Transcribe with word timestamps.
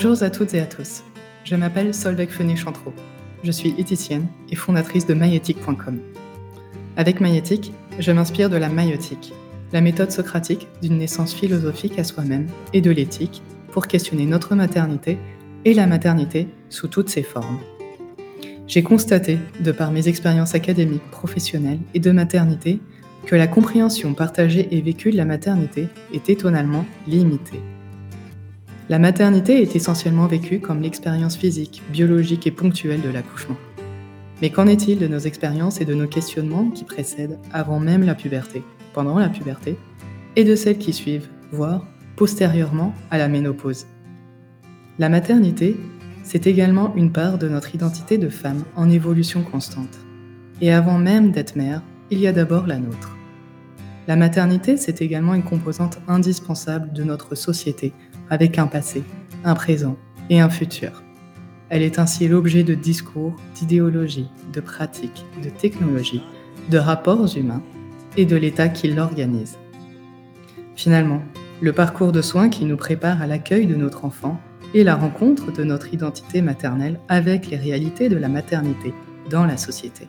Bonjour 0.00 0.22
à 0.22 0.30
toutes 0.30 0.54
et 0.54 0.60
à 0.60 0.66
tous. 0.66 1.02
Je 1.42 1.56
m'appelle 1.56 1.92
Solveig 1.92 2.28
Fenet-Chantreau. 2.28 2.94
Je 3.42 3.50
suis 3.50 3.74
éthicienne 3.78 4.28
et 4.48 4.54
fondatrice 4.54 5.08
de 5.08 5.14
maïetique.com. 5.14 5.98
Avec 6.96 7.20
maïetique, 7.20 7.72
je 7.98 8.12
m'inspire 8.12 8.48
de 8.48 8.56
la 8.56 8.68
maïotique, 8.68 9.32
la 9.72 9.80
méthode 9.80 10.12
socratique 10.12 10.68
d'une 10.82 10.98
naissance 10.98 11.34
philosophique 11.34 11.98
à 11.98 12.04
soi-même 12.04 12.46
et 12.72 12.80
de 12.80 12.92
l'éthique 12.92 13.42
pour 13.72 13.88
questionner 13.88 14.24
notre 14.24 14.54
maternité 14.54 15.18
et 15.64 15.74
la 15.74 15.88
maternité 15.88 16.46
sous 16.68 16.86
toutes 16.86 17.08
ses 17.08 17.24
formes. 17.24 17.58
J'ai 18.68 18.84
constaté, 18.84 19.40
de 19.58 19.72
par 19.72 19.90
mes 19.90 20.06
expériences 20.06 20.54
académiques, 20.54 21.10
professionnelles 21.10 21.80
et 21.92 21.98
de 21.98 22.12
maternité, 22.12 22.78
que 23.26 23.34
la 23.34 23.48
compréhension 23.48 24.14
partagée 24.14 24.68
et 24.70 24.80
vécue 24.80 25.10
de 25.10 25.16
la 25.16 25.24
maternité 25.24 25.88
est 26.14 26.30
étonnamment 26.30 26.86
limitée. 27.08 27.62
La 28.90 28.98
maternité 28.98 29.60
est 29.60 29.76
essentiellement 29.76 30.26
vécue 30.26 30.60
comme 30.60 30.80
l'expérience 30.80 31.36
physique, 31.36 31.82
biologique 31.92 32.46
et 32.46 32.50
ponctuelle 32.50 33.02
de 33.02 33.10
l'accouchement. 33.10 33.56
Mais 34.40 34.48
qu'en 34.48 34.66
est-il 34.66 34.98
de 34.98 35.06
nos 35.06 35.18
expériences 35.18 35.82
et 35.82 35.84
de 35.84 35.92
nos 35.92 36.06
questionnements 36.06 36.70
qui 36.70 36.84
précèdent 36.84 37.38
avant 37.52 37.80
même 37.80 38.02
la 38.02 38.14
puberté, 38.14 38.62
pendant 38.94 39.18
la 39.18 39.28
puberté, 39.28 39.76
et 40.36 40.44
de 40.44 40.54
celles 40.56 40.78
qui 40.78 40.94
suivent, 40.94 41.28
voire 41.52 41.84
postérieurement 42.16 42.94
à 43.10 43.18
la 43.18 43.28
ménopause? 43.28 43.84
La 44.98 45.10
maternité, 45.10 45.76
c'est 46.22 46.46
également 46.46 46.94
une 46.96 47.12
part 47.12 47.36
de 47.36 47.48
notre 47.50 47.74
identité 47.74 48.16
de 48.16 48.30
femme 48.30 48.64
en 48.74 48.88
évolution 48.88 49.42
constante. 49.42 49.98
Et 50.62 50.72
avant 50.72 50.96
même 50.96 51.30
d'être 51.30 51.56
mère, 51.56 51.82
il 52.10 52.20
y 52.20 52.26
a 52.26 52.32
d'abord 52.32 52.66
la 52.66 52.78
nôtre. 52.78 53.18
La 54.06 54.16
maternité, 54.16 54.78
c'est 54.78 55.02
également 55.02 55.34
une 55.34 55.42
composante 55.42 55.98
indispensable 56.08 56.90
de 56.94 57.04
notre 57.04 57.34
société, 57.34 57.92
avec 58.30 58.58
un 58.58 58.66
passé, 58.66 59.02
un 59.44 59.54
présent 59.54 59.96
et 60.30 60.40
un 60.40 60.50
futur. 60.50 61.02
Elle 61.70 61.82
est 61.82 61.98
ainsi 61.98 62.28
l'objet 62.28 62.62
de 62.62 62.74
discours, 62.74 63.36
d'idéologies, 63.54 64.30
de 64.52 64.60
pratiques, 64.60 65.26
de 65.42 65.50
technologies, 65.50 66.22
de 66.70 66.78
rapports 66.78 67.36
humains 67.36 67.62
et 68.16 68.24
de 68.24 68.36
l'État 68.36 68.68
qui 68.68 68.88
l'organise. 68.88 69.58
Finalement, 70.76 71.22
le 71.60 71.72
parcours 71.72 72.12
de 72.12 72.22
soins 72.22 72.48
qui 72.48 72.64
nous 72.64 72.76
prépare 72.76 73.20
à 73.20 73.26
l'accueil 73.26 73.66
de 73.66 73.74
notre 73.74 74.04
enfant 74.04 74.40
et 74.74 74.84
la 74.84 74.94
rencontre 74.94 75.52
de 75.52 75.64
notre 75.64 75.92
identité 75.92 76.40
maternelle 76.40 77.00
avec 77.08 77.48
les 77.48 77.56
réalités 77.56 78.08
de 78.08 78.16
la 78.16 78.28
maternité 78.28 78.94
dans 79.30 79.44
la 79.44 79.56
société. 79.56 80.08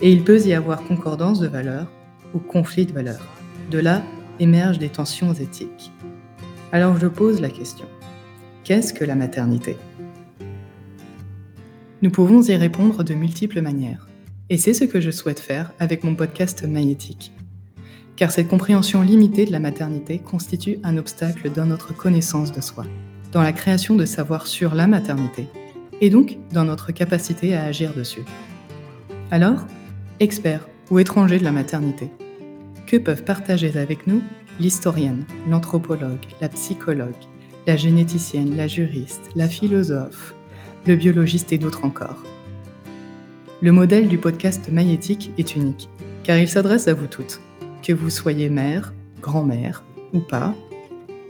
Et 0.00 0.10
il 0.10 0.24
peut 0.24 0.40
y 0.40 0.54
avoir 0.54 0.82
concordance 0.82 1.40
de 1.40 1.46
valeurs 1.46 1.86
ou 2.34 2.38
conflit 2.38 2.86
de 2.86 2.92
valeurs. 2.92 3.26
De 3.70 3.78
là 3.78 4.02
émergent 4.38 4.78
des 4.78 4.88
tensions 4.88 5.32
éthiques. 5.34 5.92
Alors 6.72 6.96
je 7.00 7.08
pose 7.08 7.40
la 7.40 7.50
question, 7.50 7.86
qu'est-ce 8.62 8.94
que 8.94 9.04
la 9.04 9.16
maternité? 9.16 9.76
Nous 12.00 12.10
pouvons 12.10 12.42
y 12.42 12.54
répondre 12.54 13.02
de 13.02 13.12
multiples 13.12 13.60
manières, 13.60 14.06
et 14.50 14.56
c'est 14.56 14.72
ce 14.72 14.84
que 14.84 15.00
je 15.00 15.10
souhaite 15.10 15.40
faire 15.40 15.72
avec 15.80 16.04
mon 16.04 16.14
podcast 16.14 16.62
Magnétique. 16.62 17.32
Car 18.14 18.30
cette 18.30 18.46
compréhension 18.46 19.02
limitée 19.02 19.46
de 19.46 19.50
la 19.50 19.58
maternité 19.58 20.20
constitue 20.20 20.78
un 20.84 20.96
obstacle 20.96 21.50
dans 21.50 21.66
notre 21.66 21.92
connaissance 21.92 22.52
de 22.52 22.60
soi, 22.60 22.84
dans 23.32 23.42
la 23.42 23.52
création 23.52 23.96
de 23.96 24.04
savoir 24.04 24.46
sur 24.46 24.76
la 24.76 24.86
maternité, 24.86 25.48
et 26.00 26.08
donc 26.08 26.38
dans 26.52 26.64
notre 26.64 26.92
capacité 26.92 27.56
à 27.56 27.64
agir 27.64 27.94
dessus. 27.94 28.22
Alors, 29.32 29.66
experts 30.20 30.68
ou 30.88 31.00
étrangers 31.00 31.40
de 31.40 31.44
la 31.44 31.52
maternité, 31.52 32.12
que 32.86 32.96
peuvent 32.96 33.24
partager 33.24 33.76
avec 33.76 34.06
nous 34.06 34.22
l'historienne, 34.60 35.24
l'anthropologue, 35.48 36.26
la 36.40 36.50
psychologue, 36.50 37.14
la 37.66 37.76
généticienne, 37.76 38.56
la 38.56 38.66
juriste, 38.66 39.30
la 39.34 39.48
philosophe, 39.48 40.34
le 40.86 40.96
biologiste 40.96 41.52
et 41.52 41.58
d'autres 41.58 41.84
encore. 41.84 42.22
Le 43.62 43.72
modèle 43.72 44.06
du 44.06 44.18
podcast 44.18 44.70
Maïétique 44.70 45.32
est 45.38 45.56
unique, 45.56 45.88
car 46.22 46.38
il 46.38 46.48
s'adresse 46.48 46.88
à 46.88 46.94
vous 46.94 47.06
toutes, 47.06 47.40
que 47.82 47.92
vous 47.92 48.10
soyez 48.10 48.50
mère, 48.50 48.92
grand-mère 49.22 49.82
ou 50.12 50.20
pas, 50.20 50.54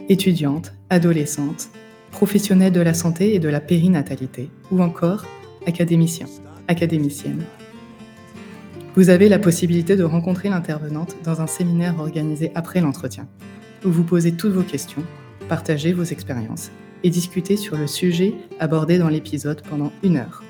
étudiante, 0.09 0.73
adolescente, 0.91 1.71
professionnelle 2.11 2.73
de 2.73 2.81
la 2.81 2.95
santé 2.95 3.35
et 3.35 3.39
de 3.39 3.49
la 3.49 3.61
périnatalité, 3.61 4.51
ou 4.73 4.83
encore 4.83 5.25
académicien, 5.67 6.27
académicienne. 6.67 7.45
Vous 8.97 9.09
avez 9.09 9.29
la 9.29 9.39
possibilité 9.39 9.95
de 9.95 10.03
rencontrer 10.03 10.49
l'intervenante 10.49 11.15
dans 11.23 11.41
un 11.41 11.47
séminaire 11.47 12.01
organisé 12.01 12.51
après 12.57 12.81
l'entretien, 12.81 13.29
où 13.85 13.91
vous 13.91 14.03
posez 14.03 14.33
toutes 14.33 14.53
vos 14.53 14.65
questions, 14.65 15.05
partagez 15.49 15.93
vos 15.93 16.03
expériences 16.03 16.73
et 17.05 17.11
discutez 17.11 17.57
sur 17.57 17.77
le 17.77 17.87
sujet 17.87 18.35
abordé 18.59 18.99
dans 18.99 19.09
l'épisode 19.09 19.63
pendant 19.63 19.93
une 20.03 20.17
heure. 20.17 20.43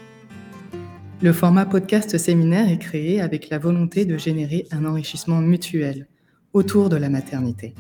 Le 1.21 1.35
format 1.35 1.67
podcast 1.67 2.17
séminaire 2.17 2.71
est 2.71 2.79
créé 2.79 3.21
avec 3.21 3.51
la 3.51 3.59
volonté 3.59 4.07
de 4.07 4.17
générer 4.17 4.67
un 4.71 4.87
enrichissement 4.87 5.43
mutuel 5.43 6.07
autour 6.55 6.89
de 6.89 6.97
la 6.97 7.11
maternité, 7.11 7.75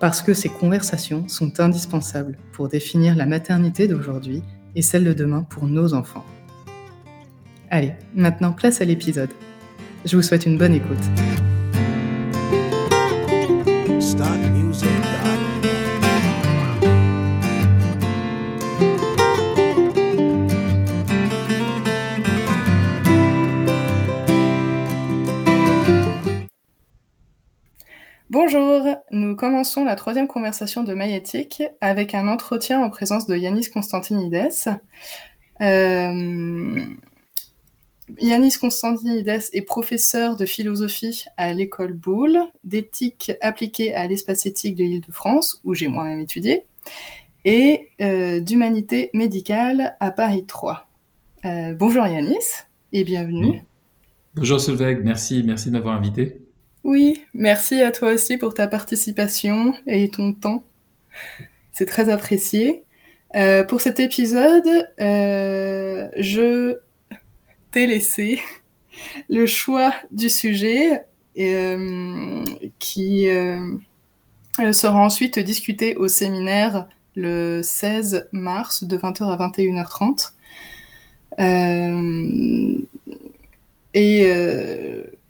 parce 0.00 0.22
que 0.22 0.34
ces 0.34 0.48
conversations 0.48 1.28
sont 1.28 1.60
indispensables 1.60 2.36
pour 2.50 2.66
définir 2.66 3.14
la 3.14 3.26
maternité 3.26 3.86
d'aujourd'hui 3.86 4.42
et 4.74 4.82
celle 4.82 5.04
de 5.04 5.12
demain 5.12 5.44
pour 5.44 5.66
nos 5.66 5.94
enfants. 5.94 6.24
Allez, 7.70 7.92
maintenant 8.16 8.52
place 8.52 8.80
à 8.80 8.84
l'épisode. 8.84 9.30
Je 10.04 10.16
vous 10.16 10.22
souhaite 10.22 10.44
une 10.44 10.58
bonne 10.58 10.74
écoute. 10.74 10.98
Bonjour, 28.28 28.96
nous 29.10 29.36
commençons 29.36 29.84
la 29.84 29.94
troisième 29.94 30.28
conversation 30.28 30.84
de 30.84 30.92
Maïétique 30.92 31.62
avec 31.80 32.14
un 32.14 32.28
entretien 32.28 32.80
en 32.80 32.90
présence 32.90 33.26
de 33.26 33.36
Yanis 33.36 33.70
Constantinides. 33.70 34.50
Euh, 35.62 36.84
Yanis 38.20 38.58
Constantinides 38.60 39.28
est 39.52 39.62
professeur 39.62 40.36
de 40.36 40.44
philosophie 40.44 41.24
à 41.36 41.52
l'école 41.54 41.94
Boulle, 41.94 42.38
d'éthique 42.62 43.32
appliquée 43.40 43.94
à 43.94 44.06
l'espace 44.06 44.44
éthique 44.46 44.76
de 44.76 44.84
l'Île-de-France, 44.84 45.60
où 45.64 45.74
j'ai 45.74 45.88
moi-même 45.88 46.20
étudié, 46.20 46.64
et 47.44 47.88
euh, 48.00 48.40
d'humanité 48.40 49.10
médicale 49.14 49.96
à 50.00 50.10
Paris 50.10 50.44
3. 50.46 50.86
Euh, 51.44 51.74
bonjour 51.74 52.06
Yanis 52.06 52.64
et 52.92 53.04
bienvenue. 53.04 53.62
Bonjour 54.34 54.60
Solveig, 54.60 55.00
merci, 55.02 55.42
merci 55.44 55.68
de 55.68 55.72
m'avoir 55.72 55.96
invité. 55.96 56.40
Oui, 56.84 57.24
merci 57.32 57.80
à 57.80 57.90
toi 57.90 58.12
aussi 58.12 58.36
pour 58.36 58.52
ta 58.52 58.66
participation 58.66 59.74
et 59.86 60.10
ton 60.10 60.34
temps. 60.34 60.64
C'est 61.72 61.86
très 61.86 62.10
apprécié. 62.10 62.84
Euh, 63.34 63.64
pour 63.64 63.80
cet 63.80 63.98
épisode, 63.98 64.68
je 64.98 66.78
laissé 67.74 68.40
le 69.28 69.46
choix 69.46 69.92
du 70.10 70.28
sujet 70.28 71.02
euh, 71.38 72.44
qui 72.78 73.28
euh, 73.28 73.76
sera 74.72 74.98
ensuite 75.00 75.38
discuté 75.38 75.96
au 75.96 76.08
séminaire 76.08 76.88
le 77.16 77.60
16 77.62 78.28
mars 78.32 78.84
de 78.84 78.96
20h 78.96 79.24
à 79.24 79.48
21h30. 79.48 80.32
Euh, 81.40 82.78
et 83.94 84.26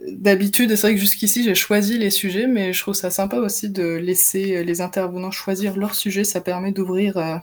d'habitude, 0.08 0.74
c'est 0.74 0.86
vrai 0.86 0.94
que 0.94 1.00
jusqu'ici, 1.00 1.44
j'ai 1.44 1.54
choisi 1.54 1.98
les 1.98 2.10
sujets, 2.10 2.46
mais 2.46 2.72
je 2.72 2.80
trouve 2.80 2.94
ça 2.94 3.10
sympa 3.10 3.36
aussi 3.36 3.68
de 3.68 3.96
laisser 3.96 4.64
les 4.64 4.80
intervenants 4.80 5.30
choisir 5.30 5.76
leur 5.76 5.94
sujet. 5.94 6.24
Ça 6.24 6.40
permet 6.40 6.72
d'ouvrir 6.72 7.42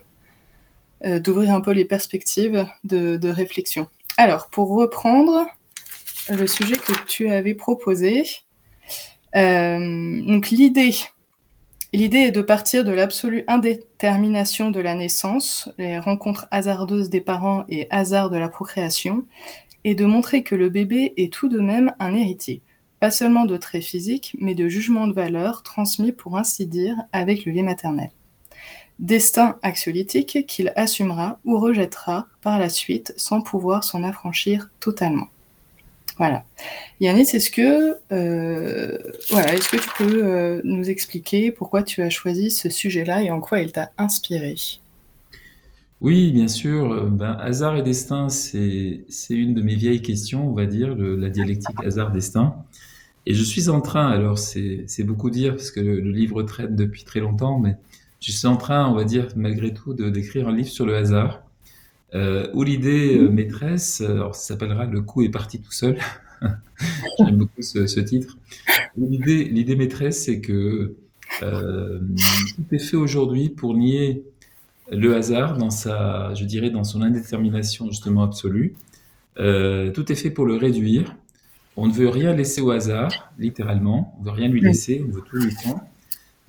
d'ouvrir 1.04 1.54
un 1.54 1.62
peu 1.62 1.72
les 1.72 1.86
perspectives 1.86 2.66
de 2.84 3.30
réflexion. 3.30 3.88
Alors, 4.18 4.50
pour 4.50 4.70
reprendre 4.70 5.48
le 6.30 6.48
sujet 6.48 6.76
que 6.76 6.94
tu 7.08 7.30
avais 7.30 7.54
proposé, 7.54 8.24
euh, 9.36 10.22
donc 10.26 10.50
l'idée, 10.50 10.94
est 11.94 12.32
de 12.32 12.42
partir 12.42 12.84
de 12.84 12.92
l'absolue 12.92 13.44
indétermination 13.48 14.72
de 14.72 14.80
la 14.80 14.96
naissance, 14.96 15.70
les 15.78 16.00
rencontres 16.00 16.48
hasardeuses 16.52 17.10
des 17.10 17.22
parents 17.22 17.66
et 17.70 17.88
hasard 17.90 18.30
de 18.30 18.38
la 18.38 18.50
procréation, 18.50 19.26
et 19.84 19.96
de 19.96 20.06
montrer 20.06 20.44
que 20.44 20.56
le 20.56 20.70
bébé 20.70 21.14
est 21.18 21.34
tout 21.34 21.50
de 21.50 21.60
même 21.60 21.94
un 22.00 22.14
héritier, 22.14 22.62
pas 23.00 23.12
seulement 23.12 23.46
de 23.46 23.58
traits 23.58 23.84
physiques, 23.84 24.36
mais 24.40 24.54
de 24.54 24.68
jugements 24.68 25.08
de 25.08 25.14
valeur 25.14 25.64
transmis, 25.64 26.12
pour 26.12 26.38
ainsi 26.38 26.68
dire, 26.68 26.96
avec 27.14 27.46
le 27.46 27.54
lait 27.54 27.64
maternel 27.64 28.12
destin 29.02 29.58
axiolytique 29.64 30.46
qu'il 30.48 30.72
assumera 30.76 31.40
ou 31.44 31.60
rejettera 31.60 32.28
par 32.42 32.60
la 32.60 32.70
suite 32.70 33.14
sans 33.18 33.42
pouvoir 33.42 33.84
s'en 33.84 34.04
affranchir 34.04 34.70
totalement. 34.80 35.28
Voilà. 36.18 36.44
Yannis, 37.00 37.30
est-ce 37.34 37.50
que, 37.50 37.98
euh, 38.12 38.98
voilà, 39.30 39.54
est-ce 39.56 39.70
que 39.70 39.78
tu 39.78 39.90
peux 39.98 40.24
euh, 40.24 40.62
nous 40.64 40.90
expliquer 40.90 41.52
pourquoi 41.52 41.84
tu 41.84 42.02
as 42.04 42.10
choisi 42.10 42.52
ce 42.52 42.70
sujet-là 42.70 43.24
et 43.24 43.32
en 43.32 43.40
quoi 43.40 43.60
il 43.60 43.72
t'a 43.72 43.92
inspiré? 43.98 44.56
Oui, 46.00 46.32
bien 46.32 46.48
sûr. 46.48 47.10
Ben, 47.10 47.38
hasard 47.40 47.78
et 47.78 47.84
destin, 47.84 48.30
c'est 48.30 49.04
une 49.30 49.54
de 49.54 49.62
mes 49.62 49.76
vieilles 49.76 50.02
questions, 50.02 50.50
on 50.50 50.54
va 50.54 50.66
dire, 50.66 50.96
la 50.96 51.30
dialectique 51.30 51.76
hasard-destin. 51.84 52.56
Et 53.26 53.34
je 53.34 53.44
suis 53.44 53.70
en 53.70 53.82
train, 53.82 54.10
alors 54.10 54.40
c'est 54.40 55.04
beaucoup 55.04 55.30
dire 55.30 55.56
parce 55.56 55.72
que 55.72 55.80
le, 55.80 56.00
livre 56.00 56.42
traîne 56.44 56.76
depuis 56.76 57.04
très 57.04 57.20
longtemps, 57.20 57.60
mais 57.60 57.78
je 58.22 58.32
suis 58.32 58.48
en 58.48 58.58
train, 58.58 58.88
on 58.88 58.94
va 58.96 59.04
dire, 59.04 59.28
malgré 59.36 59.74
tout, 59.74 59.94
d'écrire 59.94 60.48
un 60.48 60.56
livre 60.56 60.70
sur 60.70 60.86
le 60.86 60.96
hasard 60.96 61.44
euh, 62.14 62.48
où 62.54 62.64
l'idée 62.64 63.18
euh, 63.18 63.30
maîtresse, 63.30 64.02
euh, 64.02 64.14
alors 64.14 64.36
ça 64.36 64.50
s'appellera 64.54 64.86
Le 64.86 65.02
coup 65.02 65.24
est 65.24 65.30
parti 65.30 65.62
tout 65.62 65.72
seul. 65.72 65.98
J'aime 67.20 67.38
beaucoup 67.38 67.62
ce, 67.62 67.88
ce 67.88 68.00
titre. 68.00 68.38
L'idée, 68.98 69.46
l'idée 69.46 69.76
maîtresse, 69.76 70.26
c'est 70.26 70.42
que 70.42 70.96
euh, 71.42 72.00
tout 72.56 72.76
est 72.76 72.80
fait 72.80 72.98
aujourd'hui 72.98 73.50
pour 73.50 73.76
nier 73.76 74.24
le 74.92 75.16
hasard 75.16 75.58
dans 75.58 75.70
sa, 75.70 76.34
je 76.34 76.44
dirais, 76.44 76.70
dans 76.70 76.84
son 76.84 77.02
indétermination 77.02 77.88
justement 77.88 78.24
absolue. 78.24 78.74
Euh, 79.40 79.92
tout 79.92 80.12
est 80.12 80.16
fait 80.16 80.32
pour 80.32 80.46
le 80.46 80.58
réduire. 80.58 81.16
On 81.78 81.88
ne 81.88 81.94
veut 81.94 82.10
rien 82.10 82.34
laisser 82.34 82.60
au 82.60 82.72
hasard, 82.72 83.32
littéralement. 83.40 84.14
On 84.20 84.24
veut 84.24 84.32
rien 84.32 84.50
lui 84.50 84.60
laisser, 84.60 85.04
on 85.08 85.12
veut 85.12 85.22
tout 85.22 85.38
lui 85.38 85.54
prendre. 85.54 85.82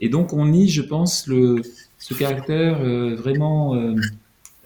Et 0.02 0.08
donc 0.08 0.32
on 0.32 0.46
nie, 0.46 0.68
je 0.68 0.82
pense, 0.82 1.28
le, 1.28 1.62
ce 1.96 2.12
caractère 2.12 2.80
euh, 2.80 3.14
vraiment 3.14 3.76
euh, 3.76 3.94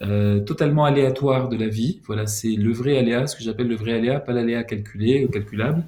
euh, 0.00 0.40
totalement 0.40 0.86
aléatoire 0.86 1.50
de 1.50 1.56
la 1.58 1.68
vie. 1.68 2.00
Voilà, 2.06 2.26
c'est 2.26 2.56
le 2.56 2.72
vrai 2.72 2.96
aléa, 2.96 3.26
ce 3.26 3.36
que 3.36 3.42
j'appelle 3.42 3.68
le 3.68 3.76
vrai 3.76 3.92
aléa, 3.92 4.18
pas 4.18 4.32
l'aléa 4.32 4.64
calculé 4.64 5.24
ou 5.24 5.28
calculable. 5.28 5.84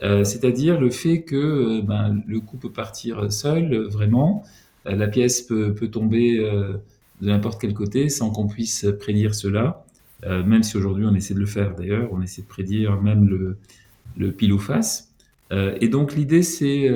C'est-à-dire 0.00 0.78
le 0.78 0.90
fait 0.90 1.22
que 1.22 1.80
ben, 1.80 2.22
le 2.26 2.38
coup 2.38 2.58
peut 2.58 2.70
partir 2.70 3.32
seul, 3.32 3.86
vraiment. 3.86 4.44
la 4.84 5.08
pièce 5.08 5.40
peut, 5.40 5.72
peut 5.72 5.88
tomber 5.88 6.36
de 7.22 7.26
n'importe 7.26 7.58
quel 7.58 7.72
côté 7.72 8.10
sans 8.10 8.28
qu'on 8.28 8.46
puisse 8.46 8.84
prédire 9.00 9.34
cela. 9.34 9.86
même 10.26 10.62
si 10.62 10.76
aujourd'hui 10.76 11.06
on 11.06 11.14
essaie 11.14 11.32
de 11.32 11.38
le 11.38 11.46
faire 11.46 11.74
d'ailleurs, 11.74 12.10
on 12.12 12.20
essaie 12.20 12.42
de 12.42 12.46
prédire 12.46 13.00
même 13.00 13.26
le, 13.26 13.56
le 14.18 14.30
pile 14.30 14.52
ou 14.52 14.58
face. 14.58 15.10
et 15.50 15.88
donc 15.88 16.14
l'idée 16.14 16.42
c'est 16.42 16.90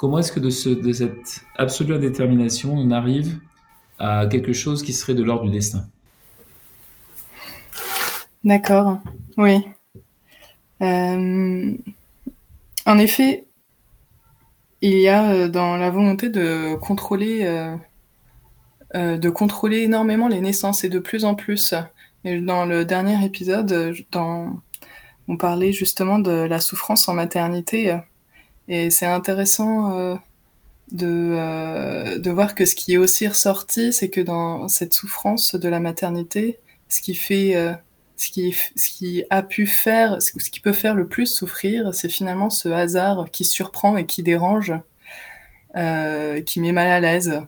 comment 0.00 0.18
est-ce 0.18 0.32
que 0.32 0.40
de, 0.40 0.48
ce, 0.48 0.70
de 0.70 0.92
cette 0.94 1.42
absolue 1.56 1.94
indétermination 1.94 2.72
on 2.74 2.90
arrive 2.90 3.38
à 3.98 4.26
quelque 4.26 4.54
chose 4.54 4.82
qui 4.82 4.94
serait 4.94 5.12
de 5.12 5.22
l'ordre 5.22 5.44
du 5.44 5.50
destin? 5.50 5.84
D'accord, 8.42 8.98
oui. 9.36 9.62
Euh, 10.80 11.76
en 12.86 12.98
effet, 12.98 13.44
il 14.80 14.96
y 14.96 15.08
a 15.08 15.32
euh, 15.32 15.48
dans 15.48 15.76
la 15.76 15.90
volonté 15.90 16.30
de 16.30 16.76
contrôler, 16.76 17.44
euh, 18.94 19.18
de 19.18 19.28
contrôler 19.28 19.82
énormément 19.82 20.28
les 20.28 20.40
naissances 20.40 20.82
et 20.82 20.88
de 20.88 20.98
plus 20.98 21.26
en 21.26 21.34
plus. 21.34 21.74
Dans 22.24 22.64
le 22.64 22.86
dernier 22.86 23.22
épisode, 23.22 23.94
on 24.14 25.36
parlait 25.36 25.72
justement 25.72 26.18
de 26.18 26.30
la 26.30 26.58
souffrance 26.58 27.06
en 27.06 27.12
maternité. 27.12 28.00
Et 28.70 28.88
c'est 28.90 29.06
intéressant 29.06 30.18
de, 30.92 31.06
euh, 31.06 32.18
de 32.18 32.30
voir 32.30 32.54
que 32.54 32.64
ce 32.64 32.74
qui 32.74 32.94
est 32.94 32.96
aussi 32.96 33.28
ressorti, 33.28 33.92
c'est 33.92 34.10
que 34.10 34.20
dans 34.20 34.68
cette 34.68 34.92
souffrance 34.92 35.54
de 35.54 35.68
la 35.68 35.80
maternité, 35.80 36.58
ce 36.88 37.00
qui 37.00 37.14
fait, 37.14 37.54
euh, 37.56 37.72
ce 38.16 38.28
qui, 38.30 38.56
ce 38.76 38.88
qui 38.88 39.24
a 39.30 39.42
pu 39.42 39.66
faire, 39.66 40.20
ce 40.20 40.32
qui 40.32 40.60
peut 40.60 40.72
faire 40.72 40.94
le 40.94 41.06
plus 41.06 41.26
souffrir, 41.26 41.94
c'est 41.94 42.08
finalement 42.08 42.50
ce 42.50 42.68
hasard 42.68 43.30
qui 43.30 43.44
surprend 43.44 43.96
et 43.96 44.06
qui 44.06 44.22
dérange, 44.22 44.74
euh, 45.76 46.40
qui 46.42 46.60
met 46.60 46.72
mal 46.72 46.88
à 46.88 47.00
l'aise. 47.00 47.40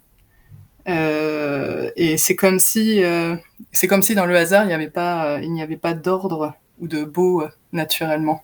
Euh, 0.89 1.91
et 1.97 2.17
c'est 2.17 2.37
comme 2.37 2.59
si, 2.59 3.03
euh, 3.05 3.37
c'est 3.73 3.87
comme 3.87 4.03
si 4.03 4.15
dans 4.15 4.27
le 4.27 4.37
hasard, 4.37 4.65
il 4.65 4.69
n'y 4.69 4.75
avait 4.75 4.91
pas, 4.91 5.41
il 5.43 5.53
n'y 5.53 5.63
avait 5.63 5.77
pas 5.77 5.95
d'ordre 5.95 6.55
ou 6.81 6.89
de 6.89 7.05
beau 7.05 7.45
naturellement. 7.73 8.43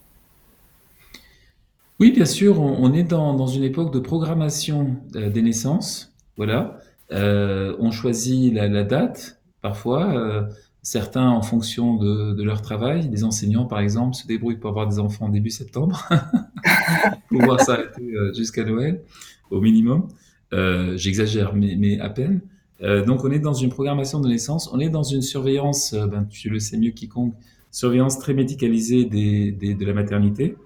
Oui, 2.00 2.12
bien 2.12 2.26
sûr, 2.26 2.60
on, 2.60 2.92
est 2.92 3.02
dans, 3.02 3.34
dans, 3.34 3.48
une 3.48 3.64
époque 3.64 3.92
de 3.92 3.98
programmation 3.98 4.96
euh, 5.16 5.30
des 5.30 5.42
naissances. 5.42 6.14
Voilà. 6.36 6.78
Euh, 7.10 7.74
on 7.80 7.90
choisit 7.90 8.54
la, 8.54 8.68
la 8.68 8.84
date, 8.84 9.40
parfois. 9.62 10.14
Euh, 10.14 10.42
certains, 10.82 11.28
en 11.28 11.42
fonction 11.42 11.96
de, 11.96 12.34
de, 12.34 12.42
leur 12.44 12.62
travail, 12.62 13.08
des 13.08 13.24
enseignants, 13.24 13.66
par 13.66 13.80
exemple, 13.80 14.14
se 14.14 14.28
débrouillent 14.28 14.58
pour 14.58 14.70
avoir 14.70 14.86
des 14.86 15.00
enfants 15.00 15.28
début 15.28 15.50
septembre, 15.50 16.08
pour 17.28 17.40
pouvoir 17.40 17.60
s'arrêter 17.60 18.14
euh, 18.14 18.32
jusqu'à 18.32 18.64
Noël, 18.64 19.02
au 19.50 19.60
minimum. 19.60 20.06
Euh, 20.52 20.96
j'exagère, 20.96 21.54
mais, 21.54 21.74
mais, 21.76 21.98
à 21.98 22.10
peine. 22.10 22.40
donc, 22.80 23.24
on 23.24 23.30
est 23.32 23.40
dans 23.40 23.54
une 23.54 23.70
programmation 23.70 24.20
de 24.20 24.28
naissance. 24.28 24.70
On 24.72 24.78
est 24.78 24.88
dans 24.88 25.02
une 25.02 25.20
surveillance, 25.20 25.94
ben, 25.94 26.24
tu 26.30 26.48
le 26.48 26.60
sais 26.60 26.78
mieux 26.78 26.92
quiconque, 26.92 27.34
surveillance 27.72 28.18
très 28.20 28.34
médicalisée 28.34 29.04
des, 29.04 29.50
des, 29.50 29.74
de 29.74 29.84
la 29.84 29.92
maternité. 29.92 30.56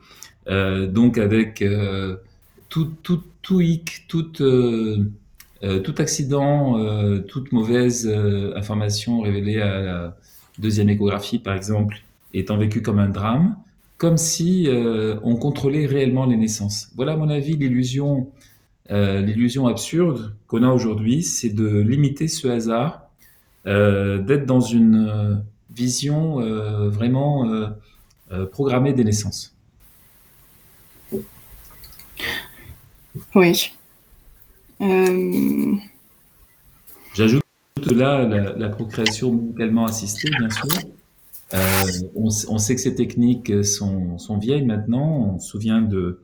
Euh, 0.48 0.86
donc 0.86 1.18
avec 1.18 1.62
euh, 1.62 2.16
tout, 2.68 2.90
hic, 3.60 4.04
tout, 4.08 4.42
euh, 4.42 5.04
accident, 5.98 7.22
toute 7.28 7.52
mauvaise 7.52 8.08
information 8.56 9.20
révélée 9.20 9.60
à 9.60 9.80
la 9.80 10.16
deuxième 10.58 10.88
échographie, 10.88 11.38
par 11.38 11.54
exemple, 11.54 12.02
étant 12.34 12.56
vécue 12.56 12.82
comme 12.82 12.98
un 12.98 13.08
drame, 13.08 13.56
comme 13.98 14.16
si 14.16 14.68
on 15.22 15.36
contrôlait 15.36 15.86
réellement 15.86 16.26
les 16.26 16.36
naissances. 16.36 16.90
Voilà, 16.96 17.12
à 17.12 17.16
mon 17.16 17.28
avis, 17.28 17.56
l'illusion 17.56 18.26
absurde 19.66 20.34
qu'on 20.46 20.62
a 20.62 20.70
aujourd'hui, 20.72 21.22
c'est 21.22 21.50
de 21.50 21.78
limiter 21.78 22.26
ce 22.26 22.48
hasard, 22.48 23.08
d'être 23.66 24.46
dans 24.46 24.60
une 24.60 25.44
vision 25.74 26.40
vraiment 26.88 27.70
programmée 28.50 28.94
des 28.94 29.04
naissances. 29.04 29.52
Oui. 33.34 33.72
Euh... 34.80 35.74
J'ajoute 37.14 37.42
là 37.90 38.26
la, 38.26 38.52
la, 38.54 38.68
procréation 38.68 39.32
médicalement 39.32 39.84
assistée, 39.84 40.30
bien 40.30 40.50
sûr. 40.50 40.68
Euh, 41.54 41.84
on, 42.14 42.28
on, 42.48 42.58
sait 42.58 42.74
que 42.74 42.80
ces 42.80 42.94
techniques 42.94 43.64
sont, 43.64 44.18
sont, 44.18 44.38
vieilles 44.38 44.64
maintenant. 44.64 45.34
On 45.34 45.38
se 45.38 45.50
souvient 45.50 45.82
de, 45.82 46.20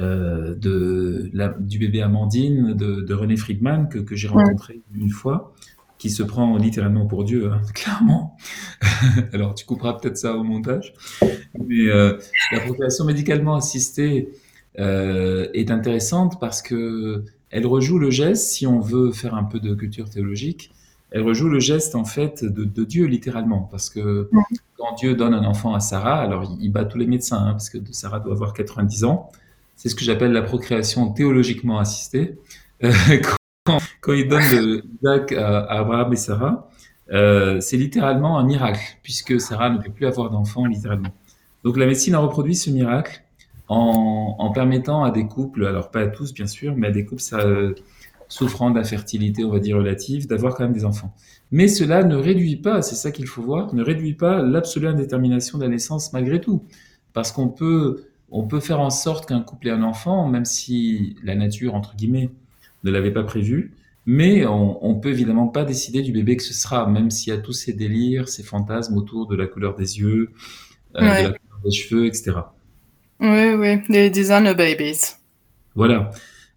euh, 0.00 0.54
de 0.54 1.30
la, 1.34 1.48
du 1.48 1.78
bébé 1.78 2.00
Amandine 2.00 2.72
de, 2.72 3.02
de 3.02 3.14
René 3.14 3.36
Friedman 3.36 3.88
que, 3.88 3.98
que 3.98 4.16
j'ai 4.16 4.28
rencontré 4.28 4.74
ouais. 4.74 5.00
une 5.02 5.10
fois, 5.10 5.52
qui 5.98 6.08
se 6.08 6.22
prend 6.22 6.56
littéralement 6.56 7.06
pour 7.06 7.24
Dieu, 7.24 7.52
hein, 7.52 7.60
clairement. 7.74 8.36
Alors 9.34 9.54
tu 9.54 9.66
couperas 9.66 9.94
peut-être 9.94 10.16
ça 10.16 10.34
au 10.34 10.42
montage. 10.44 10.94
Mais 11.66 11.84
la 11.84 12.60
procréation 12.60 13.04
médicalement 13.04 13.56
assistée, 13.56 14.30
euh, 14.78 15.48
est 15.54 15.70
intéressante 15.70 16.40
parce 16.40 16.62
que 16.62 17.24
elle 17.50 17.66
rejoue 17.66 17.98
le 17.98 18.10
geste, 18.10 18.50
si 18.50 18.66
on 18.66 18.80
veut 18.80 19.12
faire 19.12 19.34
un 19.34 19.44
peu 19.44 19.60
de 19.60 19.74
culture 19.74 20.10
théologique, 20.10 20.72
elle 21.12 21.22
rejoue 21.22 21.48
le 21.48 21.60
geste 21.60 21.94
en 21.94 22.04
fait 22.04 22.44
de, 22.44 22.64
de 22.64 22.84
Dieu 22.84 23.06
littéralement, 23.06 23.68
parce 23.70 23.88
que 23.88 24.28
quand 24.76 24.94
Dieu 24.96 25.14
donne 25.14 25.34
un 25.34 25.44
enfant 25.44 25.74
à 25.74 25.80
Sarah, 25.80 26.20
alors 26.20 26.42
il, 26.58 26.64
il 26.64 26.72
bat 26.72 26.84
tous 26.84 26.98
les 26.98 27.06
médecins, 27.06 27.38
hein, 27.38 27.52
parce 27.52 27.70
que 27.70 27.78
Sarah 27.92 28.18
doit 28.18 28.32
avoir 28.32 28.52
90 28.52 29.04
ans, 29.04 29.30
c'est 29.76 29.88
ce 29.88 29.94
que 29.94 30.02
j'appelle 30.04 30.32
la 30.32 30.42
procréation 30.42 31.10
théologiquement 31.12 31.78
assistée. 31.78 32.38
Euh, 32.82 32.92
quand, 33.64 33.78
quand, 34.00 34.12
il 34.12 34.28
donne 34.28 34.42
de 34.42 34.84
Isaac 35.00 35.32
à, 35.32 35.60
à, 35.60 35.80
Abraham 35.80 36.12
et 36.12 36.16
Sarah, 36.16 36.68
euh, 37.12 37.60
c'est 37.60 37.76
littéralement 37.76 38.38
un 38.38 38.44
miracle, 38.44 38.98
puisque 39.02 39.40
Sarah 39.40 39.70
ne 39.70 39.78
peut 39.78 39.90
plus 39.90 40.06
avoir 40.06 40.30
d'enfant 40.30 40.66
littéralement. 40.66 41.14
Donc 41.64 41.76
la 41.76 41.86
médecine 41.86 42.14
a 42.14 42.18
reproduit 42.18 42.54
ce 42.56 42.70
miracle 42.70 43.23
en, 43.68 44.36
en, 44.38 44.52
permettant 44.52 45.04
à 45.04 45.10
des 45.10 45.26
couples, 45.26 45.66
alors 45.66 45.90
pas 45.90 46.00
à 46.00 46.06
tous 46.06 46.34
bien 46.34 46.46
sûr, 46.46 46.74
mais 46.76 46.88
à 46.88 46.90
des 46.90 47.04
couples 47.04 47.22
ça, 47.22 47.38
souffrant 48.28 48.70
d'infertilité, 48.70 49.44
on 49.44 49.50
va 49.50 49.60
dire 49.60 49.76
relative, 49.76 50.26
d'avoir 50.26 50.54
quand 50.54 50.64
même 50.64 50.72
des 50.72 50.84
enfants. 50.84 51.14
Mais 51.50 51.68
cela 51.68 52.02
ne 52.04 52.16
réduit 52.16 52.56
pas, 52.56 52.82
c'est 52.82 52.96
ça 52.96 53.10
qu'il 53.10 53.26
faut 53.26 53.42
voir, 53.42 53.74
ne 53.74 53.82
réduit 53.82 54.14
pas 54.14 54.42
l'absolue 54.42 54.88
indétermination 54.88 55.58
de 55.58 55.64
la 55.64 55.68
naissance 55.68 56.12
malgré 56.12 56.40
tout. 56.40 56.64
Parce 57.12 57.30
qu'on 57.30 57.48
peut, 57.48 58.06
on 58.30 58.42
peut 58.42 58.60
faire 58.60 58.80
en 58.80 58.90
sorte 58.90 59.26
qu'un 59.28 59.40
couple 59.40 59.68
ait 59.68 59.72
un 59.72 59.82
enfant, 59.82 60.28
même 60.28 60.44
si 60.44 61.16
la 61.22 61.36
nature, 61.36 61.74
entre 61.74 61.94
guillemets, 61.94 62.30
ne 62.82 62.90
l'avait 62.90 63.12
pas 63.12 63.22
prévu. 63.22 63.74
Mais 64.06 64.44
on, 64.46 64.84
on 64.84 64.96
peut 64.96 65.10
évidemment 65.10 65.46
pas 65.46 65.64
décider 65.64 66.02
du 66.02 66.12
bébé 66.12 66.36
que 66.36 66.42
ce 66.42 66.52
sera, 66.52 66.86
même 66.88 67.10
s'il 67.10 67.32
y 67.32 67.36
a 67.36 67.40
tous 67.40 67.52
ces 67.52 67.72
délires, 67.72 68.28
ces 68.28 68.42
fantasmes 68.42 68.96
autour 68.96 69.28
de 69.28 69.36
la 69.36 69.46
couleur 69.46 69.76
des 69.76 69.98
yeux, 70.00 70.30
euh, 70.96 71.00
ouais. 71.00 71.22
de 71.22 71.28
la 71.28 71.38
couleur 71.38 71.60
des 71.64 71.70
cheveux, 71.70 72.06
etc. 72.06 72.32
Oui, 73.24 73.54
oui, 73.54 73.80
les 73.88 74.10
designer 74.10 74.54
babies. 74.54 75.16
Voilà. 75.74 76.10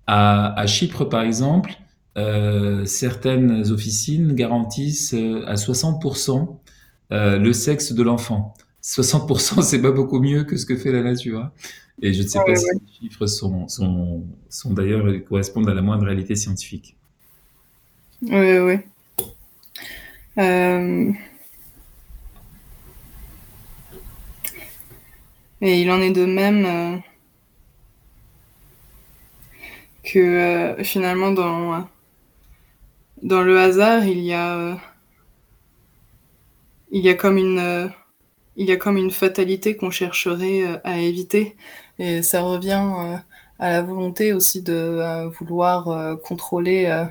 À, 0.05 0.59
à 0.59 0.67
Chypre, 0.67 1.05
par 1.05 1.21
exemple, 1.21 1.71
euh, 2.17 2.83
certaines 2.85 3.71
officines 3.71 4.33
garantissent 4.33 5.13
euh, 5.13 5.45
à 5.47 5.55
60% 5.55 6.57
euh, 7.13 7.37
le 7.37 7.53
sexe 7.53 7.93
de 7.93 8.03
l'enfant. 8.03 8.53
60%, 8.83 9.61
c'est 9.61 9.81
pas 9.81 9.91
beaucoup 9.91 10.19
mieux 10.19 10.43
que 10.43 10.57
ce 10.57 10.65
que 10.65 10.75
fait 10.75 10.91
la 10.91 11.03
nature. 11.03 11.39
Hein. 11.39 11.51
Et 12.01 12.13
je 12.13 12.21
ne 12.21 12.27
sais 12.27 12.39
pas 12.45 12.55
si 12.55 12.65
les 12.65 13.07
chiffres 13.09 13.27
sont, 13.27 13.67
sont, 13.69 14.23
sont 14.49 14.73
d'ailleurs 14.73 15.05
correspondent 15.27 15.69
à 15.69 15.73
la 15.73 15.81
moindre 15.81 16.05
réalité 16.05 16.35
scientifique. 16.35 16.95
Oui, 18.23 18.57
oui. 18.59 18.79
Euh, 20.37 21.11
et 25.61 25.81
il 25.81 25.89
en 25.91 26.01
est 26.01 26.11
de 26.11 26.25
même 26.25 26.65
euh, 26.65 26.97
que 30.03 30.19
euh, 30.19 30.83
finalement 30.83 31.31
dans, 31.31 31.87
dans 33.23 33.41
le 33.41 33.59
hasard, 33.59 34.05
il 34.05 34.19
y 34.19 34.33
a, 34.33 34.79
comme 37.15 37.37
une 37.37 37.91
il 38.55 38.65
y 38.67 38.71
a 38.71 38.77
comme 38.77 38.97
une 38.97 39.11
fatalité 39.11 39.75
qu'on 39.75 39.91
chercherait 39.91 40.81
à 40.83 40.99
éviter. 40.99 41.55
Et 41.99 42.23
ça 42.23 42.41
revient 42.41 43.21
à 43.59 43.71
la 43.71 43.81
volonté 43.83 44.33
aussi 44.33 44.63
de 44.63 45.29
vouloir 45.39 46.17
contrôler 46.21 47.07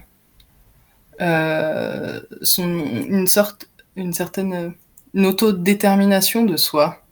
euh, 1.21 2.21
une 2.59 3.27
certaine 3.27 4.75
autodétermination 5.15 6.45
de 6.45 6.57
soi. 6.57 7.06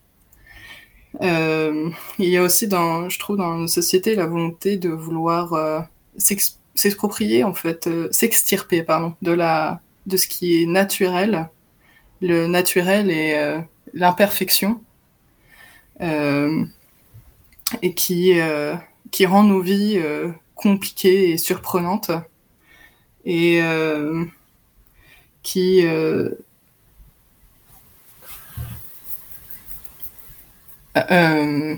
Euh, 1.22 1.90
il 2.18 2.28
y 2.28 2.36
a 2.36 2.42
aussi, 2.42 2.66
dans, 2.68 3.08
je 3.08 3.18
trouve, 3.18 3.36
dans 3.36 3.58
une 3.58 3.68
société, 3.68 4.14
la 4.14 4.26
volonté 4.26 4.76
de 4.76 4.88
vouloir 4.88 5.52
euh, 5.54 5.80
s'exproprier, 6.74 7.44
en 7.44 7.54
fait, 7.54 7.86
euh, 7.86 8.08
s'extirper, 8.10 8.82
pardon, 8.82 9.14
de, 9.22 9.32
la, 9.32 9.80
de 10.06 10.16
ce 10.16 10.26
qui 10.26 10.62
est 10.62 10.66
naturel, 10.66 11.48
le 12.20 12.46
naturel 12.46 13.10
et 13.10 13.34
euh, 13.34 13.60
l'imperfection, 13.92 14.80
et 16.00 17.94
qui, 17.94 18.32
qui 19.12 19.26
rend 19.26 19.44
nos 19.44 19.60
vies 19.60 19.98
compliquées 20.56 21.30
et 21.30 21.38
surprenantes 21.38 22.10
et 23.24 23.62
qui 25.42 25.86
euh, 30.96 31.02
euh, 31.10 31.76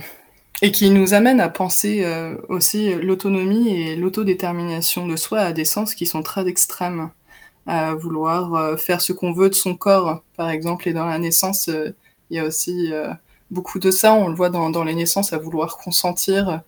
et 0.63 0.73
qui 0.73 0.91
nous 0.91 1.15
amène 1.15 1.41
à 1.41 1.49
penser 1.49 2.07
aussi 2.49 2.95
l'autonomie 2.95 3.69
et 3.69 3.97
l'autodétermination 3.97 5.07
de 5.07 5.15
soi 5.17 5.41
à 5.41 5.53
des 5.53 5.67
sens 5.67 5.95
qui 5.95 6.07
sont 6.07 6.23
très 6.23 6.49
extrêmes, 6.49 7.11
à 7.67 7.95
vouloir 7.95 8.79
faire 8.81 9.03
ce 9.03 9.13
qu'on 9.13 9.33
veut 9.33 9.51
de 9.51 9.55
son 9.55 9.77
corps, 9.77 10.23
par 10.35 10.49
exemple, 10.49 10.89
et 10.89 10.95
dans 10.95 11.05
la 11.05 11.19
naissance, 11.19 11.69
il 11.69 12.37
y 12.37 12.39
a 12.39 12.45
aussi 12.45 12.91
beaucoup 13.51 13.79
de 13.79 13.91
ça, 13.91 14.15
on 14.15 14.29
le 14.29 14.35
voit 14.35 14.49
dans, 14.49 14.71
dans 14.71 14.83
les 14.83 14.95
naissances, 14.95 15.35
à 15.35 15.39
vouloir 15.39 15.77
consentir 15.77 16.63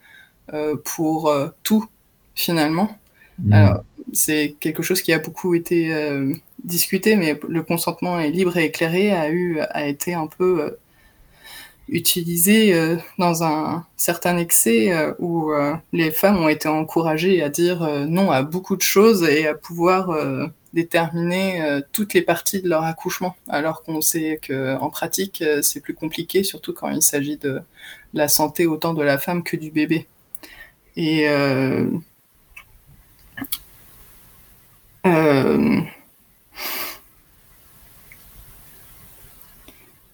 pour 0.84 1.32
tout, 1.62 1.88
finalement. 2.34 2.90
Mmh. 3.38 3.78
C'est 4.12 4.56
quelque 4.60 4.82
chose 4.82 5.02
qui 5.02 5.12
a 5.12 5.18
beaucoup 5.18 5.54
été 5.54 5.94
euh, 5.94 6.32
discuté, 6.64 7.16
mais 7.16 7.38
le 7.48 7.62
consentement 7.62 8.18
est 8.18 8.30
libre 8.30 8.56
et 8.56 8.64
éclairé 8.64 9.12
a 9.12 9.30
eu 9.30 9.60
a 9.60 9.86
été 9.86 10.14
un 10.14 10.26
peu 10.26 10.62
euh, 10.62 10.70
utilisé 11.88 12.74
euh, 12.74 12.96
dans 13.18 13.42
un 13.42 13.84
certain 13.96 14.36
excès 14.38 14.92
où 15.18 15.50
les 15.92 16.10
femmes 16.10 16.38
ont 16.38 16.48
été 16.48 16.68
encouragées 16.68 17.42
à 17.42 17.48
dire 17.48 17.80
non 18.08 18.30
à 18.30 18.42
beaucoup 18.42 18.76
de 18.76 18.82
choses 18.82 19.24
et 19.24 19.46
à 19.46 19.54
pouvoir 19.54 20.16
déterminer 20.72 21.80
toutes 21.92 22.14
les 22.14 22.22
parties 22.22 22.62
de 22.62 22.68
leur 22.68 22.84
accouchement, 22.84 23.36
alors 23.48 23.82
qu'on 23.82 24.00
sait 24.00 24.38
que 24.40 24.76
en 24.76 24.90
pratique 24.90 25.42
c'est 25.62 25.80
plus 25.80 25.94
compliqué, 25.94 26.44
surtout 26.44 26.72
quand 26.74 26.90
il 26.90 27.02
s'agit 27.02 27.36
de 27.36 27.60
la 28.14 28.28
santé 28.28 28.66
autant 28.66 28.94
de 28.94 29.02
la 29.02 29.18
femme 29.18 29.42
que 29.42 29.56
du 29.56 29.70
bébé. 29.70 30.06
Et 30.96 31.28
euh, 35.06 35.80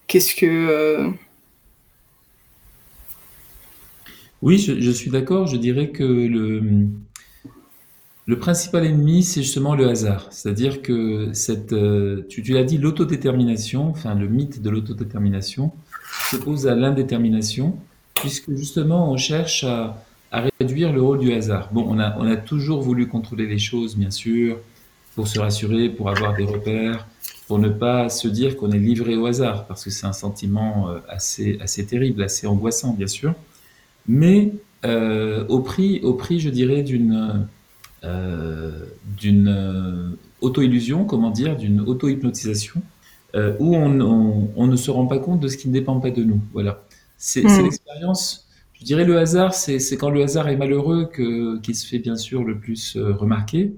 qu'est-ce 0.07 0.35
que... 0.35 0.47
Euh, 0.47 1.11
oui, 4.45 4.59
je, 4.59 4.91
suis 4.91 5.11
d'accord. 5.11 5.47
Je 5.47 5.57
dirais 5.57 5.89
que 5.89 6.05
le, 8.27 8.37
principal 8.37 8.85
ennemi, 8.85 9.23
c'est 9.23 9.41
justement 9.41 9.75
le 9.75 9.89
hasard. 9.89 10.27
C'est-à-dire 10.31 10.83
que 10.83 11.33
euh, 11.73 12.27
tu, 12.29 12.43
l'as 12.53 12.65
dit, 12.65 12.77
l'autodétermination, 12.77 13.89
enfin 13.89 14.15
le 14.15 14.29
mythe 14.29 14.61
de 14.61 14.69
l'autodétermination, 14.69 15.73
s'oppose 16.31 16.67
à 16.67 16.75
l'indétermination, 16.75 17.79
puisque 18.13 18.55
justement 18.55 19.11
on 19.11 19.17
cherche 19.17 19.65
à, 19.65 20.05
à, 20.31 20.45
réduire 20.61 20.93
le 20.93 21.01
rôle 21.01 21.21
du 21.21 21.33
hasard. 21.33 21.71
Bon, 21.73 21.87
on 21.89 21.99
a, 21.99 22.15
on 22.19 22.27
a 22.27 22.37
toujours 22.37 22.83
voulu 22.83 23.09
contrôler 23.09 23.47
les 23.47 23.59
choses, 23.59 23.97
bien 23.97 24.11
sûr, 24.11 24.59
pour 25.15 25.27
se 25.27 25.41
rassurer, 25.41 25.89
pour 25.89 26.11
avoir 26.11 26.37
des 26.37 26.45
repères, 26.45 27.07
pour 27.47 27.59
ne 27.59 27.71
pas 27.71 28.11
se 28.11 28.29
dire 28.29 28.59
qu'on 28.59 28.73
est 28.73 28.79
livré 28.79 29.17
au 29.17 29.25
hasard, 29.25 29.67
parce 29.67 29.85
que 29.85 29.89
c'est 29.89 30.07
un 30.07 30.13
sentiment 30.13 30.91
euh, 30.91 30.99
assez, 31.09 31.57
assez 31.63 31.87
terrible, 31.87 32.23
assez 32.23 32.47
angoissant, 32.47 32.93
bien 32.93 33.07
sûr, 33.07 33.35
mais 34.07 34.53
euh, 34.85 35.47
au, 35.49 35.61
prix, 35.61 36.01
au 36.03 36.15
prix, 36.15 36.41
je 36.41 36.51
dirais, 36.51 36.83
d'une 36.83 37.47
euh, 38.05 38.85
d'une 39.17 40.17
auto-illusion, 40.43 41.07
comment 41.07 41.31
dire, 41.31 41.57
d'une 41.57 41.81
auto-hypnotisation, 41.81 42.83
euh, 43.35 43.55
où 43.59 43.75
on, 43.75 44.01
on, 44.01 44.51
on, 44.57 44.67
ne 44.67 44.77
se 44.77 44.91
rend 44.91 45.07
pas 45.07 45.19
compte 45.19 45.41
de 45.41 45.49
ce 45.49 45.57
qui 45.57 45.69
ne 45.69 45.73
dépend 45.73 45.99
pas 46.01 46.11
de 46.11 46.23
nous. 46.23 46.41
Voilà. 46.53 46.85
C'est 47.17 47.43
mmh. 47.43 47.63
l'expérience. 47.63 48.47
Je 48.75 48.85
dirais 48.85 49.07
le 49.07 49.19
hasard, 49.19 49.55
c'est 49.55 49.97
quand 49.97 50.11
le 50.11 50.23
hasard 50.23 50.49
est 50.49 50.57
malheureux 50.57 51.07
que 51.07 51.59
qu'il 51.61 51.75
se 51.75 51.87
fait 51.87 51.99
bien 51.99 52.17
sûr 52.17 52.45
le 52.45 52.59
plus 52.59 52.99
remarquer. 52.99 53.73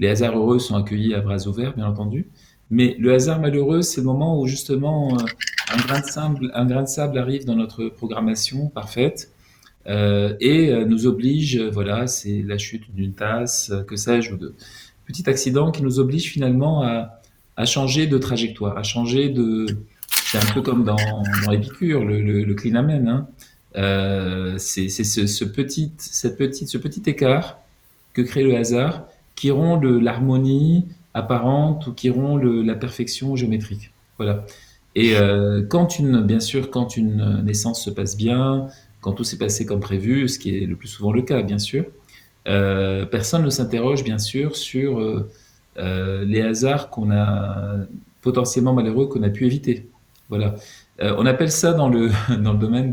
Les 0.00 0.08
hasards 0.08 0.36
heureux 0.36 0.58
sont 0.58 0.74
accueillis 0.74 1.14
à 1.14 1.20
bras 1.20 1.46
ouverts, 1.46 1.74
bien 1.74 1.86
entendu. 1.86 2.28
Mais 2.70 2.96
le 2.98 3.14
hasard 3.14 3.40
malheureux, 3.40 3.82
c'est 3.82 4.00
le 4.00 4.06
moment 4.06 4.40
où 4.40 4.46
justement 4.46 5.14
euh, 5.14 5.24
un, 5.72 5.76
grain 5.78 6.00
de 6.00 6.06
sable, 6.06 6.50
un 6.54 6.66
grain 6.66 6.82
de 6.82 6.88
sable 6.88 7.18
arrive 7.18 7.44
dans 7.44 7.56
notre 7.56 7.88
programmation 7.88 8.68
parfaite 8.68 9.32
euh, 9.32 9.37
et 9.88 10.70
euh, 10.70 10.84
nous 10.84 11.06
oblige, 11.06 11.58
voilà, 11.72 12.06
c'est 12.06 12.42
la 12.42 12.58
chute 12.58 12.94
d'une 12.94 13.14
tasse, 13.14 13.72
que 13.86 13.96
sais-je, 13.96 14.34
ou 14.34 14.36
de 14.36 14.54
petit 15.06 15.28
accident 15.30 15.70
qui 15.70 15.82
nous 15.82 15.98
oblige 15.98 16.30
finalement 16.30 16.82
à, 16.82 17.64
changer 17.64 18.06
de 18.06 18.18
trajectoire, 18.18 18.76
à 18.76 18.82
changer 18.82 19.30
de. 19.30 19.66
C'est 20.10 20.38
un 20.38 20.54
peu 20.54 20.62
comme 20.62 20.84
dans, 20.84 20.96
dans 21.44 21.52
Épicure, 21.52 22.04
le, 22.04 22.20
le. 22.20 22.56
Hein. 22.76 23.26
Euh, 23.76 24.54
c'est 24.58 24.88
ce, 24.88 25.44
petit, 25.44 25.92
cette 25.98 26.36
petite, 26.36 26.68
ce 26.68 26.78
petit 26.78 27.02
écart 27.06 27.58
que 28.12 28.22
crée 28.22 28.42
le 28.42 28.56
hasard 28.56 29.06
qui 29.34 29.50
rompt 29.50 29.82
l'harmonie 29.82 30.86
apparente 31.14 31.86
ou 31.86 31.92
qui 31.92 32.10
rompt 32.10 32.42
la 32.42 32.74
perfection 32.74 33.36
géométrique. 33.36 33.92
Voilà. 34.18 34.44
Et 34.94 35.16
euh, 35.16 35.62
quand 35.62 35.98
une, 35.98 36.22
bien 36.22 36.40
sûr, 36.40 36.70
quand 36.70 36.96
une 36.96 37.42
naissance 37.44 37.84
se 37.84 37.90
passe 37.90 38.16
bien, 38.16 38.68
quand 39.00 39.12
tout 39.12 39.24
s'est 39.24 39.38
passé 39.38 39.66
comme 39.66 39.80
prévu, 39.80 40.28
ce 40.28 40.38
qui 40.38 40.56
est 40.56 40.66
le 40.66 40.76
plus 40.76 40.88
souvent 40.88 41.12
le 41.12 41.22
cas, 41.22 41.42
bien 41.42 41.58
sûr, 41.58 41.84
euh, 42.48 43.04
personne 43.06 43.44
ne 43.44 43.50
s'interroge, 43.50 44.04
bien 44.04 44.18
sûr, 44.18 44.56
sur 44.56 45.00
euh, 45.00 45.28
euh 45.78 46.24
les 46.24 46.40
hasards 46.40 46.90
qu'on 46.90 47.10
a 47.10 47.86
potentiellement 48.22 48.72
malheureux 48.72 49.06
qu'on 49.06 49.22
a 49.22 49.28
pu 49.28 49.46
éviter. 49.46 49.88
Voilà. 50.28 50.54
On 51.00 51.26
appelle 51.26 51.50
ça 51.50 51.72
dans 51.72 51.88
le 51.88 52.10
dans 52.42 52.52
le 52.52 52.58
domaine 52.58 52.90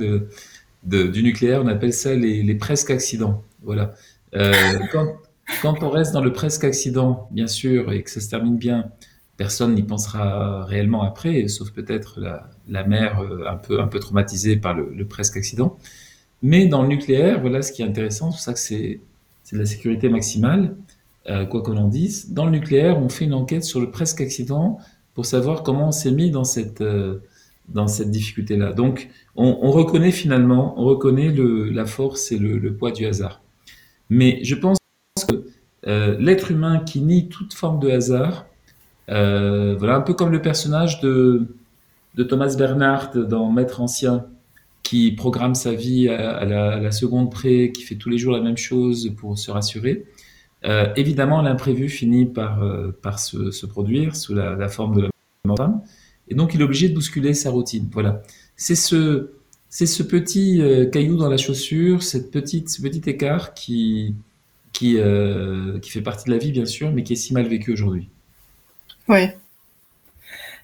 du 0.84 1.24
nucléaire, 1.24 1.62
on 1.64 1.68
appelle 1.68 1.94
ça 1.94 2.14
les, 2.14 2.56
presque 2.56 2.92
accidents. 2.92 3.44
Voilà. 3.64 3.94
Quand 5.62 5.84
on 5.84 5.90
reste 5.90 6.14
dans 6.14 6.24
le 6.24 6.34
presque 6.34 6.64
accident, 6.64 7.28
bien 7.32 7.48
sûr, 7.48 7.92
et 7.92 8.04
que 8.04 8.10
ça 8.10 8.20
se 8.20 8.30
termine 8.30 8.58
bien, 8.58 8.92
personne 9.38 9.76
n'y 9.76 9.84
pensera 9.84 10.66
réellement 10.66 11.04
après, 11.04 11.48
sauf 11.48 11.72
peut-être 11.72 12.20
la, 12.20 12.50
la, 12.68 12.84
mère 12.86 13.22
euh, 13.22 13.46
un 13.48 13.58
peu, 13.58 13.80
un 13.80 13.88
peu 13.88 14.00
traumatisée 14.00 14.58
par 14.58 14.74
le, 14.74 14.92
le, 14.94 15.06
presque 15.06 15.38
accident. 15.38 15.78
Mais 16.42 16.68
dans 16.68 16.82
le 16.82 16.88
nucléaire, 16.88 17.42
voilà 17.42 17.62
ce 17.62 17.72
qui 17.72 17.82
est 17.82 17.86
intéressant, 17.86 18.32
c'est 18.32 18.44
ça 18.44 18.54
que 18.54 18.60
c'est 18.60 19.00
de 19.52 19.58
la 19.58 19.66
sécurité 19.66 20.10
maximale, 20.10 20.76
euh, 21.30 21.46
quoi 21.46 21.62
qu'on 21.62 21.78
en 21.78 21.88
dise. 21.88 22.32
Dans 22.32 22.46
le 22.46 22.52
nucléaire, 22.52 23.00
on 23.00 23.10
fait 23.10 23.26
une 23.26 23.34
enquête 23.34 23.64
sur 23.64 23.80
le 23.80 23.92
presque 23.92 24.22
accident 24.22 24.80
pour 25.14 25.26
savoir 25.26 25.64
comment 25.64 25.90
on 25.90 25.92
s'est 25.92 26.12
mis 26.12 26.32
dans 26.32 26.44
cette, 26.44 26.82
euh, 26.82 27.20
dans 27.70 27.88
cette 27.88 28.12
difficulté-là. 28.12 28.74
Donc, 28.74 29.10
on, 29.36 29.58
on, 29.62 29.72
reconnaît 29.72 30.12
finalement, 30.12 30.80
on 30.80 30.86
reconnaît 30.86 31.30
le, 31.30 31.70
la 31.70 31.86
force 31.86 32.32
et 32.32 32.38
le, 32.38 32.58
le 32.58 32.76
poids 32.76 32.92
du 32.92 33.06
hasard. 33.06 33.42
Mais 34.10 34.40
je 34.44 34.56
pense 34.56 34.78
que 35.28 35.48
euh, 35.88 36.18
l'être 36.20 36.52
humain 36.52 36.80
qui 36.80 37.02
nie 37.02 37.28
toute 37.28 37.54
forme 37.54 37.80
de 37.80 37.90
hasard, 37.90 38.46
euh, 39.10 39.76
voilà, 39.78 39.96
un 39.96 40.02
peu 40.02 40.14
comme 40.14 40.32
le 40.32 40.42
personnage 40.42 41.00
de, 41.02 41.48
Thomas 42.28 42.56
Bernhardt 42.58 43.18
dans 43.18 43.52
Maître 43.52 43.82
ancien, 43.82 44.26
qui 44.84 45.12
programme 45.12 45.56
sa 45.56 45.74
vie 45.74 46.08
à, 46.10 46.46
la, 46.46 46.92
seconde 46.92 47.32
près, 47.32 47.72
qui 47.72 47.84
fait 47.84 47.96
tous 47.96 48.10
les 48.10 48.18
jours 48.18 48.34
la 48.34 48.42
même 48.42 48.58
chose 48.58 49.12
pour 49.18 49.38
se 49.38 49.52
rassurer. 49.52 50.06
Euh, 50.64 50.88
évidemment, 50.96 51.42
l'imprévu 51.42 51.90
finit 51.90 52.26
par, 52.26 52.64
euh, 52.64 52.92
par 53.02 53.20
se, 53.20 53.52
se, 53.52 53.66
produire 53.66 54.16
sous 54.16 54.34
la, 54.34 54.68
forme 54.68 54.96
de 54.96 55.02
la 55.02 55.56
femme, 55.56 55.82
et 56.28 56.36
donc 56.36 56.54
il 56.54 56.62
est 56.62 56.64
obligé 56.64 56.90
de 56.90 56.96
bousculer 56.96 57.34
sa 57.34 57.52
routine. 57.52 57.88
Voilà. 57.92 58.24
c'est 58.56 58.76
ce, 58.76 59.30
c'est 59.78 59.88
ce 59.88 60.04
petit 60.04 60.62
euh, 60.62 60.86
caillou 60.86 61.18
dans 61.18 61.28
la 61.28 61.36
chaussure, 61.36 62.02
cette 62.02 62.32
petite, 62.32 62.70
ce 62.70 62.82
petit 62.82 63.10
écart 63.10 63.54
qui, 63.54 64.16
qui, 64.72 64.98
euh, 64.98 65.80
qui 65.80 65.90
fait 65.92 66.02
partie 66.02 66.28
de 66.28 66.32
la 66.32 66.38
vie, 66.38 66.54
bien 66.54 66.64
sûr, 66.64 66.94
mais 66.94 67.04
qui 67.04 67.12
est 67.12 67.18
si 67.18 67.34
mal 67.34 67.46
vécu 67.46 67.74
aujourd'hui. 67.74 68.08
Oui. 69.08 69.30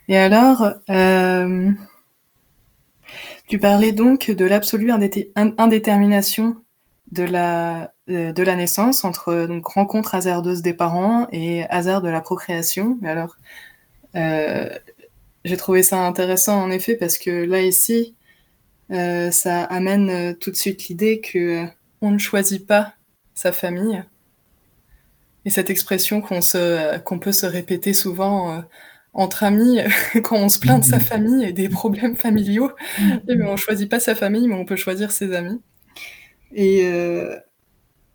Et 0.08 0.18
alors, 0.18 0.74
tu 3.48 3.60
parlais 3.60 3.92
donc 3.92 4.32
de 4.32 4.46
l'absolue 4.46 4.92
indétermination 5.36 6.58
de 7.12 7.24
la, 7.24 7.94
de 8.08 8.44
la 8.44 8.56
naissance 8.56 9.04
entre 9.04 9.46
donc, 9.48 9.66
rencontre 9.68 10.16
hasardeuse 10.16 10.62
des 10.62 10.74
parents 10.74 11.28
et 11.32 11.66
hasard 11.70 12.02
de 12.02 12.10
la 12.10 12.22
procréation. 12.22 12.98
Mais 13.02 13.10
alors, 13.10 13.38
j'ai 14.14 15.58
trouvé 15.58 15.84
ça 15.84 16.00
intéressant 16.06 16.62
en 16.62 16.72
effet 16.72 16.96
parce 16.96 17.18
que 17.18 17.30
là 17.30 17.62
ici, 17.62 18.16
euh, 18.92 19.32
ça 19.32 19.64
amène 19.64 20.10
euh, 20.10 20.34
tout 20.34 20.52
de 20.52 20.56
suite 20.56 20.88
l'idée 20.88 21.22
que 21.22 21.64
euh, 21.64 21.68
on 22.02 22.12
ne 22.12 22.18
choisit 22.18 22.66
pas 22.66 22.94
sa 23.34 23.52
famille. 23.52 24.04
Et 25.46 25.50
cette 25.50 25.70
expression 25.70 26.22
qu'on 26.22 26.42
se, 26.42 26.98
qu'on 27.00 27.20
peut 27.20 27.32
se 27.32 27.46
répéter 27.46 27.94
souvent 27.94 28.64
entre 29.14 29.44
amis 29.44 29.80
quand 30.24 30.38
on 30.38 30.50
se 30.50 30.60
plaint 30.60 30.82
de 30.82 30.86
sa 30.86 31.00
famille 31.00 31.44
et 31.44 31.54
des 31.54 31.70
problèmes 31.70 32.16
familiaux. 32.16 32.72
On 33.00 33.20
eh 33.28 33.36
ben, 33.36 33.48
on 33.48 33.58
choisit 33.58 33.90
pas 33.90 34.00
sa 34.00 34.16
famille, 34.16 34.48
mais 34.48 34.56
on 34.56 34.66
peut 34.66 34.76
choisir 34.76 35.12
ses 35.12 35.34
amis. 35.34 35.60
Et, 36.54 36.88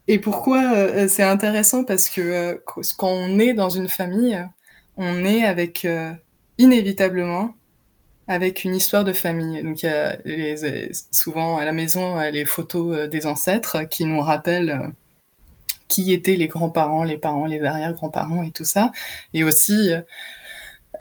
et 0.07 0.19
pourquoi 0.19 1.09
c'est 1.09 1.25
intéressant 1.25 1.85
Parce 1.85 2.09
que 2.09 2.63
quand 2.97 3.11
on 3.11 3.39
est 3.39 3.55
dans 3.55 3.71
une 3.71 3.89
famille, 3.89 4.41
on 4.97 5.25
est 5.25 5.45
avec 5.45 5.87
inévitablement 6.59 7.55
avec 8.29 8.65
une 8.65 8.75
histoire 8.75 9.05
de 9.05 9.13
famille. 9.13 9.63
Donc 9.63 9.83
il 9.83 9.87
y 9.87 9.89
a 9.89 10.19
les, 10.25 10.91
souvent 11.11 11.59
à 11.59 11.65
la 11.65 11.73
maison 11.73 12.19
les 12.31 12.45
photos 12.45 12.97
euh, 12.97 13.07
des 13.07 13.27
ancêtres 13.27 13.85
qui 13.85 14.05
nous 14.05 14.21
rappellent 14.21 14.71
euh, 14.71 14.89
qui 15.89 16.13
étaient 16.13 16.37
les 16.37 16.49
grands-parents, 16.49 17.05
les 17.05 17.19
parents, 17.19 17.47
les 17.47 17.63
arrière-grands-parents 17.63 18.43
et 18.43 18.51
tout 18.51 18.65
ça, 18.65 18.93
et 19.35 19.45
aussi 19.45 19.93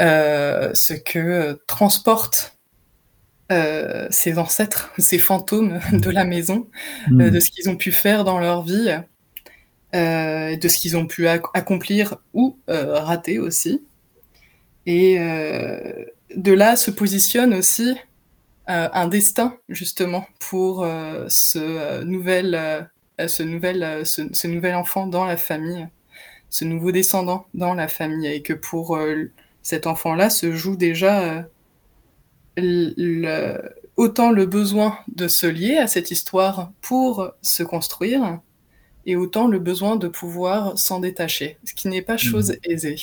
euh, 0.02 0.74
ce 0.74 0.94
que 0.94 1.60
transportent 1.68 2.58
ces 3.50 4.38
ancêtres, 4.40 4.92
ces 4.98 5.20
fantômes 5.20 5.80
de 5.92 6.10
la 6.10 6.26
maison, 6.26 6.68
mmh. 7.10 7.30
de 7.30 7.40
ce 7.40 7.50
qu'ils 7.52 7.70
ont 7.70 7.78
pu 7.78 7.92
faire 7.92 8.24
dans 8.24 8.40
leur 8.40 8.64
vie, 8.64 8.96
de 9.94 10.68
ce 10.68 10.78
qu'ils 10.78 10.98
ont 10.98 11.06
pu 11.08 11.28
accomplir 11.28 12.18
ou 12.34 12.58
rater 12.68 13.40
aussi. 13.40 13.82
Et 14.86 15.20
euh, 15.20 16.06
de 16.36 16.52
là 16.52 16.76
se 16.76 16.92
positionne 16.92 17.54
aussi 17.54 17.96
euh, 18.70 18.90
un 18.94 19.08
destin, 19.08 19.58
justement, 19.70 20.26
pour 20.40 20.84
euh, 20.84 21.26
ce, 21.28 22.04
nouvel, 22.04 22.90
ce, 23.28 23.44
nouvel, 23.44 24.06
ce, 24.06 24.48
nouvel 24.48 24.76
enfant 24.76 25.08
dans 25.08 25.26
la 25.26 25.38
famille, 25.38 25.88
ce 26.50 26.66
nouveau 26.66 26.92
descendant 26.92 27.48
dans 27.54 27.74
la 27.74 27.88
famille. 27.88 28.28
Et 28.28 28.42
que 28.42 28.54
pour 28.54 28.98
cet 29.62 29.88
enfant-là 29.88 30.30
se 30.30 30.52
joue 30.52 30.76
déjà 30.76 31.46
autant 33.98 34.32
le 34.32 34.46
besoin 34.46 34.98
de 35.14 35.28
se 35.28 35.48
lier 35.48 35.78
à 35.78 35.88
cette 35.88 36.12
histoire 36.12 36.72
pour 36.82 37.32
se 37.42 37.64
construire, 37.64 38.40
et 39.06 39.16
autant 39.16 39.48
le 39.48 39.60
besoin 39.60 39.96
de 39.96 40.08
pouvoir 40.08 40.78
s'en 40.78 41.00
détacher, 41.00 41.58
ce 41.64 41.74
qui 41.74 41.88
n'est 41.88 42.02
pas 42.02 42.18
chose 42.18 42.52
mmh. 42.52 42.72
aisée. 42.72 42.96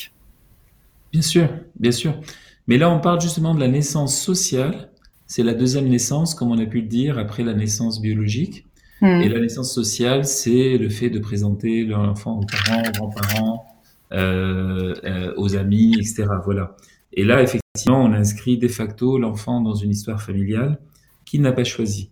Bien 1.11 1.21
sûr, 1.21 1.49
bien 1.79 1.91
sûr. 1.91 2.19
Mais 2.67 2.77
là, 2.77 2.89
on 2.89 2.99
parle 2.99 3.21
justement 3.21 3.53
de 3.53 3.59
la 3.59 3.67
naissance 3.67 4.19
sociale. 4.19 4.89
C'est 5.27 5.43
la 5.43 5.53
deuxième 5.53 5.87
naissance, 5.87 6.35
comme 6.35 6.51
on 6.51 6.59
a 6.59 6.65
pu 6.65 6.81
le 6.81 6.87
dire, 6.87 7.17
après 7.17 7.43
la 7.43 7.53
naissance 7.53 8.01
biologique. 8.01 8.65
Hmm. 9.03 9.21
Et 9.21 9.29
la 9.29 9.39
naissance 9.39 9.71
sociale, 9.71 10.25
c'est 10.25 10.77
le 10.77 10.89
fait 10.89 11.11
de 11.11 11.19
présenter 11.19 11.83
l'enfant 11.83 12.39
aux 12.39 12.45
parents, 12.45 12.81
aux 12.81 12.91
grands-parents, 12.91 13.65
euh, 14.13 14.95
euh, 15.03 15.33
aux 15.37 15.55
amis, 15.55 15.93
etc. 15.97 16.25
Voilà. 16.43 16.75
Et 17.11 17.23
là, 17.23 17.43
effectivement, 17.43 18.01
on 18.01 18.13
inscrit 18.13 18.57
de 18.57 18.67
facto 18.67 19.19
l'enfant 19.19 19.61
dans 19.61 19.75
une 19.75 19.91
histoire 19.91 20.21
familiale 20.21 20.79
qu'il 21.25 21.41
n'a 21.41 21.51
pas 21.51 21.63
choisie. 21.63 22.09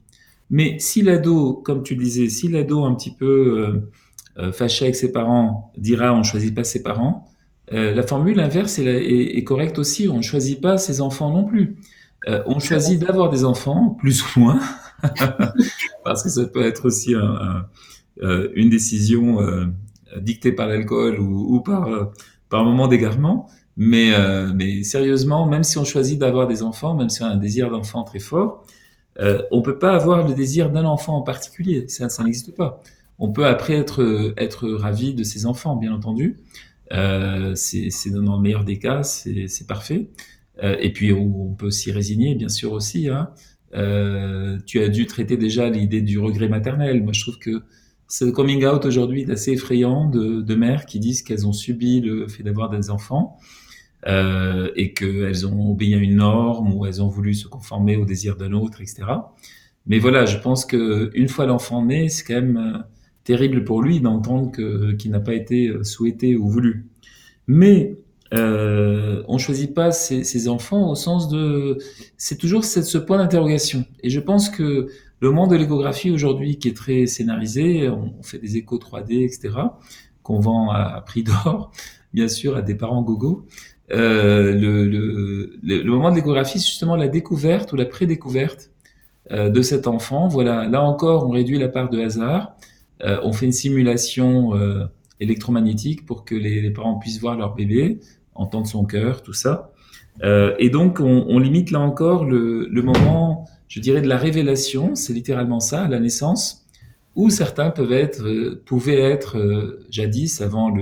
Mais 0.49 0.77
si 0.79 1.01
l'ado, 1.01 1.53
comme 1.53 1.81
tu 1.81 1.95
le 1.95 2.03
disais, 2.03 2.29
si 2.29 2.49
l'ado 2.49 2.83
un 2.83 2.93
petit 2.93 3.15
peu 3.15 3.81
euh, 4.37 4.51
fâché 4.51 4.85
avec 4.85 4.95
ses 4.95 5.11
parents 5.11 5.71
dira 5.77 6.13
on 6.13 6.23
choisit 6.23 6.53
pas 6.53 6.65
ses 6.65 6.83
parents, 6.83 7.31
euh, 7.73 7.93
la 7.93 8.03
formule 8.03 8.39
inverse 8.39 8.79
est, 8.79 9.43
correcte 9.43 9.79
aussi. 9.79 10.07
On 10.09 10.17
ne 10.17 10.21
choisit 10.21 10.59
pas 10.59 10.77
ses 10.77 11.01
enfants 11.01 11.31
non 11.31 11.45
plus. 11.45 11.77
Euh, 12.27 12.43
on 12.45 12.59
choisit 12.59 12.99
d'avoir 12.99 13.29
des 13.29 13.45
enfants, 13.45 13.95
plus 13.99 14.23
ou 14.23 14.41
moins, 14.41 14.59
parce 16.03 16.23
que 16.23 16.29
ça 16.29 16.45
peut 16.45 16.63
être 16.63 16.85
aussi 16.85 17.15
euh, 17.15 18.49
une 18.55 18.69
décision 18.69 19.39
dictée 20.19 20.51
par 20.51 20.67
l'alcool 20.67 21.19
ou, 21.19 21.61
par, 21.61 21.87
un 21.87 22.63
moment 22.63 22.87
d'égarement. 22.87 23.49
Mais, 23.77 24.13
sérieusement, 24.83 25.45
même 25.45 25.63
si 25.63 25.77
on 25.77 25.85
choisit 25.85 26.19
d'avoir 26.19 26.47
des 26.47 26.63
enfants, 26.63 26.95
même 26.95 27.09
si 27.09 27.23
on 27.23 27.25
a 27.25 27.29
un 27.29 27.37
désir 27.37 27.69
d'enfant 27.69 28.03
très 28.03 28.19
fort, 28.19 28.65
on 29.19 29.61
peut 29.61 29.79
pas 29.79 29.93
avoir 29.93 30.27
le 30.27 30.33
désir 30.33 30.69
d'un 30.71 30.85
enfant 30.85 31.17
en 31.17 31.21
particulier. 31.21 31.87
Ça, 31.87 32.07
n'existe 32.23 32.55
pas. 32.55 32.81
On 33.19 33.31
peut 33.31 33.45
après 33.45 33.73
être, 33.75 34.69
ravi 34.69 35.13
de 35.13 35.23
ses 35.23 35.45
enfants, 35.45 35.75
bien 35.75 35.93
entendu. 35.93 36.37
Euh, 36.93 37.55
c'est 37.55 38.09
dans 38.09 38.35
le 38.35 38.41
meilleur 38.41 38.63
des 38.63 38.79
cas, 38.79 39.03
c'est 39.03 39.67
parfait. 39.67 40.09
Euh, 40.63 40.75
et 40.79 40.91
puis 40.91 41.13
on, 41.13 41.53
peut 41.53 41.71
s'y 41.71 41.91
résigner, 41.91 42.35
bien 42.35 42.49
sûr 42.49 42.73
aussi. 42.73 43.09
Hein. 43.09 43.29
Euh, 43.73 44.57
tu 44.65 44.81
as 44.81 44.89
dû 44.89 45.05
traiter 45.05 45.37
déjà 45.37 45.69
l'idée 45.69 46.01
du 46.01 46.19
regret 46.19 46.49
maternel. 46.49 47.03
Moi, 47.03 47.13
je 47.13 47.21
trouve 47.21 47.39
que 47.39 47.63
ce 48.07 48.25
coming 48.25 48.65
out 48.65 48.85
aujourd'hui 48.85 49.21
est 49.21 49.29
assez 49.29 49.53
effrayant 49.53 50.09
de, 50.09 50.41
de 50.41 50.55
mères 50.55 50.85
qui 50.85 50.99
disent 50.99 51.21
qu'elles 51.21 51.47
ont 51.47 51.53
subi 51.53 52.01
le 52.01 52.27
fait 52.27 52.43
d'avoir 52.43 52.69
des 52.69 52.89
enfants 52.89 53.37
euh, 54.07 54.69
et 54.75 54.93
qu'elles 54.93 55.47
ont 55.47 55.71
obéi 55.71 55.93
à 55.95 55.97
une 55.97 56.17
norme 56.17 56.73
ou 56.73 56.85
elles 56.85 57.01
ont 57.01 57.07
voulu 57.07 57.33
se 57.33 57.47
conformer 57.47 57.95
au 57.95 58.05
désir 58.05 58.35
d'un 58.35 58.51
autre, 58.51 58.81
etc. 58.81 59.03
Mais 59.87 59.99
voilà, 59.99 60.25
je 60.25 60.37
pense 60.37 60.65
que 60.65 61.09
une 61.13 61.29
fois 61.29 61.45
l'enfant 61.45 61.85
né, 61.85 62.09
c'est 62.09 62.25
quand 62.25 62.41
même 62.41 62.83
terrible 63.23 63.63
pour 63.63 63.81
lui 63.81 63.99
d'entendre 63.99 64.51
que 64.51 64.93
qu'il 64.93 65.11
n'a 65.11 65.19
pas 65.19 65.33
été 65.33 65.67
euh, 65.67 65.83
souhaité 65.83 66.35
ou 66.35 66.49
voulu. 66.49 66.87
Mais 67.47 67.97
euh, 68.33 69.23
on 69.27 69.37
choisit 69.37 69.73
pas 69.73 69.91
ses, 69.91 70.47
enfants 70.47 70.89
au 70.89 70.95
sens 70.95 71.27
de 71.29 71.77
c'est 72.17 72.37
toujours 72.37 72.63
ce 72.63 72.97
point 72.97 73.17
d'interrogation. 73.17 73.85
Et 74.03 74.09
je 74.09 74.19
pense 74.19 74.49
que 74.49 74.87
le 75.19 75.31
monde 75.31 75.51
de 75.51 75.55
l'échographie 75.55 76.11
aujourd'hui, 76.11 76.57
qui 76.57 76.69
est 76.69 76.75
très 76.75 77.05
scénarisé, 77.05 77.89
on 77.89 78.23
fait 78.23 78.39
des 78.39 78.57
échos 78.57 78.77
3D, 78.77 79.23
etc., 79.23 79.49
qu'on 80.23 80.39
vend 80.39 80.71
à, 80.71 81.01
prix 81.05 81.23
d'or, 81.23 81.71
bien 82.13 82.27
sûr, 82.27 82.55
à 82.55 82.61
des 82.61 82.75
parents 82.75 83.01
gogo. 83.01 83.45
Euh, 83.91 84.53
le, 84.53 84.87
le, 84.87 85.59
le, 85.61 85.83
moment 85.83 86.11
de 86.11 86.15
l'échographie, 86.15 86.59
c'est 86.59 86.67
justement 86.67 86.95
la 86.95 87.09
découverte 87.09 87.73
ou 87.73 87.75
la 87.75 87.85
prédécouverte 87.85 88.71
euh, 89.31 89.49
de 89.49 89.61
cet 89.61 89.87
enfant. 89.87 90.27
Voilà, 90.27 90.67
là 90.67 90.81
encore, 90.83 91.27
on 91.27 91.29
réduit 91.29 91.57
la 91.59 91.69
part 91.69 91.89
de 91.89 92.01
hasard. 92.01 92.55
Euh, 93.03 93.19
on 93.23 93.31
fait 93.33 93.45
une 93.45 93.51
simulation 93.51 94.55
euh, 94.55 94.85
électromagnétique 95.19 96.05
pour 96.05 96.25
que 96.25 96.35
les, 96.35 96.69
parents 96.71 96.97
puissent 96.97 97.19
voir 97.21 97.37
leur 97.37 97.55
bébé, 97.55 97.99
entendre 98.35 98.67
son 98.67 98.85
cœur, 98.85 99.21
tout 99.21 99.33
ça. 99.33 99.71
Euh, 100.23 100.55
et 100.59 100.69
donc, 100.69 100.99
on, 100.99 101.39
limite 101.39 101.71
là 101.71 101.79
encore 101.79 102.25
le, 102.25 102.67
moment, 102.81 103.47
je 103.67 103.79
dirais, 103.79 104.01
de 104.01 104.07
la 104.07 104.17
révélation, 104.17 104.95
c'est 104.95 105.13
littéralement 105.13 105.59
ça, 105.59 105.87
la 105.87 105.99
naissance, 105.99 106.65
où 107.15 107.29
certains 107.29 107.71
peuvent 107.71 107.93
être, 107.93 108.55
pouvaient 108.65 109.01
être, 109.01 109.79
jadis, 109.89 110.41
avant 110.41 110.73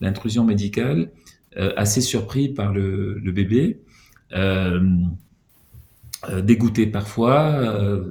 l'intrusion 0.00 0.44
médicale, 0.44 1.10
assez 1.76 2.00
surpris 2.00 2.48
par 2.48 2.72
le, 2.72 3.20
bébé, 3.32 3.80
dégoûtés 6.42 6.86
parfois, 6.86 8.04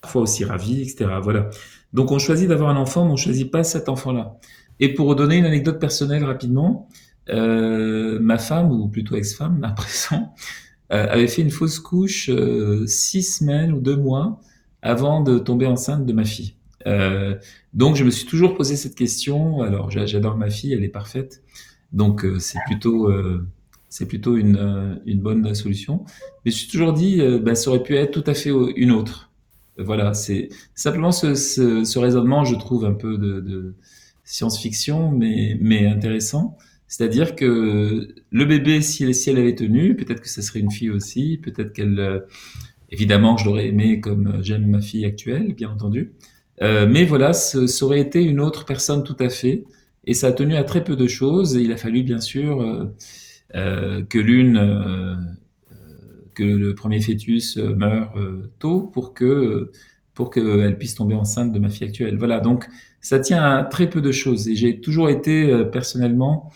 parfois 0.00 0.22
aussi 0.22 0.44
ravis, 0.44 0.82
etc. 0.82 1.10
Voilà. 1.22 1.50
Donc 1.92 2.10
on 2.10 2.18
choisit 2.18 2.48
d'avoir 2.48 2.70
un 2.70 2.76
enfant, 2.76 3.04
mais 3.04 3.12
on 3.12 3.16
choisit 3.16 3.50
pas 3.50 3.64
cet 3.64 3.88
enfant-là. 3.88 4.36
Et 4.80 4.92
pour 4.92 5.14
donner 5.14 5.36
une 5.36 5.44
anecdote 5.44 5.78
personnelle 5.78 6.24
rapidement, 6.24 6.88
euh, 6.88 7.02
ma 7.28 8.38
femme, 8.38 8.70
ou 8.70 8.88
plutôt 8.88 9.16
ex-femme 9.16 9.62
à 9.64 9.70
présent, 9.72 10.34
euh, 10.92 11.06
avait 11.08 11.28
fait 11.28 11.42
une 11.42 11.50
fausse 11.50 11.78
couche 11.78 12.28
euh, 12.28 12.86
six 12.86 13.22
semaines 13.22 13.72
ou 13.72 13.80
deux 13.80 13.96
mois 13.96 14.40
avant 14.82 15.22
de 15.22 15.38
tomber 15.38 15.66
enceinte 15.66 16.04
de 16.04 16.12
ma 16.12 16.24
fille. 16.24 16.54
Euh, 16.86 17.36
donc 17.72 17.96
je 17.96 18.04
me 18.04 18.10
suis 18.10 18.26
toujours 18.26 18.54
posé 18.54 18.76
cette 18.76 18.94
question. 18.94 19.62
Alors 19.62 19.90
j'adore 19.90 20.36
ma 20.36 20.50
fille, 20.50 20.74
elle 20.74 20.84
est 20.84 20.88
parfaite, 20.88 21.42
donc 21.92 22.24
euh, 22.24 22.38
c'est 22.38 22.58
plutôt 22.66 23.10
c'est 23.88 24.06
plutôt 24.06 24.36
une, 24.36 25.00
une 25.06 25.20
bonne 25.20 25.54
solution. 25.54 26.04
Mais 26.44 26.50
je 26.50 26.56
me 26.56 26.58
suis 26.58 26.68
toujours 26.68 26.92
dit, 26.92 27.22
bah, 27.40 27.54
ça 27.54 27.70
aurait 27.70 27.82
pu 27.82 27.94
être 27.94 28.10
tout 28.10 28.28
à 28.28 28.34
fait 28.34 28.50
une 28.76 28.90
autre. 28.90 29.30
Voilà, 29.78 30.14
c'est 30.14 30.48
simplement 30.74 31.12
ce, 31.12 31.34
ce, 31.34 31.84
ce, 31.84 31.98
raisonnement, 31.98 32.44
je 32.44 32.56
trouve 32.56 32.84
un 32.84 32.92
peu 32.92 33.18
de, 33.18 33.40
de 33.40 33.74
science-fiction, 34.24 35.12
mais, 35.12 35.56
mais 35.60 35.86
intéressant. 35.86 36.56
C'est-à-dire 36.86 37.34
que 37.34 38.14
le 38.30 38.44
bébé, 38.44 38.80
si 38.80 39.04
elle, 39.04 39.14
si 39.14 39.30
elle 39.30 39.38
avait 39.38 39.54
tenu, 39.54 39.96
peut-être 39.96 40.20
que 40.20 40.28
ça 40.28 40.42
serait 40.42 40.60
une 40.60 40.70
fille 40.70 40.90
aussi, 40.90 41.38
peut-être 41.42 41.72
qu'elle... 41.72 41.98
Euh, 41.98 42.20
évidemment, 42.90 43.36
je 43.36 43.46
l'aurais 43.46 43.66
aimé 43.68 44.00
comme 44.00 44.38
j'aime 44.42 44.66
ma 44.66 44.80
fille 44.80 45.04
actuelle, 45.04 45.54
bien 45.54 45.70
entendu. 45.70 46.12
mais 46.60 47.04
voilà, 47.04 47.32
ce, 47.32 47.66
ça 47.66 47.84
aurait 47.84 48.00
été 48.00 48.22
une 48.22 48.38
autre 48.40 48.64
personne 48.64 49.02
tout 49.02 49.16
à 49.18 49.28
fait. 49.28 49.64
Et 50.04 50.14
ça 50.14 50.28
a 50.28 50.32
tenu 50.32 50.54
à 50.54 50.64
très 50.64 50.84
peu 50.84 50.94
de 50.94 51.06
choses. 51.08 51.56
Et 51.56 51.62
il 51.62 51.72
a 51.72 51.76
fallu, 51.76 52.04
bien 52.04 52.20
sûr, 52.20 52.92
que 53.52 54.18
l'une 54.18 54.60
que 56.34 56.44
le 56.44 56.74
premier 56.74 57.00
fœtus 57.00 57.56
meure 57.56 58.14
tôt 58.60 58.82
pour 58.82 59.12
que 59.12 59.72
pour 60.14 60.30
qu'elle 60.30 60.78
puisse 60.78 60.94
tomber 60.94 61.14
enceinte 61.14 61.52
de 61.52 61.58
ma 61.58 61.68
fille 61.68 61.88
actuelle. 61.88 62.16
Voilà, 62.16 62.40
donc 62.40 62.68
ça 63.00 63.18
tient 63.18 63.42
à 63.42 63.64
très 63.64 63.90
peu 63.90 64.00
de 64.00 64.12
choses. 64.12 64.48
Et 64.48 64.54
j'ai 64.54 64.80
toujours 64.80 65.10
été 65.10 65.50
euh, 65.50 65.64
personnellement 65.64 66.50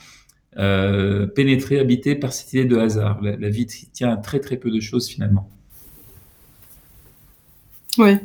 euh, 0.57 1.27
pénétré, 1.27 1.79
habité 1.79 2.15
par 2.15 2.33
cette 2.33 2.53
idée 2.53 2.65
de 2.65 2.77
hasard. 2.77 3.21
La, 3.23 3.49
vie 3.49 3.67
tient 3.67 4.13
à 4.13 4.17
très 4.17 4.41
très 4.41 4.57
peu 4.57 4.71
de 4.71 4.81
choses 4.81 5.09
finalement. 5.09 5.51
Oui. 7.99 8.17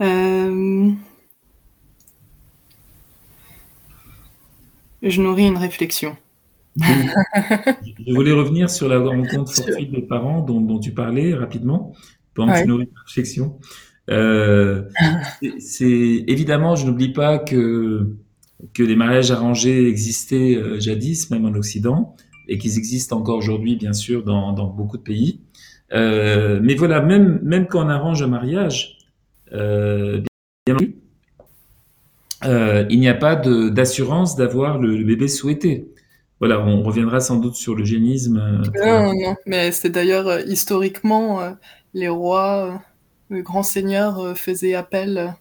Euh, 0.00 0.90
je 5.02 5.20
nourris 5.20 5.46
une 5.46 5.56
réflexion. 5.56 6.16
je 6.76 8.14
voulais 8.14 8.32
revenir 8.32 8.68
sur 8.68 8.88
la 8.88 8.98
rencontre 8.98 9.52
fortuite 9.52 9.92
des 9.92 10.02
parents 10.02 10.42
dont, 10.42 10.60
dont, 10.60 10.80
tu 10.80 10.92
parlais 10.92 11.34
rapidement 11.34 11.94
pendant 12.34 12.52
que 12.52 12.62
tu 12.62 12.68
nourris 12.68 12.84
une 12.84 12.98
réflexion. 13.06 13.58
Euh, 14.10 14.82
c'est 15.58 16.24
évidemment, 16.26 16.76
je 16.76 16.86
n'oublie 16.86 17.12
pas 17.12 17.38
que 17.38 18.16
que 18.72 18.82
les 18.82 18.96
mariages 18.96 19.30
arrangés 19.30 19.88
existaient 19.88 20.56
euh, 20.56 20.80
jadis, 20.80 21.30
même 21.30 21.44
en 21.44 21.54
Occident, 21.54 22.16
et 22.48 22.58
qu'ils 22.58 22.78
existent 22.78 23.18
encore 23.18 23.36
aujourd'hui, 23.36 23.76
bien 23.76 23.92
sûr, 23.92 24.24
dans, 24.24 24.52
dans 24.52 24.66
beaucoup 24.66 24.96
de 24.96 25.02
pays. 25.02 25.40
Euh, 25.92 26.60
mais 26.62 26.74
voilà, 26.74 27.00
même 27.00 27.40
même 27.42 27.66
quand 27.66 27.84
on 27.84 27.88
arrange 27.88 28.22
un 28.22 28.26
mariage, 28.26 28.98
euh, 29.52 30.22
bien 30.66 30.76
euh, 32.44 32.84
il 32.90 33.00
n'y 33.00 33.08
a 33.08 33.14
pas 33.14 33.36
d'assurance 33.36 34.36
d'avoir 34.36 34.78
le, 34.78 34.96
le, 34.96 35.04
bébé 35.04 35.28
souhaité. 35.28 35.90
Voilà, 36.40 36.60
on 36.60 36.82
reviendra 36.82 37.20
sans 37.20 37.36
doute 37.36 37.54
sur 37.54 37.74
le 37.74 37.84
génisme. 37.84 38.62
Non, 38.84 39.12
non, 39.14 39.36
mais 39.46 39.72
c'est 39.72 39.88
d'ailleurs 39.88 40.40
historiquement 40.46 41.56
les 41.94 42.08
rois 42.08 42.82
le 43.28 43.42
grand 43.42 43.62
seigneur 43.62 44.20
euh, 44.20 44.34
faisait 44.34 44.74
appel 44.74 45.34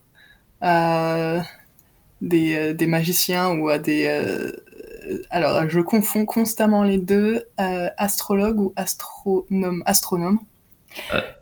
à 0.62 1.44
des, 2.24 2.56
euh, 2.56 2.74
des 2.74 2.88
magiciens 2.88 3.52
ou 3.52 3.70
à 3.70 3.78
des... 3.78 4.08
Euh, 4.08 4.52
alors, 5.30 5.70
je 5.70 5.82
confonds 5.82 6.26
constamment 6.26 6.84
les 6.84 6.98
deux, 6.98 7.44
astrologue 7.58 8.60
ou 8.60 8.74
astronome. 8.78 9.84
Astronome. 9.86 10.40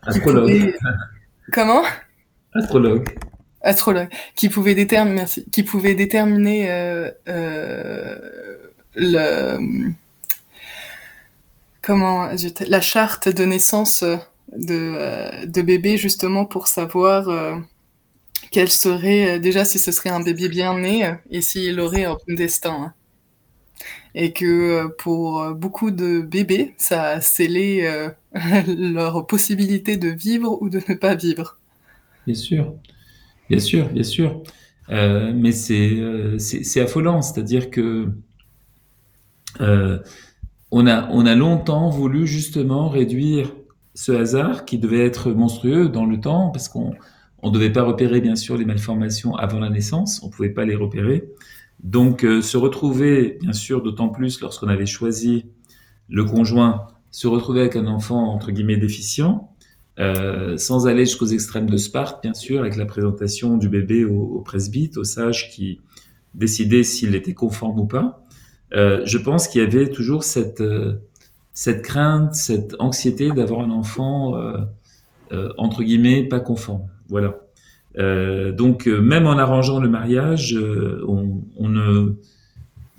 astrologue. 0.01 0.75
Comment? 1.53 1.83
Astrologue. 2.53 3.07
Astrologue. 3.61 4.09
Qui 4.35 4.49
pouvait 4.49 4.73
déterminer, 4.73 5.15
merci, 5.15 5.45
qui 5.51 5.61
pouvait 5.61 5.93
déterminer 5.93 6.67
le 8.95 9.93
comment 11.81 12.29
la 12.67 12.81
charte 12.81 13.29
de 13.29 13.45
naissance 13.45 14.03
de, 14.55 14.95
euh, 14.97 15.45
de 15.45 15.61
bébé 15.61 15.97
justement 15.97 16.45
pour 16.45 16.67
savoir 16.67 17.29
euh, 17.29 17.55
quel 18.51 18.69
serait 18.69 19.37
euh, 19.37 19.39
déjà 19.39 19.65
si 19.65 19.79
ce 19.79 19.91
serait 19.91 20.09
un 20.09 20.21
bébé 20.21 20.49
bien 20.49 20.77
né 20.77 21.15
et 21.29 21.41
s'il 21.41 21.79
aurait 21.79 22.05
un 22.05 22.17
destin. 22.27 22.73
Hein. 22.73 22.93
Et 24.13 24.33
que 24.33 24.87
pour 24.99 25.55
beaucoup 25.55 25.89
de 25.89 26.19
bébés, 26.19 26.75
ça 26.77 27.03
a 27.11 27.21
scellé 27.21 27.89
leur 28.67 29.25
possibilité 29.25 29.95
de 29.95 30.09
vivre 30.09 30.61
ou 30.61 30.69
de 30.69 30.81
ne 30.87 30.95
pas 30.95 31.15
vivre. 31.15 31.57
Bien 32.27 32.35
sûr, 32.35 32.75
bien 33.49 33.59
sûr, 33.59 33.87
bien 33.87 34.03
sûr. 34.03 34.43
mais 34.89 35.53
c'est 35.53 36.81
affolant, 36.81 37.21
c'est-à-dire 37.21 37.69
que 37.69 38.09
on, 39.59 40.87
a, 40.87 41.09
on 41.09 41.25
a 41.25 41.35
longtemps 41.35 41.89
voulu 41.89 42.27
justement 42.27 42.89
réduire 42.89 43.53
ce 43.93 44.11
hasard 44.11 44.65
qui 44.65 44.77
devait 44.77 45.05
être 45.05 45.31
monstrueux 45.31 45.89
dans 45.89 46.05
le 46.05 46.19
temps, 46.19 46.49
parce 46.49 46.69
qu'on 46.69 46.93
ne 47.49 47.56
devait 47.56 47.71
pas 47.71 47.84
repérer 47.84 48.21
bien 48.21 48.36
sûr 48.36 48.58
les 48.58 48.65
malformations 48.65 49.36
avant 49.36 49.60
la 49.60 49.69
naissance, 49.69 50.21
on 50.23 50.27
ne 50.27 50.32
pouvait 50.32 50.49
pas 50.49 50.65
les 50.65 50.75
repérer. 50.75 51.30
Donc 51.84 52.23
euh, 52.23 52.41
se 52.41 52.58
retrouver, 52.58 53.39
bien 53.41 53.54
sûr, 53.54 53.82
d'autant 53.82 54.10
plus 54.10 54.41
lorsqu'on 54.41 54.67
avait 54.67 54.86
choisi 54.86 55.45
le 56.10 56.23
conjoint, 56.23 56.88
se 57.10 57.27
retrouver 57.27 57.62
avec 57.62 57.75
un 57.75 57.88
enfant 57.88 58.32
entre 58.32 58.51
guillemets 58.51 58.77
déficient, 58.77 59.51
euh, 59.99 60.58
sans 60.58 60.88
aller 60.88 61.06
jusqu'aux 61.06 61.25
extrêmes 61.27 61.69
de 61.69 61.77
Sparte, 61.77 62.21
bien 62.21 62.34
sûr, 62.34 62.60
avec 62.60 62.75
la 62.75 62.86
présentation 62.86 63.58
du 63.58 63.69
bébé 63.69 64.06
au, 64.06 64.21
au 64.21 64.41
presbyte, 64.41 64.97
au 64.97 65.04
sage 65.04 65.49
qui 65.49 65.82
décidait 66.36 66.84
s'il 66.84 67.15
était 67.15 67.34
conforme 67.34 67.80
ou 67.80 67.86
pas. 67.86 68.23
Euh, 68.73 69.01
je 69.06 69.17
pense 69.17 69.47
qu'il 69.47 69.62
y 69.62 69.65
avait 69.65 69.89
toujours 69.89 70.23
cette 70.23 70.62
euh, 70.62 70.93
cette 71.54 71.82
crainte, 71.82 72.34
cette 72.34 72.75
anxiété 72.80 73.32
d'avoir 73.32 73.62
un 73.62 73.71
enfant 73.71 74.36
euh, 74.38 74.58
euh, 75.32 75.49
entre 75.58 75.84
guillemets 75.84 76.23
pas 76.23 76.39
conforme. 76.39 76.88
Voilà. 77.12 77.36
Euh, 78.00 78.52
donc 78.52 78.88
même 78.88 79.28
en 79.28 79.38
arrangeant 79.38 79.80
le 79.80 79.89
mariage, 79.89 80.58
on, 81.08 81.43
on, 81.58 81.69
ne, 81.69 82.15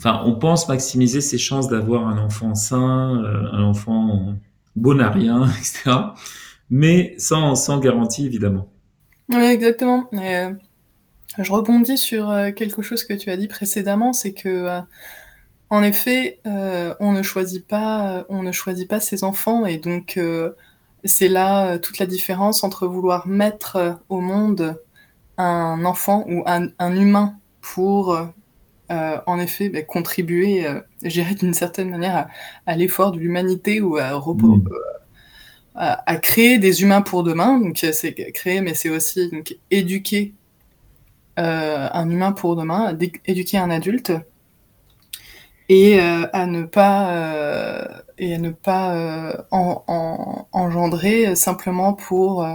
on 0.04 0.34
pense 0.36 0.68
maximiser 0.68 1.20
ses 1.20 1.38
chances 1.38 1.68
d'avoir 1.68 2.06
un 2.06 2.18
enfant 2.18 2.54
sain, 2.54 3.24
un 3.52 3.62
enfant 3.64 4.36
bonarien, 4.76 5.46
etc. 5.58 5.90
Mais 6.70 7.14
sans, 7.18 7.56
sans 7.56 7.78
garantie 7.80 8.24
évidemment. 8.24 8.68
Oui, 9.28 9.42
exactement. 9.42 10.08
Et, 10.12 10.48
je 11.38 11.50
rebondis 11.50 11.96
sur 11.96 12.30
quelque 12.54 12.82
chose 12.82 13.04
que 13.04 13.14
tu 13.14 13.30
as 13.30 13.38
dit 13.38 13.48
précédemment, 13.48 14.12
c'est 14.12 14.34
que 14.34 14.82
en 15.72 15.82
effet, 15.82 16.38
euh, 16.46 16.94
on 17.00 17.12
ne 17.12 17.22
choisit 17.22 17.66
pas, 17.66 18.26
on 18.28 18.42
ne 18.42 18.52
choisit 18.52 18.86
pas 18.86 19.00
ses 19.00 19.24
enfants 19.24 19.64
et 19.64 19.78
donc 19.78 20.18
euh, 20.18 20.50
c'est 21.04 21.28
là 21.28 21.66
euh, 21.66 21.78
toute 21.78 21.98
la 21.98 22.06
différence 22.06 22.64
entre 22.64 22.86
vouloir 22.86 23.26
mettre 23.26 23.98
au 24.08 24.20
monde 24.20 24.80
un 25.38 25.84
enfant 25.84 26.24
ou 26.28 26.42
un, 26.46 26.96
humain 26.96 27.36
pour 27.60 28.16
en 28.90 29.38
effet 29.38 29.70
bah, 29.70 29.82
contribuer, 29.82 30.66
je 31.02 31.34
d'une 31.34 31.54
certaine 31.54 31.88
manière 31.88 32.28
à, 32.66 32.76
l'effort 32.76 33.12
de 33.12 33.18
l'humanité 33.18 33.80
ou 33.80 33.96
mmh. 33.96 34.64
à, 35.74 36.10
à, 36.10 36.16
créer 36.18 36.58
des 36.58 36.82
humains 36.82 37.00
pour 37.00 37.22
demain. 37.22 37.58
Donc 37.58 37.78
c'est 37.78 38.14
créer, 38.32 38.60
mais 38.60 38.74
c'est 38.74 38.90
aussi 38.90 39.30
donc, 39.30 39.56
éduquer 39.70 40.34
un 41.38 42.10
humain 42.10 42.32
pour 42.32 42.54
demain, 42.54 42.96
éduquer 43.24 43.56
un 43.56 43.70
adulte 43.70 44.12
et 45.68 46.00
euh, 46.00 46.26
à 46.32 46.46
ne 46.46 46.64
pas 46.64 47.12
euh, 47.12 47.84
et 48.18 48.34
à 48.34 48.38
ne 48.38 48.50
pas 48.50 48.94
euh, 48.94 49.32
en, 49.50 50.46
engendrer 50.52 51.34
simplement 51.36 51.94
pour 51.94 52.46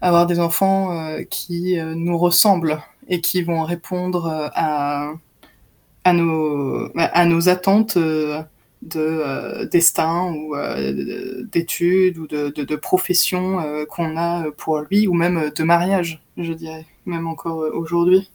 avoir 0.00 0.26
des 0.26 0.40
enfants 0.40 1.16
qui 1.30 1.78
nous 1.80 2.18
ressemblent 2.18 2.82
et 3.08 3.20
qui 3.20 3.42
vont 3.42 3.62
répondre 3.62 4.50
à 4.54 5.12
à 6.04 6.12
nos 6.12 6.90
à 6.96 7.24
nos 7.24 7.48
attentes 7.48 7.96
de 7.96 9.64
destin 9.70 10.34
ou 10.34 10.54
d'études 11.50 12.18
ou 12.18 12.26
de, 12.26 12.50
de, 12.50 12.64
de 12.64 12.76
profession 12.76 13.64
qu'on 13.88 14.18
a 14.18 14.50
pour 14.58 14.80
lui 14.80 15.06
ou 15.06 15.14
même 15.14 15.50
de 15.56 15.62
mariage, 15.62 16.22
je 16.36 16.52
dirais, 16.52 16.84
même 17.06 17.26
encore 17.26 17.64
aujourd'hui. 17.72 18.30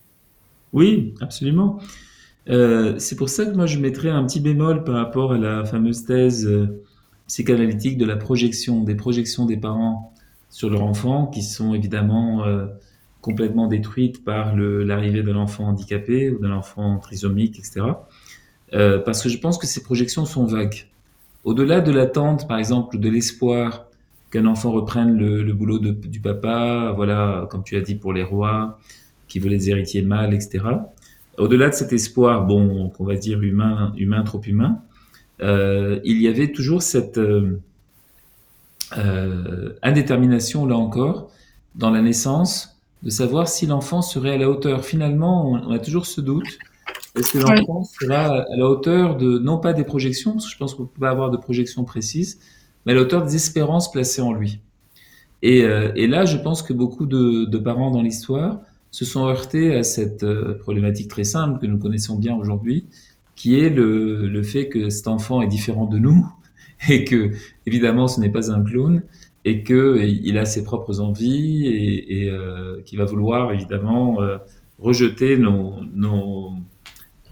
Oui, 0.74 1.14
absolument. 1.22 1.80
Euh, 2.50 2.96
c'est 2.98 3.16
pour 3.16 3.30
ça 3.30 3.46
que 3.46 3.56
moi 3.56 3.68
je 3.68 3.78
mettrais 3.78 4.10
un 4.10 4.26
petit 4.26 4.40
bémol 4.40 4.84
par 4.84 4.96
rapport 4.96 5.34
à 5.34 5.38
la 5.38 5.66
fameuse 5.66 6.06
thèse 6.06 6.48
euh, 6.48 6.84
psychanalytique 7.28 7.98
de 7.98 8.06
la 8.06 8.16
projection, 8.16 8.84
des 8.84 8.96
projections 8.96 9.46
des 9.46 9.58
parents 9.58 10.14
sur 10.50 10.70
leur 10.70 10.82
enfant, 10.84 11.28
qui 11.28 11.44
sont 11.44 11.76
évidemment 11.76 12.44
euh, 12.44 12.66
complètement 13.22 13.68
détruites 13.68 14.24
par 14.24 14.56
l'arrivée 14.56 15.22
d'un 15.22 15.36
enfant 15.36 15.66
handicapé 15.66 16.32
ou 16.32 16.40
d'un 16.40 16.54
enfant 16.54 16.98
trisomique, 16.98 17.60
etc. 17.60 17.86
parce 18.72 19.22
que 19.22 19.30
je 19.30 19.38
pense 19.38 19.58
que 19.58 19.68
ces 19.68 19.84
projections 19.84 20.26
sont 20.26 20.46
vagues. 20.46 20.88
Au-delà 21.44 21.82
de 21.82 21.92
l'attente, 21.92 22.48
par 22.48 22.58
exemple, 22.58 22.98
de 22.98 23.10
l'espoir 23.10 23.86
qu'un 24.32 24.46
enfant 24.46 24.72
reprenne 24.72 25.18
le, 25.18 25.44
le 25.44 25.54
boulot 25.54 25.80
de, 25.80 25.92
du 25.92 26.20
papa, 26.20 26.94
voilà, 26.96 27.48
comme 27.52 27.64
tu 27.64 27.76
as 27.76 27.82
dit 27.82 27.96
pour 27.96 28.14
les 28.14 28.24
rois, 28.24 28.80
qui 29.28 29.40
veulent 29.40 29.52
les 29.52 29.70
héritiers 29.70 30.02
mâles, 30.02 30.34
etc 30.34 30.64
au-delà 31.40 31.70
de 31.70 31.74
cet 31.74 31.94
espoir, 31.94 32.46
bon, 32.46 32.90
qu'on 32.90 33.06
va 33.06 33.16
dire 33.16 33.42
humain, 33.42 33.94
humain 33.98 34.24
trop 34.24 34.42
humain, 34.42 34.82
euh, 35.42 36.00
il 36.04 36.22
y 36.22 36.28
avait 36.28 36.52
toujours 36.52 36.82
cette 36.82 37.18
euh, 37.18 37.60
euh, 38.98 39.74
indétermination, 39.82 40.66
là 40.66 40.76
encore, 40.76 41.32
dans 41.76 41.90
la 41.90 42.02
naissance, 42.02 42.78
de 43.04 43.10
savoir 43.10 43.48
si 43.48 43.66
l'enfant 43.66 44.02
serait 44.02 44.34
à 44.34 44.38
la 44.38 44.50
hauteur. 44.50 44.84
Finalement, 44.84 45.50
on, 45.52 45.72
a 45.72 45.80
toujours 45.80 46.06
ce 46.06 46.20
doute. 46.20 46.60
Est-ce 47.16 47.34
que 47.34 47.38
l'enfant 47.40 47.84
sera 47.84 48.42
à 48.42 48.56
la 48.58 48.66
hauteur 48.66 49.16
de, 49.16 49.40
non 49.40 49.58
pas 49.58 49.74
des 49.74 49.86
projections, 49.86 50.34
parce 50.34 50.46
que 50.46 50.52
je 50.52 50.58
pense 50.58 50.76
qu'on 50.76 50.84
ne 50.84 50.88
peut 50.88 51.00
pas 51.00 51.10
avoir 51.10 51.32
de 51.32 51.38
projections 51.38 51.86
précises, 51.86 52.40
mais 52.86 52.92
à 52.92 52.96
la 52.96 53.02
hauteur 53.02 53.24
des 53.24 53.36
espérances 53.36 53.92
placées 53.92 54.22
en 54.22 54.34
lui? 54.34 54.60
Et, 55.42 55.60
et 55.60 56.08
là, 56.08 56.26
je 56.26 56.36
pense 56.36 56.62
que 56.62 56.74
beaucoup 56.74 57.06
de, 57.06 57.46
de 57.46 57.58
parents 57.58 57.92
dans 57.92 58.02
l'histoire 58.02 58.60
se 58.92 59.06
sont 59.06 59.28
heurtés 59.28 59.76
à 59.76 59.84
cette 59.84 60.26
problématique 60.60 61.10
très 61.10 61.24
simple 61.24 61.60
que 61.60 61.68
nous 61.68 61.78
connaissons 61.78 62.18
bien 62.18 62.36
aujourd'hui, 62.36 62.88
qui 63.36 63.60
est 63.60 63.70
le, 63.70 64.28
le, 64.28 64.44
fait 64.44 64.68
que 64.68 64.90
cet 64.90 65.08
enfant 65.08 65.42
est 65.42 65.48
différent 65.48 65.86
de 65.86 65.98
nous 65.98 66.28
et 66.90 67.06
que 67.06 67.32
évidemment 67.66 68.08
ce 68.08 68.20
n'est 68.20 68.30
pas 68.30 68.52
un 68.52 68.62
clown 68.62 69.02
et 69.46 69.64
que 69.64 70.00
il 70.02 70.38
a 70.38 70.46
ses 70.46 70.64
propres 70.64 71.00
envies 71.00 71.68
et, 71.68 72.24
et 72.24 72.30
euh, 72.30 72.82
qui 72.84 72.98
va 72.98 73.06
vouloir 73.06 73.54
évidemment 73.54 74.22
euh, 74.22 74.38
rejeter 74.80 75.38
nos 75.38 75.76
nos, 75.94 76.54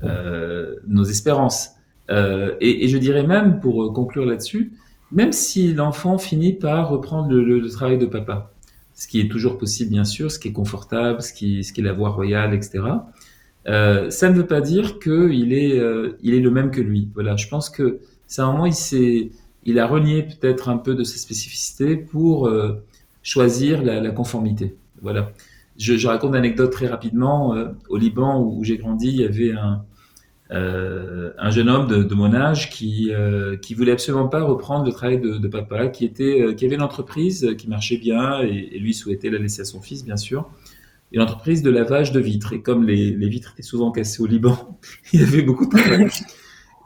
euh, 0.04 0.76
nos 0.88 1.04
espérances. 1.04 1.72
Euh, 2.10 2.56
et, 2.62 2.86
et, 2.86 2.88
je 2.88 2.98
dirais 2.98 3.28
même 3.28 3.60
pour 3.60 3.92
conclure 3.94 4.26
là-dessus, 4.26 4.72
même 5.12 5.34
si 5.34 5.74
l'enfant 5.74 6.18
finit 6.18 6.54
par 6.54 6.90
reprendre 6.90 7.30
le, 7.30 7.60
le, 7.60 7.70
travail 7.70 7.98
de 7.98 8.06
papa, 8.06 8.54
ce 8.98 9.08
qui 9.08 9.22
est 9.22 9.30
toujours 9.30 9.60
possible 9.60 9.92
bien 9.92 10.04
sûr, 10.04 10.32
ce 10.32 10.40
qui 10.40 10.48
est 10.48 10.52
confortable, 10.52 11.22
ce 11.22 11.32
qui, 11.32 11.64
ce 11.64 11.72
qui 11.72 11.82
est 11.82 11.84
la 11.84 11.94
voie 11.94 12.10
royale, 12.10 12.56
etc. 12.56 12.84
Euh, 13.68 14.10
ça 14.10 14.30
ne 14.30 14.36
veut 14.36 14.48
pas 14.48 14.60
dire 14.60 14.98
qu'il 14.98 15.54
est, 15.54 15.78
euh, 15.78 16.18
est 16.26 16.40
le 16.40 16.50
même 16.50 16.72
que 16.72 16.82
lui. 16.82 17.10
Voilà, 17.14 17.36
je 17.36 17.48
pense 17.48 17.70
que 17.70 18.00
c'est 18.26 18.42
un 18.42 18.52
moment 18.52 18.66
il 18.66 19.32
il 19.66 19.80
a 19.80 19.86
renié 19.86 20.24
peut-être 20.24 20.70
un 20.70 20.78
peu 20.78 20.96
de 20.96 21.04
sa 21.04 21.18
spécificité 21.18 21.98
pour 21.98 22.48
euh, 22.48 22.82
choisir 23.22 23.84
la, 23.84 24.10
conformité. 24.12 24.76
Voilà. 25.02 25.32
Je, 25.78 26.08
raconte 26.08 26.32
une 26.32 26.38
anecdote 26.38 26.72
très 26.72 26.88
rapidement. 26.88 27.56
Au 27.90 27.98
Liban 27.98 28.42
où 28.42 28.64
j'ai 28.64 28.78
grandi, 28.78 29.10
il 29.10 29.22
y 29.22 29.26
avait 29.26 29.52
un, 29.52 29.84
euh, 30.52 31.32
un 31.38 31.50
jeune 31.50 31.70
homme 31.70 31.88
de, 31.88 32.16
mon 32.16 32.34
âge 32.34 32.70
qui 32.70 33.12
qui 33.62 33.74
voulait 33.74 33.92
absolument 33.92 34.28
pas 34.28 34.44
reprendre 34.44 34.86
le 34.86 34.92
travail 34.92 35.20
de, 35.20 35.48
papa, 35.48 35.88
qui 35.88 36.06
était 36.06 36.56
qui 36.56 36.66
avait 36.66 36.76
une 36.76 36.82
entreprise 36.82 37.56
qui 37.58 37.68
marchait 37.68 37.98
bien 37.98 38.42
et, 38.42 38.70
et 38.72 38.80
lui 38.80 38.94
souhaitait 38.94 39.30
la 39.30 39.40
laisser 39.40 39.62
à 39.62 39.66
son 39.66 39.82
fils, 39.82 40.06
bien 40.06 40.18
sûr 40.18 40.50
une 41.12 41.22
entreprise 41.22 41.62
de 41.62 41.70
lavage 41.70 42.12
de 42.12 42.20
vitres. 42.20 42.54
Et 42.54 42.62
comme 42.62 42.86
les, 42.86 43.12
les 43.12 43.30
vitres 43.30 43.54
étaient 43.54 43.64
souvent 43.64 43.92
cassées 43.92 44.22
au 44.22 44.26
Liban, 44.26 44.80
il 45.14 45.22
y 45.22 45.24
avait 45.24 45.42
beaucoup 45.42 45.66
de 45.66 45.78
travail. 45.78 46.08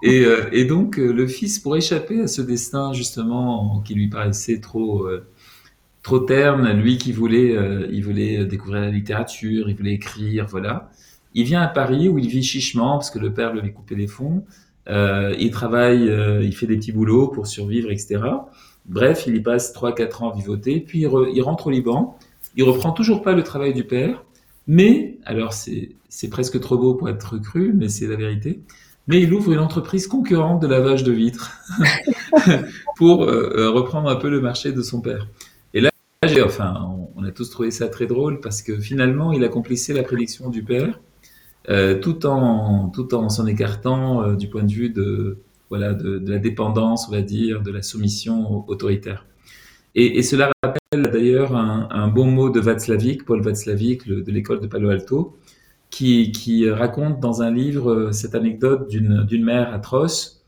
Et, 0.04 0.26
euh, 0.26 0.50
et 0.52 0.66
donc, 0.66 0.98
euh, 0.98 1.12
le 1.12 1.28
fils, 1.28 1.60
pour 1.60 1.76
échapper 1.78 2.22
à 2.22 2.28
ce 2.28 2.42
destin, 2.42 2.94
justement, 2.94 3.82
qui 3.82 3.94
lui 3.94 4.08
paraissait 4.08 4.60
trop, 4.60 5.06
euh, 5.06 5.28
trop 6.02 6.20
terne, 6.20 6.72
lui 6.74 6.98
qui 6.98 7.12
voulait, 7.12 7.56
euh, 7.56 7.88
il 7.92 8.04
voulait 8.04 8.46
découvrir 8.46 8.82
la 8.82 8.90
littérature, 8.90 9.70
il 9.70 9.76
voulait 9.76 9.94
écrire, 9.94 10.48
voilà. 10.48 10.92
Il 11.34 11.46
vient 11.46 11.62
à 11.62 11.68
Paris 11.68 12.10
où 12.10 12.18
il 12.18 12.28
vit 12.28 12.44
chichement 12.44 12.94
parce 12.94 13.10
que 13.10 13.20
le 13.20 13.34
père 13.34 13.54
lui 13.54 13.60
avait 13.60 13.72
coupé 13.72 13.96
les 13.96 14.08
fonds. 14.08 14.44
Euh, 14.90 15.36
il 15.40 15.52
travaille, 15.52 16.12
il 16.42 16.56
fait 16.56 16.68
des 16.68 16.78
petits 16.78 16.92
boulots 16.92 17.28
pour 17.28 17.48
survivre, 17.48 17.92
etc. 17.92 18.22
Bref, 18.86 19.26
il 19.28 19.36
y 19.36 19.42
passe 19.42 19.74
3-4 19.74 20.24
ans 20.24 20.32
à 20.32 20.36
vivoter, 20.36 20.80
puis 20.80 21.02
il, 21.02 21.08
re, 21.08 21.28
il 21.34 21.42
rentre 21.42 21.68
au 21.68 21.70
Liban 21.70 22.18
il 22.56 22.64
reprend 22.64 22.92
toujours 22.92 23.22
pas 23.22 23.34
le 23.34 23.44
travail 23.44 23.74
du 23.74 23.84
père, 23.84 24.24
mais, 24.68 25.18
alors 25.26 25.54
c'est 25.54 26.30
presque 26.30 26.60
trop 26.60 26.78
beau 26.78 26.96
pour 26.96 27.10
être 27.10 27.38
cru, 27.38 27.74
mais 27.74 27.90
c'est 27.90 28.08
la 28.08 28.16
vérité, 28.16 28.62
mais 29.08 29.22
il 29.22 29.34
ouvre 29.34 29.52
une 29.52 29.60
entreprise 29.60 30.08
concurrente 30.08 30.62
de 30.62 30.68
lavage 30.68 31.04
de 31.04 31.12
vitres 31.12 31.52
pour 32.98 33.24
euh, 33.24 33.54
euh, 33.56 33.70
reprendre 33.72 34.10
un 34.10 34.16
peu 34.16 34.30
le 34.30 34.42
marché 34.42 34.72
de 34.72 34.82
son 34.82 35.02
père. 35.02 35.28
Et 35.74 35.82
là, 35.82 35.90
enfin, 36.46 36.90
on, 37.16 37.24
a 37.24 37.32
tous 37.32 37.50
trouvé 37.50 37.72
ça 37.72 37.88
très 37.88 38.06
drôle 38.06 38.40
parce 38.42 38.62
que 38.62 38.80
finalement, 38.80 39.32
il 39.32 39.44
accomplissait 39.44 39.94
la 39.94 40.04
prédiction 40.04 40.50
du 40.50 40.64
père, 40.64 41.00
euh, 41.00 41.11
tout 41.68 42.26
en 42.26 42.90
tout 42.90 43.14
en 43.14 43.30
s'en 43.30 43.46
écartant 43.46 44.24
euh, 44.24 44.36
du 44.36 44.48
point 44.48 44.64
de 44.64 44.72
vue 44.72 44.90
de 44.90 45.38
voilà 45.70 45.94
de, 45.94 46.20
de, 46.20 46.32
la 46.32 46.40
dépendance, 46.40 47.08
on 47.08 47.12
va 47.12 47.22
dire, 47.22 47.62
de 47.62 47.72
la 47.72 47.82
soumission 47.82 48.68
autoritaire. 48.70 49.26
Et, 49.96 50.18
et 50.18 50.24
cela 50.24 50.52
rappelle 50.64 51.12
d'ailleurs 51.12 51.56
un, 51.56 51.88
un, 51.92 52.08
bon 52.08 52.26
mot 52.26 52.50
de 52.50 52.60
Václavic, 52.60 53.26
Paul 53.26 53.42
Václavic, 53.42 54.08
de 54.08 54.32
l'école 54.32 54.60
de 54.60 54.68
Palo 54.68 54.90
Alto, 54.90 55.38
qui, 55.90 56.32
qui, 56.32 56.70
raconte 56.70 57.20
dans 57.20 57.42
un 57.42 57.52
livre 57.52 57.92
euh, 57.92 58.12
cette 58.12 58.36
anecdote 58.36 58.90
d'une 58.90 59.44
mère 59.44 59.74
atroce 59.74 60.44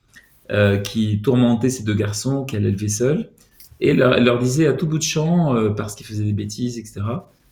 euh, 0.52 0.78
qui 0.78 1.22
tourmentait 1.22 1.70
ses 1.70 1.84
deux 1.84 1.94
garçons 1.94 2.44
qu'elle 2.44 2.66
élevait 2.66 2.90
seule 2.90 3.30
et 3.84 3.94
leur, 3.94 4.16
elle 4.16 4.24
leur 4.24 4.40
disait 4.40 4.68
à 4.68 4.74
tout 4.74 4.88
bout 4.88 4.98
de 4.98 5.04
champ, 5.04 5.56
euh, 5.56 5.70
parce 5.70 5.94
qu'ils 5.94 6.06
faisaient 6.06 6.24
des 6.24 6.34
bêtises, 6.34 6.78
etc., 6.80 7.02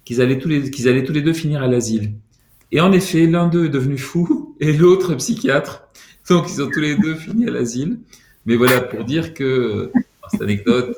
qu'ils 0.06 0.22
allaient, 0.22 0.40
tous 0.40 0.48
les, 0.48 0.72
qu'ils 0.72 0.88
allaient 0.88 1.04
tous 1.04 1.14
les 1.14 1.22
deux 1.22 1.34
finir 1.34 1.62
à 1.62 1.68
l'asile. 1.68 2.14
Et 2.72 2.80
en 2.80 2.92
effet, 2.92 3.28
l'un 3.28 3.48
d'eux 3.48 3.66
est 3.66 3.70
devenu 3.70 3.98
fou 3.98 4.56
et 4.60 4.74
l'autre 4.74 5.16
psychiatre. 5.16 5.84
Donc 6.30 6.46
ils 6.50 6.62
ont 6.62 6.70
tous 6.70 6.80
les 6.80 6.96
deux 6.96 7.16
fini 7.16 7.48
à 7.48 7.52
l'asile. 7.52 8.00
Mais 8.46 8.56
voilà, 8.56 8.82
pour 8.82 9.04
dire 9.04 9.34
que 9.34 9.92
cette 10.32 10.42
anecdote 10.42 10.96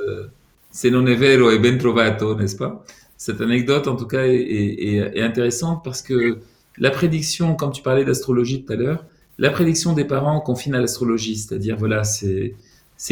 se 0.73 0.89
non 0.89 1.07
è 1.07 1.15
vero 1.15 1.51
è 1.51 1.59
ben 1.59 1.77
trovato, 1.77 2.35
n'est-ce 2.35 2.55
pas? 2.55 2.83
Cette 3.15 3.41
anecdote, 3.41 3.87
en 3.87 3.95
tout 3.95 4.07
cas, 4.07 4.25
est, 4.25 5.21
intéressante 5.21 5.83
parce 5.83 6.01
que 6.01 6.39
la 6.77 6.89
prédiction, 6.89 7.55
comme 7.55 7.71
tu 7.71 7.83
parlais 7.83 8.03
d'astrologie 8.03 8.65
tout 8.65 8.73
à 8.73 8.75
l'heure, 8.75 9.05
la 9.37 9.51
prédiction 9.51 9.93
des 9.93 10.03
parents 10.03 10.41
confine 10.41 10.73
à 10.73 10.81
l'astrologie, 10.81 11.37
c'est-à-dire, 11.37 11.77
voilà, 11.77 12.03
c'est 12.03 12.55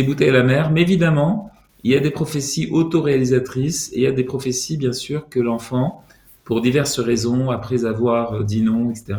bouteille 0.03 0.29
à 0.29 0.33
la 0.33 0.43
mer, 0.43 0.71
mais 0.71 0.81
évidemment, 0.81 1.51
il 1.83 1.91
y 1.91 1.95
a 1.95 1.99
des 1.99 2.09
prophéties 2.09 2.67
autoréalisatrices 2.71 3.91
et 3.93 3.97
il 3.97 4.03
y 4.03 4.07
a 4.07 4.11
des 4.11 4.23
prophéties, 4.23 4.77
bien 4.77 4.93
sûr, 4.93 5.29
que 5.29 5.39
l'enfant, 5.39 6.03
pour 6.43 6.61
diverses 6.61 6.99
raisons, 6.99 7.49
après 7.51 7.85
avoir 7.85 8.43
dit 8.43 8.61
non, 8.61 8.89
etc., 8.89 9.17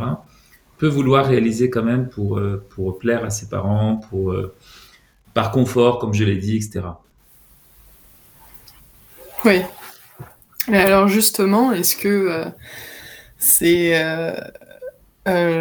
peut 0.78 0.88
vouloir 0.88 1.26
réaliser 1.26 1.70
quand 1.70 1.84
même 1.84 2.08
pour, 2.08 2.38
euh, 2.38 2.64
pour 2.70 2.98
plaire 2.98 3.24
à 3.24 3.30
ses 3.30 3.48
parents, 3.48 4.00
pour, 4.10 4.32
euh, 4.32 4.52
par 5.32 5.52
confort, 5.52 5.98
comme 5.98 6.12
je 6.12 6.24
l'ai 6.24 6.36
dit, 6.36 6.56
etc. 6.56 6.80
Oui. 9.44 9.60
Alors 10.68 11.08
justement, 11.08 11.72
est-ce 11.72 11.96
que 11.96 12.08
euh, 12.08 12.44
c'est... 13.38 14.02
Euh, 14.02 14.34
euh, 15.28 15.51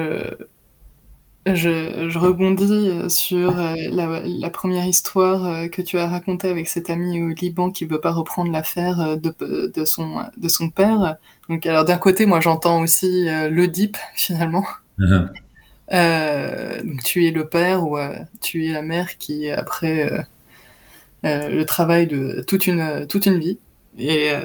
je, 1.46 2.10
je, 2.10 2.20
rebondis 2.20 3.10
sur 3.10 3.52
la, 3.56 4.22
la, 4.24 4.50
première 4.50 4.86
histoire 4.86 5.70
que 5.70 5.82
tu 5.82 5.98
as 5.98 6.08
racontée 6.08 6.50
avec 6.50 6.68
cet 6.68 6.90
ami 6.90 7.22
au 7.22 7.30
Liban 7.30 7.72
qui 7.72 7.86
veut 7.86 8.00
pas 8.00 8.12
reprendre 8.12 8.52
l'affaire 8.52 9.18
de, 9.18 9.34
de, 9.74 9.86
son, 9.86 10.24
de 10.38 10.48
son 10.48 10.70
père. 10.70 11.16
Donc 11.50 11.66
alors 11.66 11.84
d'un 11.84 11.98
côté, 11.98 12.26
moi 12.26 12.42
j'entends 12.42 12.82
aussi 12.82 13.28
l'Oedipe 13.50 13.98
finalement. 14.16 14.66
Uh 15.00 15.04
-huh. 15.04 15.30
euh, 15.94 16.84
donc 16.84 17.04
tu 17.04 17.26
es 17.26 17.32
le 17.32 17.48
père 17.48 17.84
ou 17.88 17.98
euh, 17.98 18.16
tu 18.42 18.68
es 18.68 18.74
la 18.74 18.82
mère 18.82 19.18
qui 19.18 19.50
après 19.50 20.26
euh, 21.26 21.50
le 21.50 21.64
travail 21.66 22.08
de 22.08 22.44
toute 22.48 22.68
une, 22.68 23.06
toute 23.08 23.26
une 23.28 23.40
vie 23.40 23.60
et, 23.98 24.32
euh, 24.32 24.40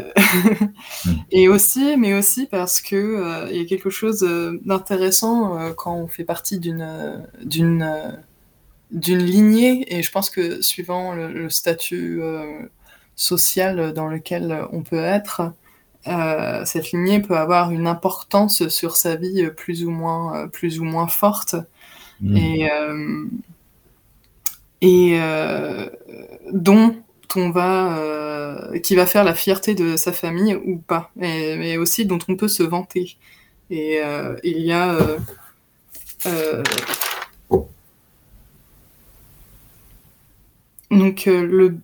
mm. 1.04 1.10
et 1.30 1.48
aussi, 1.48 1.96
mais 1.96 2.14
aussi 2.14 2.46
parce 2.46 2.80
que 2.80 2.96
euh, 2.96 3.48
il 3.50 3.56
y 3.56 3.60
a 3.60 3.64
quelque 3.64 3.90
chose 3.90 4.22
euh, 4.22 4.60
d'intéressant 4.64 5.58
euh, 5.58 5.72
quand 5.72 5.94
on 5.94 6.08
fait 6.08 6.24
partie 6.24 6.58
d'une 6.58 7.24
d'une 7.42 8.18
d'une 8.90 9.18
lignée. 9.18 9.84
Et 9.96 10.02
je 10.02 10.10
pense 10.10 10.30
que 10.30 10.60
suivant 10.62 11.14
le, 11.14 11.32
le 11.32 11.50
statut 11.50 12.20
social 13.16 13.92
dans 13.92 14.06
lequel 14.06 14.66
on 14.72 14.82
peut 14.82 15.02
être, 15.02 15.52
cette 16.64 16.92
lignée 16.92 17.20
peut 17.20 17.36
avoir 17.36 17.72
une 17.72 17.86
importance 17.88 18.68
sur 18.68 18.96
sa 18.96 19.16
vie 19.16 19.48
plus 19.56 19.84
ou 19.84 19.90
moins 19.90 20.48
plus 20.48 20.78
ou 20.78 20.84
moins 20.84 21.08
forte. 21.08 21.56
Mmh. 22.20 22.36
Et 22.36 22.70
et 24.82 25.20
dont 26.52 26.94
va, 27.34 27.98
euh, 27.98 28.78
qui 28.80 28.94
va 28.94 29.06
faire 29.06 29.24
la 29.24 29.34
fierté 29.34 29.74
de 29.74 29.96
sa 29.96 30.12
famille 30.12 30.54
ou 30.54 30.78
pas, 30.78 31.10
mais, 31.16 31.76
aussi 31.76 32.06
dont 32.06 32.18
on 32.28 32.36
peut 32.36 32.48
se 32.48 32.62
vanter. 32.62 33.16
Et 33.70 34.00
euh, 34.02 34.36
il 34.44 34.60
y 34.60 34.72
a 34.72 34.96
euh, 36.26 36.62
donc 40.90 41.26
le 41.26 41.76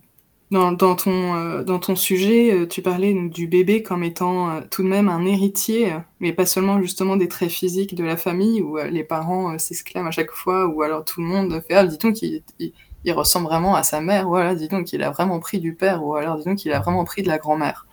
dans, 0.51 0.75
ton, 0.75 1.63
dans 1.63 1.79
ton 1.79 1.95
sujet, 1.95 2.67
tu 2.69 2.83
parlais 2.83 3.13
du 3.13 3.47
bébé 3.47 3.81
comme 3.81 4.03
étant 4.03 4.61
tout 4.69 4.83
de 4.83 4.87
même 4.87 5.09
un 5.09 5.25
héritier, 5.25 5.93
mais 6.19 6.31
pas 6.31 6.45
seulement 6.45 6.79
justement 6.79 7.15
des 7.15 7.27
traits 7.27 7.49
physiques 7.49 7.95
de 7.95 8.03
la 8.03 8.17
famille 8.17 8.61
où 8.61 8.77
les 8.77 9.03
parents 9.03 9.57
s'exclament 9.57 10.07
à 10.07 10.11
chaque 10.11 10.31
fois, 10.31 10.67
ou 10.67 10.83
alors 10.83 11.05
tout 11.05 11.21
le 11.21 11.27
monde 11.27 11.59
fait 11.67 11.73
Ah, 11.73 11.87
dit-on 11.87 12.13
qu'il 12.13 12.43
il 12.59 12.71
ressemble 13.11 13.47
vraiment 13.47 13.75
à 13.75 13.83
sa 13.83 14.01
mère, 14.01 14.27
voilà, 14.27 14.55
dis 14.55 14.67
donc, 14.67 14.93
il 14.93 15.03
a 15.03 15.11
vraiment 15.11 15.39
pris 15.39 15.59
du 15.59 15.73
père, 15.73 16.03
ou 16.03 16.15
alors 16.15 16.37
dis 16.37 16.45
donc, 16.45 16.63
il 16.65 16.71
a 16.71 16.79
vraiment 16.79 17.03
pris 17.03 17.23
de 17.23 17.27
la 17.27 17.37
grand-mère. 17.37 17.85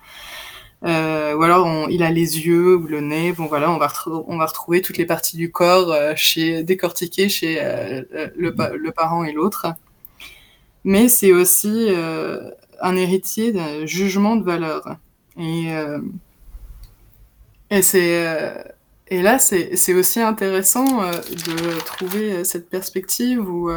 Euh, 0.82 1.36
ou 1.36 1.42
alors 1.42 1.66
on, 1.66 1.88
il 1.88 2.02
a 2.02 2.10
les 2.10 2.38
yeux 2.46 2.76
ou 2.76 2.86
le 2.86 3.00
nez, 3.00 3.32
bon 3.32 3.46
voilà, 3.46 3.70
on 3.70 3.76
va, 3.76 3.92
on 4.06 4.38
va 4.38 4.46
retrouver 4.46 4.80
toutes 4.80 4.96
les 4.96 5.04
parties 5.04 5.36
du 5.36 5.52
corps 5.52 5.92
euh, 5.92 6.14
chez, 6.16 6.64
décortiquées 6.64 7.28
chez 7.28 7.58
euh, 7.60 8.02
le, 8.34 8.54
le, 8.76 8.90
parent 8.90 9.24
et 9.24 9.32
l'autre. 9.32 9.66
Mais 10.84 11.08
c'est 11.08 11.32
aussi 11.32 11.90
un 12.80 12.96
héritier 12.96 13.52
d'un 13.52 13.84
jugement 13.84 14.36
de 14.36 14.44
valeur. 14.44 14.96
Et, 15.38 15.68
et 17.70 17.82
c'est 17.82 18.64
et 19.08 19.22
là, 19.22 19.38
c'est 19.38 19.94
aussi 19.94 20.20
intéressant 20.20 21.02
de 21.02 21.78
trouver 21.80 22.44
cette 22.44 22.70
perspective 22.70 23.40
où 23.40 23.70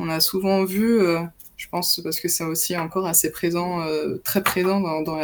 on 0.00 0.08
a 0.08 0.20
souvent 0.20 0.64
vu, 0.64 1.00
euh, 1.00 1.20
Je 1.56 1.68
pense 1.68 2.00
parce 2.02 2.20
que 2.20 2.28
c'est 2.28 2.44
aussi 2.44 2.76
encore 2.76 3.06
assez 3.06 3.30
présent, 3.30 3.84
très 4.24 4.42
présent 4.42 4.80
dans, 4.80 5.16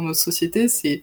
notre 0.00 0.14
société. 0.14 0.68
C'est 0.68 1.02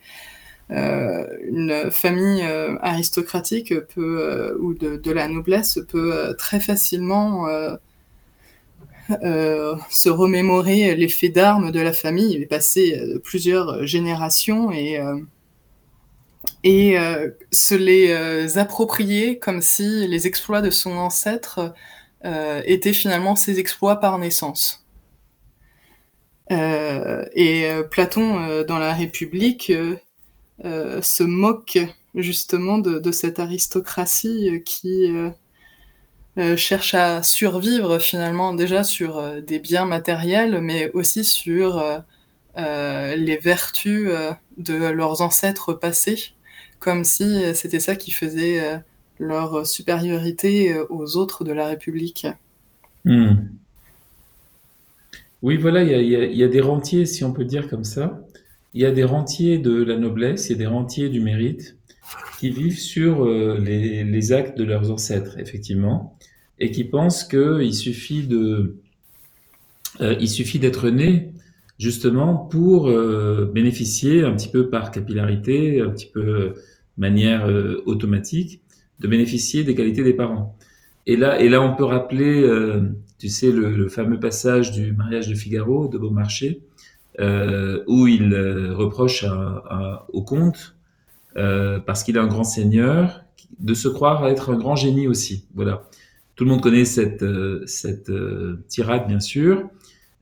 une 0.70 1.90
famille 1.92 2.44
aristocratique 2.82 3.74
ou 3.98 4.74
de, 4.74 5.12
la 5.12 5.28
noblesse 5.28 5.80
peut 5.90 6.36
très 6.38 6.60
facilement 6.60 7.48
euh, 9.24 9.76
se 9.90 10.10
remémorer 10.10 10.96
les 10.96 11.10
faits 11.10 11.34
d'armes 11.34 11.72
de 11.72 11.80
la 11.80 11.94
famille. 11.94 12.34
Il 12.34 12.42
est 12.42 12.48
passé 12.48 12.98
euh, 12.98 13.20
plusieurs 13.20 13.86
générations 13.86 14.72
euh, 14.72 15.18
et 16.64 16.98
se 17.52 17.76
les 17.76 18.58
approprier 18.58 19.38
comme 19.40 19.62
si 19.62 20.08
les 20.08 20.28
exploits 20.28 20.62
de 20.62 20.70
son 20.70 20.92
ancêtre 20.92 21.74
étaient 22.24 22.94
finalement 22.94 23.36
ses 23.36 23.60
exploits 23.60 23.98
par 24.00 24.20
naissance. 24.20 24.86
et 26.50 27.68
Platon, 27.90 28.64
dans 28.64 28.78
la 28.78 28.94
République, 28.94 29.72
se 30.64 31.24
moque 31.24 31.80
justement 32.14 32.78
de, 32.78 33.12
cette 33.12 33.40
aristocratie 33.40 34.62
qui 34.66 35.12
euh, 36.38 36.56
cherche 36.56 36.94
à 36.94 37.24
survivre 37.24 38.00
finalement 38.00 38.54
déjà 38.54 38.86
sur 38.86 39.18
euh, 39.18 39.42
des 39.42 39.60
biens 39.60 39.84
matériels, 39.84 40.62
mais 40.62 40.90
aussi 40.94 41.26
sur 41.26 41.78
euh, 42.58 43.16
les 43.16 43.38
vertus 43.38 44.10
de 44.58 44.74
leurs 44.76 45.22
ancêtres 45.22 45.74
passés, 45.74 46.34
comme 46.80 47.04
si 47.04 47.44
c'était 47.56 47.80
ça 47.80 47.96
qui 47.96 48.12
faisait 48.12 48.82
leur 49.22 49.66
supériorité 49.66 50.76
aux 50.90 51.16
autres 51.16 51.44
de 51.44 51.54
la 51.54 51.68
République. 51.68 52.28
Hmm. 53.06 53.36
Oui, 55.42 55.58
voilà, 55.58 55.84
il 55.84 56.38
y, 56.38 56.44
a 56.44 56.48
des 56.48 56.62
rentiers, 56.62 57.06
si 57.06 57.24
on 57.24 57.34
peut 57.34 57.46
dire 57.46 57.68
comme 57.70 57.84
ça. 57.84 58.22
Il 58.74 58.82
y 58.82 58.86
a 58.86 58.92
des 58.92 59.04
rentiers 59.04 59.58
de 59.58 59.84
la 59.84 59.98
noblesse, 59.98 60.50
il 60.50 60.52
y 60.52 60.56
a 60.56 60.58
des 60.58 60.68
rentiers 60.68 61.10
du 61.10 61.20
mérite 61.20 61.78
qui 62.40 62.52
vivent 62.52 62.80
sur 62.80 63.26
les, 63.26 64.32
actes 64.34 64.58
de 64.58 64.64
leurs 64.64 64.92
ancêtres, 64.92 65.40
effectivement 65.40 66.18
et 66.62 66.70
qui 66.70 66.84
pensent 66.84 67.24
qu'il 67.24 67.74
suffit 67.74 68.28
de, 68.28 68.78
euh, 70.00 70.16
il 70.22 70.30
suffit 70.30 70.60
d'être 70.60 70.90
né 70.90 71.34
justement 71.80 72.36
pour 72.36 72.88
euh, 72.88 73.52
bénéficier 73.52 74.22
un 74.22 74.34
petit 74.34 74.48
peu 74.48 74.70
par 74.70 74.92
capillarité, 74.92 75.82
un 75.82 75.90
petit 75.90 76.06
peu 76.06 76.22
euh, 76.22 76.54
manière 76.98 77.50
automatique, 77.86 78.61
de 79.02 79.08
bénéficier 79.08 79.64
des 79.64 79.76
qualités 79.76 80.04
des 80.04 80.14
parents. 80.14 80.56
Et 81.08 81.18
là, 81.18 81.42
et 81.42 81.50
là, 81.50 81.62
on 81.62 81.76
peut 81.76 81.84
rappeler, 81.84 82.48
tu 83.18 83.28
sais, 83.28 83.52
le, 83.52 83.90
fameux 83.90 84.20
passage 84.20 84.72
du 84.72 84.94
mariage 84.94 85.28
de 85.28 85.34
Figaro 85.34 85.88
de 85.88 85.98
Beaumarchais, 85.98 86.62
où 87.20 88.08
il 88.08 88.36
reproche 88.72 89.26
au 90.14 90.22
comte, 90.22 90.76
parce 91.34 92.04
qu'il 92.04 92.18
est 92.18 92.20
un 92.20 92.28
grand 92.28 92.44
seigneur, 92.44 93.24
de 93.60 93.74
se 93.74 93.88
croire 93.88 94.28
être 94.28 94.52
un 94.52 94.58
grand 94.58 94.76
génie 94.76 95.08
aussi. 95.08 95.46
Voilà. 95.56 95.84
Tout 96.36 96.46
le 96.46 96.50
monde 96.50 96.62
connaît 96.62 96.86
cette, 96.86 97.24
euh, 97.24 97.62
cette 97.66 98.10
euh, 98.10 98.64
tirade, 98.68 99.08
bien 99.08 99.20
sûr. 99.20 99.70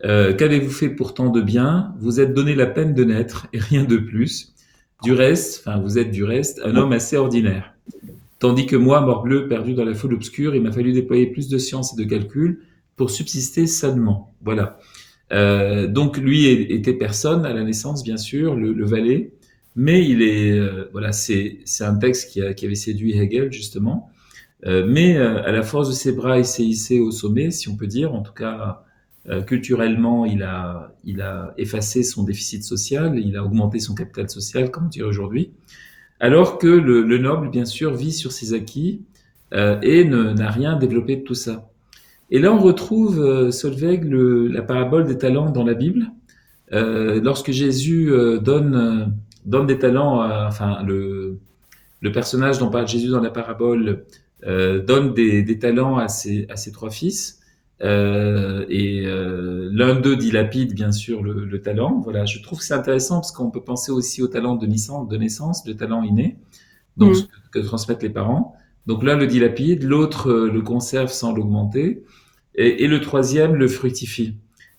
Euh, 0.03 0.33
qu'avez-vous 0.33 0.71
fait 0.71 0.89
pourtant 0.89 1.29
de 1.29 1.41
bien? 1.41 1.93
Vous 1.99 2.19
êtes 2.19 2.33
donné 2.33 2.55
la 2.55 2.65
peine 2.65 2.93
de 2.93 3.03
naître 3.03 3.47
et 3.53 3.59
rien 3.59 3.83
de 3.83 3.97
plus. 3.97 4.53
Du 5.01 5.13
reste, 5.13 5.63
enfin, 5.65 5.79
vous 5.79 5.97
êtes 5.97 6.11
du 6.11 6.23
reste 6.25 6.61
un 6.65 6.75
homme 6.75 6.91
assez 6.91 7.15
ordinaire. 7.15 7.73
Tandis 8.39 8.65
que 8.65 8.75
moi, 8.75 9.01
morbleu, 9.01 9.47
perdu 9.47 9.73
dans 9.73 9.85
la 9.85 9.93
foule 9.93 10.13
obscure, 10.13 10.55
il 10.55 10.61
m'a 10.61 10.71
fallu 10.71 10.93
déployer 10.93 11.27
plus 11.27 11.47
de 11.49 11.57
science 11.57 11.93
et 11.93 12.03
de 12.03 12.09
calcul 12.09 12.61
pour 12.95 13.11
subsister 13.11 13.67
sainement. 13.67 14.33
Voilà. 14.41 14.79
Euh, 15.31 15.87
donc 15.87 16.17
lui 16.17 16.47
était 16.47 16.93
personne 16.93 17.45
à 17.45 17.53
la 17.53 17.63
naissance, 17.63 18.03
bien 18.03 18.17
sûr, 18.17 18.55
le, 18.55 18.73
le 18.73 18.85
valet, 18.85 19.33
mais 19.75 20.07
il 20.07 20.21
est 20.23 20.59
voilà, 20.91 21.11
c'est 21.11 21.59
c'est 21.65 21.83
un 21.83 21.95
texte 21.95 22.31
qui, 22.31 22.41
a, 22.41 22.53
qui 22.53 22.65
avait 22.65 22.75
séduit 22.75 23.11
Hegel 23.17 23.51
justement. 23.51 24.09
Euh, 24.65 24.85
mais 24.87 25.17
euh, 25.17 25.41
à 25.43 25.51
la 25.51 25.63
force 25.63 25.87
de 25.89 25.93
ses 25.93 26.11
bras, 26.11 26.37
il 26.37 26.45
s'est 26.45 26.65
hissé 26.65 26.99
au 26.99 27.11
sommet, 27.11 27.51
si 27.51 27.69
on 27.69 27.75
peut 27.75 27.87
dire. 27.87 28.13
En 28.13 28.21
tout 28.21 28.33
cas, 28.33 28.83
euh, 29.29 29.41
culturellement, 29.41 30.25
il 30.25 30.43
a, 30.43 30.95
il 31.05 31.21
a 31.21 31.53
effacé 31.57 32.03
son 32.03 32.23
déficit 32.23 32.63
social, 32.63 33.17
il 33.17 33.37
a 33.37 33.43
augmenté 33.43 33.79
son 33.79 33.95
capital 33.95 34.29
social, 34.29 34.69
comme 34.71 34.85
on 34.85 34.89
dirait 34.89 35.07
aujourd'hui. 35.07 35.51
Alors 36.19 36.57
que 36.57 36.67
le, 36.67 37.01
le, 37.01 37.17
noble, 37.17 37.49
bien 37.49 37.65
sûr, 37.65 37.93
vit 37.93 38.11
sur 38.11 38.31
ses 38.31 38.53
acquis 38.53 39.03
et 39.53 40.03
n'a 40.05 40.51
rien 40.51 40.75
développé 40.75 41.15
de 41.15 41.23
tout 41.23 41.33
ça. 41.33 41.71
Et 42.29 42.37
là, 42.39 42.53
on 42.53 42.59
retrouve, 42.59 43.49
Solveig, 43.49 44.01
le, 44.03 44.47
la 44.47 44.61
parabole 44.61 45.07
des 45.07 45.17
talents 45.17 45.49
dans 45.49 45.63
la 45.63 45.73
Bible. 45.73 46.11
lorsque 46.71 47.51
Jésus 47.51 48.11
donne, 48.41 49.15
donne 49.45 49.65
des 49.65 49.79
talents, 49.79 50.21
enfin, 50.47 50.83
le, 50.83 51.39
le 52.01 52.11
personnage 52.11 52.59
dont 52.59 52.69
parle 52.69 52.87
Jésus 52.87 53.09
dans 53.09 53.21
la 53.21 53.29
parabole 53.29 54.05
euh, 54.45 54.81
donne 54.81 55.13
des, 55.13 55.43
des, 55.43 55.59
talents 55.59 55.97
à 55.97 56.07
ses, 56.07 56.45
à 56.49 56.55
ses 56.55 56.71
trois 56.71 56.89
fils. 56.89 57.38
Euh, 57.81 58.65
et 58.67 59.05
euh, 59.05 59.69
l'un 59.71 59.95
d'eux 59.95 60.17
dilapide 60.17 60.73
bien 60.73 60.91
sûr 60.91 61.23
le, 61.23 61.45
le, 61.45 61.61
talent. 61.61 62.01
Voilà, 62.03 62.25
je 62.25 62.41
trouve 62.41 62.59
que 62.59 62.65
c'est 62.65 62.73
intéressant 62.73 63.15
parce 63.15 63.31
qu'on 63.31 63.51
peut 63.51 63.63
penser 63.63 63.91
aussi 63.91 64.21
au 64.21 64.27
talent 64.27 64.55
de 64.55 64.67
naissance, 64.67 65.07
de 65.07 65.17
naissance, 65.17 65.65
le 65.65 65.75
talent 65.75 66.03
inné, 66.03 66.37
donc 66.97 67.15
mm. 67.15 67.27
que, 67.51 67.59
transmettent 67.59 68.03
les 68.03 68.09
parents. 68.09 68.55
Donc 68.85 69.03
l'un 69.03 69.15
le 69.15 69.27
dilapide, 69.27 69.83
l'autre 69.83 70.29
euh, 70.29 70.51
le 70.51 70.61
conserve 70.61 71.11
sans 71.11 71.33
l'augmenter, 71.33 72.03
et, 72.55 72.83
et, 72.83 72.87
le 72.87 72.99
troisième 72.99 73.55
le 73.55 73.67
fructifie. 73.67 74.35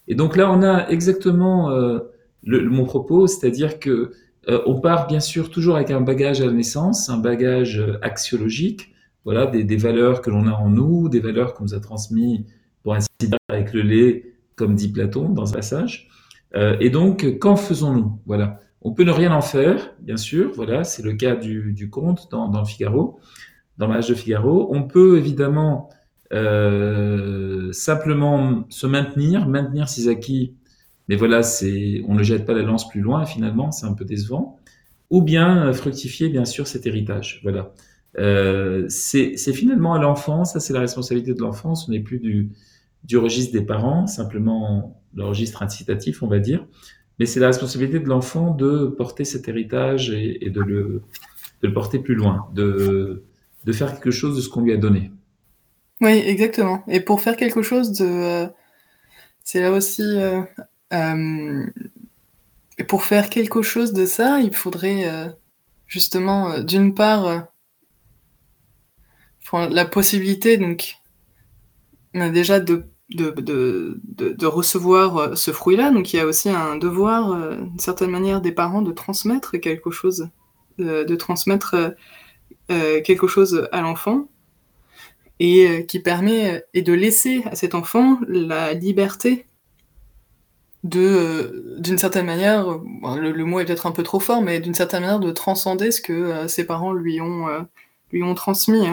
Et 0.06 0.14
donc 0.14 0.36
là, 0.36 0.50
on 0.52 0.62
a 0.62 0.88
exactement 0.88 1.70
euh, 1.70 2.00
le, 2.42 2.68
mon 2.68 2.84
propos, 2.84 3.26
c'est-à-dire 3.26 3.78
que 3.78 4.12
euh, 4.48 4.60
on 4.66 4.80
part 4.80 5.06
bien 5.06 5.20
sûr 5.20 5.50
toujours 5.50 5.76
avec 5.76 5.90
un 5.90 6.00
bagage 6.00 6.42
à 6.42 6.46
la 6.46 6.52
naissance, 6.52 7.08
un 7.08 7.18
bagage 7.18 7.82
axiologique, 8.02 8.94
voilà, 9.24 9.46
des, 9.46 9.64
des 9.64 9.76
valeurs 9.76 10.20
que 10.20 10.30
l'on 10.30 10.46
a 10.46 10.52
en 10.52 10.68
nous, 10.68 11.08
des 11.08 11.20
valeurs 11.20 11.54
qu'on 11.54 11.64
nous 11.64 11.74
a 11.74 11.80
transmises, 11.80 12.44
pour 12.82 12.94
ainsi 12.94 13.08
dire, 13.18 13.38
avec 13.48 13.72
le 13.72 13.82
lait, 13.82 14.34
comme 14.56 14.74
dit 14.74 14.88
Platon 14.88 15.28
dans 15.28 15.46
ce 15.46 15.52
passage. 15.52 16.08
Euh, 16.54 16.76
et 16.80 16.90
donc, 16.90 17.38
qu'en 17.38 17.56
faisons-nous? 17.56 18.18
Voilà. 18.26 18.60
On 18.82 18.92
peut 18.92 19.04
ne 19.04 19.10
rien 19.10 19.32
en 19.32 19.42
faire, 19.42 19.92
bien 20.00 20.16
sûr. 20.16 20.52
Voilà, 20.54 20.84
c'est 20.84 21.02
le 21.02 21.12
cas 21.12 21.36
du, 21.36 21.72
du 21.72 21.90
conte 21.90 22.28
dans, 22.30 22.50
le 22.50 22.64
Figaro, 22.64 23.20
dans 23.78 23.88
l'âge 23.88 24.08
de 24.08 24.14
Figaro. 24.14 24.68
On 24.74 24.84
peut 24.84 25.18
évidemment 25.18 25.90
euh, 26.32 27.72
simplement 27.72 28.64
se 28.68 28.86
maintenir, 28.86 29.46
maintenir 29.48 29.88
ses 29.88 30.08
acquis, 30.08 30.54
mais 31.08 31.16
voilà, 31.16 31.42
c'est, 31.42 32.02
on 32.06 32.14
ne 32.14 32.22
jette 32.22 32.46
pas 32.46 32.54
la 32.54 32.62
lance 32.62 32.88
plus 32.88 33.00
loin. 33.00 33.26
Finalement, 33.26 33.72
c'est 33.72 33.84
un 33.84 33.94
peu 33.94 34.04
décevant. 34.04 34.58
Ou 35.10 35.22
bien 35.22 35.72
fructifier, 35.72 36.28
bien 36.28 36.44
sûr, 36.44 36.68
cet 36.68 36.86
héritage. 36.86 37.40
Voilà. 37.42 37.72
Euh, 38.18 38.86
c'est 38.88 39.36
finalement 39.52 39.94
à 39.94 40.00
l'enfant, 40.00 40.44
ça 40.44 40.60
c'est 40.60 40.72
la 40.72 40.80
responsabilité 40.80 41.34
de 41.34 41.40
l'enfant, 41.40 41.74
ce 41.74 41.90
n'est 41.90 42.00
plus 42.00 42.18
du, 42.18 43.16
registre 43.16 43.52
des 43.52 43.62
parents, 43.62 44.06
simplement 44.06 45.00
le 45.14 45.24
registre 45.24 45.62
incitatif, 45.62 46.22
on 46.22 46.26
va 46.26 46.38
dire, 46.38 46.66
mais 47.18 47.26
c'est 47.26 47.40
la 47.40 47.48
responsabilité 47.48 48.00
de 48.00 48.08
l'enfant 48.08 48.52
de 48.52 48.86
porter 48.86 49.24
cet 49.24 49.48
héritage 49.48 50.10
et, 50.10 50.44
et 50.44 50.50
de, 50.50 50.60
le, 50.60 51.02
porter 51.72 51.98
plus 51.98 52.14
loin, 52.14 52.48
de, 52.54 53.22
faire 53.72 53.92
quelque 53.92 54.10
chose 54.10 54.36
de 54.36 54.40
ce 54.40 54.48
qu'on 54.48 54.62
lui 54.62 54.72
a 54.72 54.76
donné. 54.76 55.12
Oui, 56.00 56.12
exactement. 56.12 56.82
Et 56.88 57.00
pour 57.00 57.20
faire 57.20 57.36
quelque 57.36 57.62
chose 57.62 57.92
de... 57.92 58.06
Euh, 58.06 58.46
c'est 59.44 59.60
là 59.60 59.70
aussi... 59.70 60.02
Euh, 60.02 60.40
euh, 60.94 61.66
pour 62.88 63.04
faire 63.04 63.28
quelque 63.28 63.60
chose 63.60 63.92
de 63.92 64.06
ça, 64.06 64.40
il 64.40 64.54
faudrait 64.54 65.04
justement, 65.86 66.60
d'une 66.60 66.94
part, 66.94 67.50
la 69.58 69.84
possibilité, 69.84 70.56
donc, 70.56 70.96
déjà 72.14 72.60
de, 72.60 72.86
recevoir 74.46 75.16
euh, 75.16 75.34
ce 75.34 75.50
fruit-là. 75.50 75.90
Donc, 75.90 76.12
il 76.12 76.16
y 76.16 76.20
a 76.20 76.26
aussi 76.26 76.48
un 76.48 76.76
devoir, 76.76 77.32
euh, 77.32 77.56
d'une 77.56 77.78
certaine 77.78 78.10
manière, 78.10 78.40
des 78.40 78.52
parents 78.52 78.82
de 78.82 78.92
transmettre 78.92 79.58
quelque 79.58 79.90
chose, 79.90 80.28
de, 80.78 81.16
transmettre 81.16 81.94
euh, 82.70 83.00
quelque 83.02 83.26
chose 83.26 83.68
à 83.72 83.80
l'enfant 83.80 84.28
et 85.42 85.86
qui 85.86 86.00
permet 86.00 86.64
et 86.74 86.82
de 86.82 86.92
laisser 86.92 87.42
à 87.46 87.56
cet 87.56 87.74
enfant 87.74 88.18
la 88.28 88.74
liberté 88.74 89.46
de 90.84 91.76
d'une 91.78 91.98
certaine 91.98 92.26
manière 92.26 92.78
le, 93.16 93.32
le, 93.32 93.44
mot 93.44 93.60
est 93.60 93.64
peut-être 93.64 93.86
un 93.86 93.92
peu 93.92 94.02
trop 94.02 94.20
fort 94.20 94.42
mais 94.42 94.60
d'une 94.60 94.74
certaine 94.74 95.02
manière 95.02 95.20
de 95.20 95.30
transcender 95.30 95.90
ce 95.90 96.00
que 96.00 96.46
ses 96.46 96.64
parents 96.64 96.92
lui 96.92 97.20
ont 97.20 97.46
lui 98.12 98.22
ont 98.22 98.34
transmis 98.34 98.86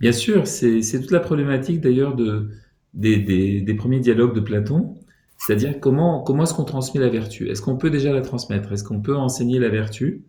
Bien 0.00 0.12
sûr, 0.12 0.46
c'est 0.46 1.00
toute 1.00 1.10
la 1.10 1.20
problématique 1.20 1.80
d'ailleurs 1.80 2.14
de, 2.14 2.50
des, 2.94 3.16
des, 3.16 3.60
des, 3.62 3.74
premiers 3.74 4.00
dialogues 4.00 4.34
de 4.34 4.40
Platon, 4.40 4.94
c'est-à-dire 5.38 5.80
comment, 5.80 6.22
comment 6.22 6.44
est-ce 6.44 6.54
qu'on 6.54 6.64
transmet 6.64 7.00
la 7.00 7.08
vertu? 7.08 7.48
Est-ce 7.48 7.62
qu'on 7.62 7.76
peut 7.76 7.90
déjà 7.90 8.12
la 8.12 8.20
transmettre? 8.20 8.72
Est-ce 8.72 8.84
qu'on 8.84 9.00
peut 9.00 9.16
enseigner 9.16 9.58
la 9.58 9.68
vertu? 9.68 10.22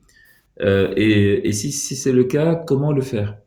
Euh, 0.61 0.93
Et, 0.95 1.51
si, 1.53 1.71
c'est 1.71 2.11
le 2.11 2.23
cas, 2.23 2.55
comment 2.55 2.91
le 2.91 3.01
faire? 3.01 3.37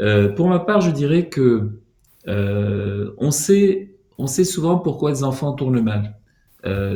Euh, 0.00 0.28
Pour 0.28 0.48
ma 0.48 0.60
part, 0.60 0.80
je 0.80 0.90
dirais 0.90 1.28
que 1.28 1.80
euh, 2.28 3.12
on 3.18 3.30
sait, 3.30 3.94
on 4.18 4.26
sait 4.26 4.44
souvent 4.44 4.78
pourquoi 4.78 5.10
les 5.10 5.24
enfants 5.24 5.52
tournent 5.52 5.82
mal. 5.82 6.16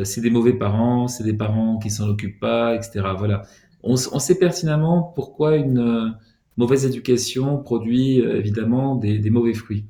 C'est 0.04 0.20
des 0.20 0.30
mauvais 0.30 0.52
parents, 0.52 1.08
c'est 1.08 1.24
des 1.24 1.32
parents 1.32 1.78
qui 1.78 1.90
s'en 1.90 2.08
occupent 2.08 2.38
pas, 2.38 2.74
etc. 2.74 3.00
Voilà. 3.16 3.42
On, 3.82 3.96
sait 3.96 4.38
pertinemment 4.38 5.02
pourquoi 5.14 5.56
une 5.56 6.14
mauvaise 6.56 6.86
éducation 6.86 7.58
produit 7.58 8.20
euh, 8.20 8.38
évidemment 8.38 8.96
des, 8.96 9.30
mauvais 9.30 9.54
fruits. 9.54 9.84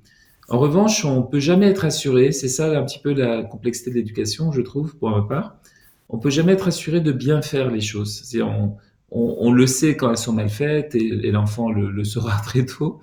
En 0.48 0.58
revanche, 0.58 1.04
on 1.04 1.22
peut 1.22 1.40
jamais 1.40 1.66
être 1.66 1.84
assuré, 1.84 2.32
c'est 2.32 2.48
ça 2.48 2.78
un 2.78 2.84
petit 2.84 2.98
peu 2.98 3.14
la 3.14 3.42
complexité 3.42 3.90
de 3.90 3.96
l'éducation, 3.96 4.52
je 4.52 4.60
trouve, 4.60 4.96
pour 4.96 5.10
ma 5.10 5.22
part. 5.22 5.56
On 6.10 6.18
peut 6.18 6.30
jamais 6.30 6.52
être 6.52 6.68
assuré 6.68 7.00
de 7.00 7.12
bien 7.12 7.40
faire 7.40 7.70
les 7.70 7.80
choses. 7.80 8.22
On, 8.42 8.74
on, 9.10 9.36
on, 9.38 9.52
le 9.52 9.66
sait 9.66 9.96
quand 9.96 10.10
elles 10.10 10.18
sont 10.18 10.34
mal 10.34 10.50
faites 10.50 10.94
et, 10.94 11.26
et 11.26 11.30
l'enfant 11.30 11.70
le, 11.70 11.90
le, 11.90 12.04
saura 12.04 12.38
très 12.44 12.66
tôt, 12.66 13.00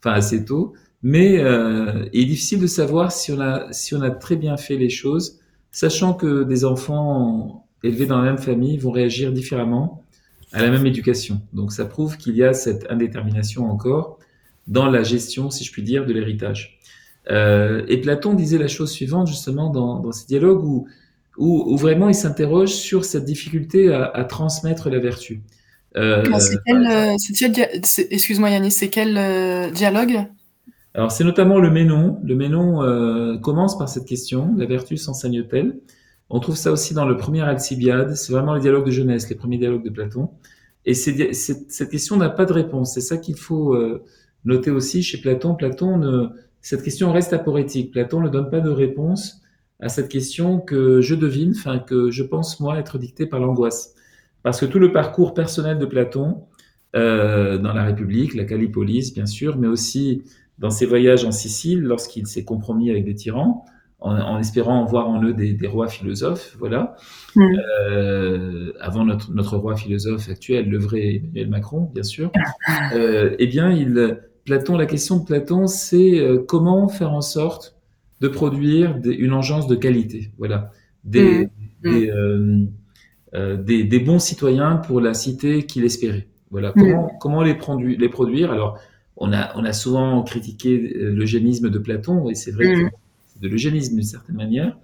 enfin 0.00 0.12
assez 0.12 0.44
tôt. 0.44 0.74
Mais 1.02 1.38
euh, 1.38 2.06
il 2.12 2.22
est 2.22 2.26
difficile 2.26 2.60
de 2.60 2.66
savoir 2.66 3.10
si 3.10 3.32
on 3.32 3.40
a 3.40 3.72
si 3.72 3.94
on 3.94 4.02
a 4.02 4.10
très 4.10 4.36
bien 4.36 4.56
fait 4.56 4.76
les 4.76 4.90
choses 4.90 5.40
sachant 5.72 6.14
que 6.14 6.44
des 6.44 6.64
enfants 6.64 7.66
élevés 7.82 8.06
dans 8.06 8.18
la 8.18 8.24
même 8.24 8.38
famille 8.38 8.76
vont 8.78 8.92
réagir 8.92 9.32
différemment 9.32 10.01
à 10.52 10.62
la 10.62 10.70
même 10.70 10.86
éducation. 10.86 11.40
Donc 11.52 11.72
ça 11.72 11.84
prouve 11.84 12.16
qu'il 12.16 12.36
y 12.36 12.42
a 12.42 12.52
cette 12.52 12.90
indétermination 12.90 13.70
encore 13.70 14.18
dans 14.66 14.88
la 14.88 15.02
gestion, 15.02 15.50
si 15.50 15.64
je 15.64 15.72
puis 15.72 15.82
dire, 15.82 16.06
de 16.06 16.12
l'héritage. 16.12 16.78
Euh, 17.30 17.84
et 17.88 18.00
Platon 18.00 18.34
disait 18.34 18.58
la 18.58 18.68
chose 18.68 18.90
suivante 18.90 19.28
justement 19.28 19.70
dans, 19.70 20.00
dans 20.00 20.12
ces 20.12 20.26
dialogues 20.26 20.64
où, 20.64 20.86
où, 21.38 21.76
vraiment 21.76 22.08
il 22.08 22.14
s'interroge 22.14 22.70
sur 22.70 23.04
cette 23.04 23.24
difficulté 23.24 23.92
à, 23.92 24.04
à 24.04 24.24
transmettre 24.24 24.90
la 24.90 24.98
vertu. 24.98 25.42
Euh, 25.96 26.22
excuse-moi 28.10 28.50
Yannis, 28.50 28.70
c'est 28.70 28.88
quel 28.88 29.16
euh, 29.18 29.70
dialogue? 29.70 30.24
Alors 30.94 31.12
c'est 31.12 31.24
notamment 31.24 31.58
le 31.58 31.70
Ménon. 31.70 32.18
Le 32.22 32.34
Ménon 32.34 32.82
euh, 32.82 33.38
commence 33.38 33.78
par 33.78 33.88
cette 33.88 34.06
question, 34.06 34.54
la 34.56 34.66
vertu 34.66 34.96
s'enseigne-t-elle 34.96 35.76
On 36.30 36.40
trouve 36.40 36.56
ça 36.56 36.72
aussi 36.72 36.94
dans 36.94 37.06
le 37.06 37.16
premier 37.16 37.42
Alcibiade, 37.42 38.14
c'est 38.14 38.32
vraiment 38.32 38.54
le 38.54 38.60
dialogue 38.60 38.86
de 38.86 38.90
jeunesse, 38.90 39.28
les 39.28 39.36
premiers 39.36 39.58
dialogues 39.58 39.84
de 39.84 39.90
Platon. 39.90 40.30
Et 40.84 40.94
cette 40.94 41.90
question 41.90 42.16
n'a 42.16 42.30
pas 42.30 42.44
de 42.44 42.52
réponse, 42.52 42.94
c'est 42.94 43.00
ça 43.00 43.16
qu'il 43.18 43.36
faut 43.36 43.74
euh, 43.74 44.02
noter 44.44 44.70
aussi 44.70 45.02
chez 45.02 45.20
Platon. 45.20 45.54
Platon, 45.54 46.30
cette 46.60 46.82
question 46.82 47.12
reste 47.12 47.32
aporétique. 47.32 47.92
Platon 47.92 48.20
ne 48.20 48.28
donne 48.28 48.50
pas 48.50 48.60
de 48.60 48.70
réponse 48.70 49.42
à 49.80 49.88
cette 49.88 50.08
question 50.08 50.58
que 50.58 51.00
je 51.00 51.14
devine, 51.14 51.54
que 51.86 52.10
je 52.10 52.22
pense 52.22 52.60
moi 52.60 52.78
être 52.78 52.98
dictée 52.98 53.26
par 53.26 53.40
l'angoisse. 53.40 53.94
Parce 54.42 54.60
que 54.60 54.66
tout 54.66 54.78
le 54.78 54.92
parcours 54.92 55.34
personnel 55.34 55.78
de 55.78 55.86
Platon, 55.86 56.44
euh, 56.94 57.58
dans 57.58 57.72
la 57.72 57.84
République, 57.84 58.34
la 58.34 58.44
Calipolis 58.44 59.12
bien 59.14 59.26
sûr, 59.26 59.56
mais 59.56 59.66
aussi 59.66 60.22
dans 60.58 60.70
ses 60.70 60.86
voyages 60.86 61.24
en 61.24 61.32
Sicile, 61.32 61.80
lorsqu'il 61.80 62.26
s'est 62.26 62.44
compromis 62.44 62.90
avec 62.90 63.04
des 63.04 63.14
tyrans, 63.14 63.64
en, 64.02 64.38
espérant 64.38 64.84
voir 64.84 65.08
en 65.08 65.22
eux 65.22 65.32
des, 65.32 65.66
rois 65.66 65.88
philosophes, 65.88 66.56
voilà. 66.58 66.96
Mm. 67.36 67.42
Euh, 67.88 68.72
avant 68.80 69.04
notre, 69.04 69.32
notre 69.32 69.56
roi 69.56 69.76
philosophe 69.76 70.28
actuel, 70.28 70.68
le 70.68 70.78
vrai 70.78 71.16
Emmanuel 71.16 71.48
Macron, 71.48 71.90
bien 71.92 72.02
sûr. 72.02 72.30
Euh, 72.94 73.36
eh 73.38 73.46
bien, 73.46 73.70
il, 73.70 74.18
Platon, 74.44 74.76
la 74.76 74.86
question 74.86 75.18
de 75.18 75.24
Platon, 75.24 75.66
c'est 75.66 76.18
euh, 76.18 76.44
comment 76.46 76.88
faire 76.88 77.12
en 77.12 77.20
sorte 77.20 77.76
de 78.20 78.28
produire 78.28 78.98
une 79.04 79.32
engeance 79.32 79.66
de 79.66 79.76
qualité, 79.76 80.30
voilà, 80.36 80.70
des, 81.04 81.46
mm. 81.82 81.88
Mm. 81.88 81.90
Des, 81.90 82.10
euh, 83.34 83.56
des, 83.56 83.84
des, 83.84 83.98
bons 83.98 84.18
citoyens 84.18 84.76
pour 84.76 85.00
la 85.00 85.14
cité 85.14 85.64
qu'il 85.64 85.84
espérait. 85.84 86.28
Voilà, 86.50 86.72
comment, 86.72 87.10
comment 87.18 87.42
les, 87.42 87.54
produire, 87.54 87.98
les 87.98 88.08
produire? 88.10 88.52
Alors, 88.52 88.78
on 89.16 89.32
a, 89.32 89.56
on 89.56 89.64
a 89.64 89.72
souvent 89.72 90.22
critiqué 90.22 90.92
euh, 90.96 91.10
l'eugénisme 91.10 91.70
de 91.70 91.78
Platon, 91.78 92.28
et 92.28 92.34
c'est 92.34 92.50
vrai 92.50 92.74
que 92.74 92.90
de 93.42 93.48
l'eugénisme 93.48 93.94
d'une 93.96 94.04
certaine 94.04 94.36
manière. 94.36 94.78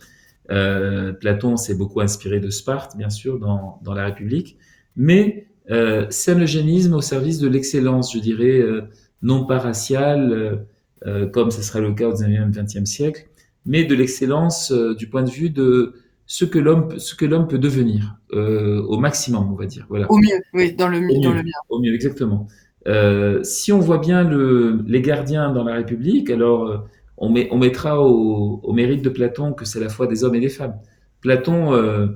Euh, 0.50 1.12
Platon 1.12 1.56
s'est 1.56 1.74
beaucoup 1.74 2.00
inspiré 2.00 2.40
de 2.40 2.50
Sparte, 2.50 2.96
bien 2.96 3.10
sûr, 3.10 3.38
dans, 3.38 3.80
dans 3.84 3.94
la 3.94 4.04
République, 4.06 4.58
mais 4.96 5.46
euh, 5.70 6.06
c'est 6.10 6.32
un 6.32 6.40
eugénisme 6.40 6.94
au 6.94 7.00
service 7.00 7.38
de 7.38 7.48
l'excellence, 7.48 8.12
je 8.12 8.18
dirais, 8.18 8.58
euh, 8.58 8.82
non 9.22 9.44
pas 9.44 9.58
raciale, 9.58 10.66
euh, 11.06 11.26
comme 11.26 11.50
ce 11.50 11.62
sera 11.62 11.80
le 11.80 11.92
cas 11.92 12.08
au 12.08 12.14
19e, 12.14 12.52
20e 12.52 12.86
siècle, 12.86 13.28
mais 13.66 13.84
de 13.84 13.94
l'excellence 13.94 14.72
du 14.72 15.08
point 15.08 15.22
de 15.22 15.30
vue 15.30 15.50
de 15.50 15.94
ce 16.26 16.44
que 16.44 16.58
l'homme, 16.58 16.98
ce 16.98 17.14
que 17.14 17.26
l'homme 17.26 17.48
peut 17.48 17.58
devenir 17.58 18.16
au 18.32 18.98
maximum, 18.98 19.50
on 19.52 19.56
va 19.56 19.66
dire. 19.66 19.86
Voilà. 19.88 20.10
Au 20.10 20.18
mieux, 20.18 20.40
oui, 20.54 20.74
dans 20.74 20.88
le, 20.88 20.98
au 20.98 21.22
dans 21.22 21.32
le 21.32 21.42
bien. 21.42 21.52
Au 21.68 21.80
mieux, 21.80 21.94
exactement. 21.94 22.46
Euh, 22.88 23.42
si 23.42 23.72
on 23.72 23.80
voit 23.80 23.98
bien 23.98 24.24
le, 24.24 24.82
les 24.86 25.02
gardiens 25.02 25.52
dans 25.52 25.64
la 25.64 25.74
République, 25.74 26.30
alors 26.30 26.66
euh, 26.66 26.78
on, 27.18 27.30
met, 27.30 27.48
on, 27.50 27.58
mettra 27.58 28.00
au, 28.00 28.60
au, 28.62 28.72
mérite 28.72 29.02
de 29.02 29.08
Platon 29.08 29.52
que 29.52 29.64
c'est 29.64 29.80
la 29.80 29.88
foi 29.88 30.06
des 30.06 30.24
hommes 30.24 30.34
et 30.34 30.40
des 30.40 30.48
femmes. 30.48 30.74
Platon, 31.20 31.72
euh, 31.74 32.06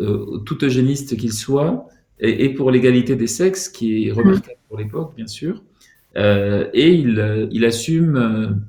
euh 0.00 0.38
tout 0.44 0.64
eugéniste 0.64 1.16
qu'il 1.16 1.32
soit, 1.32 1.88
et, 2.20 2.48
pour 2.50 2.70
l'égalité 2.70 3.16
des 3.16 3.26
sexes, 3.26 3.68
qui 3.68 4.08
est 4.08 4.12
remarquable 4.12 4.58
pour 4.68 4.78
l'époque, 4.78 5.14
bien 5.16 5.26
sûr, 5.26 5.62
et 6.16 6.92
il, 6.94 7.48
il 7.50 7.64
assume 7.64 8.62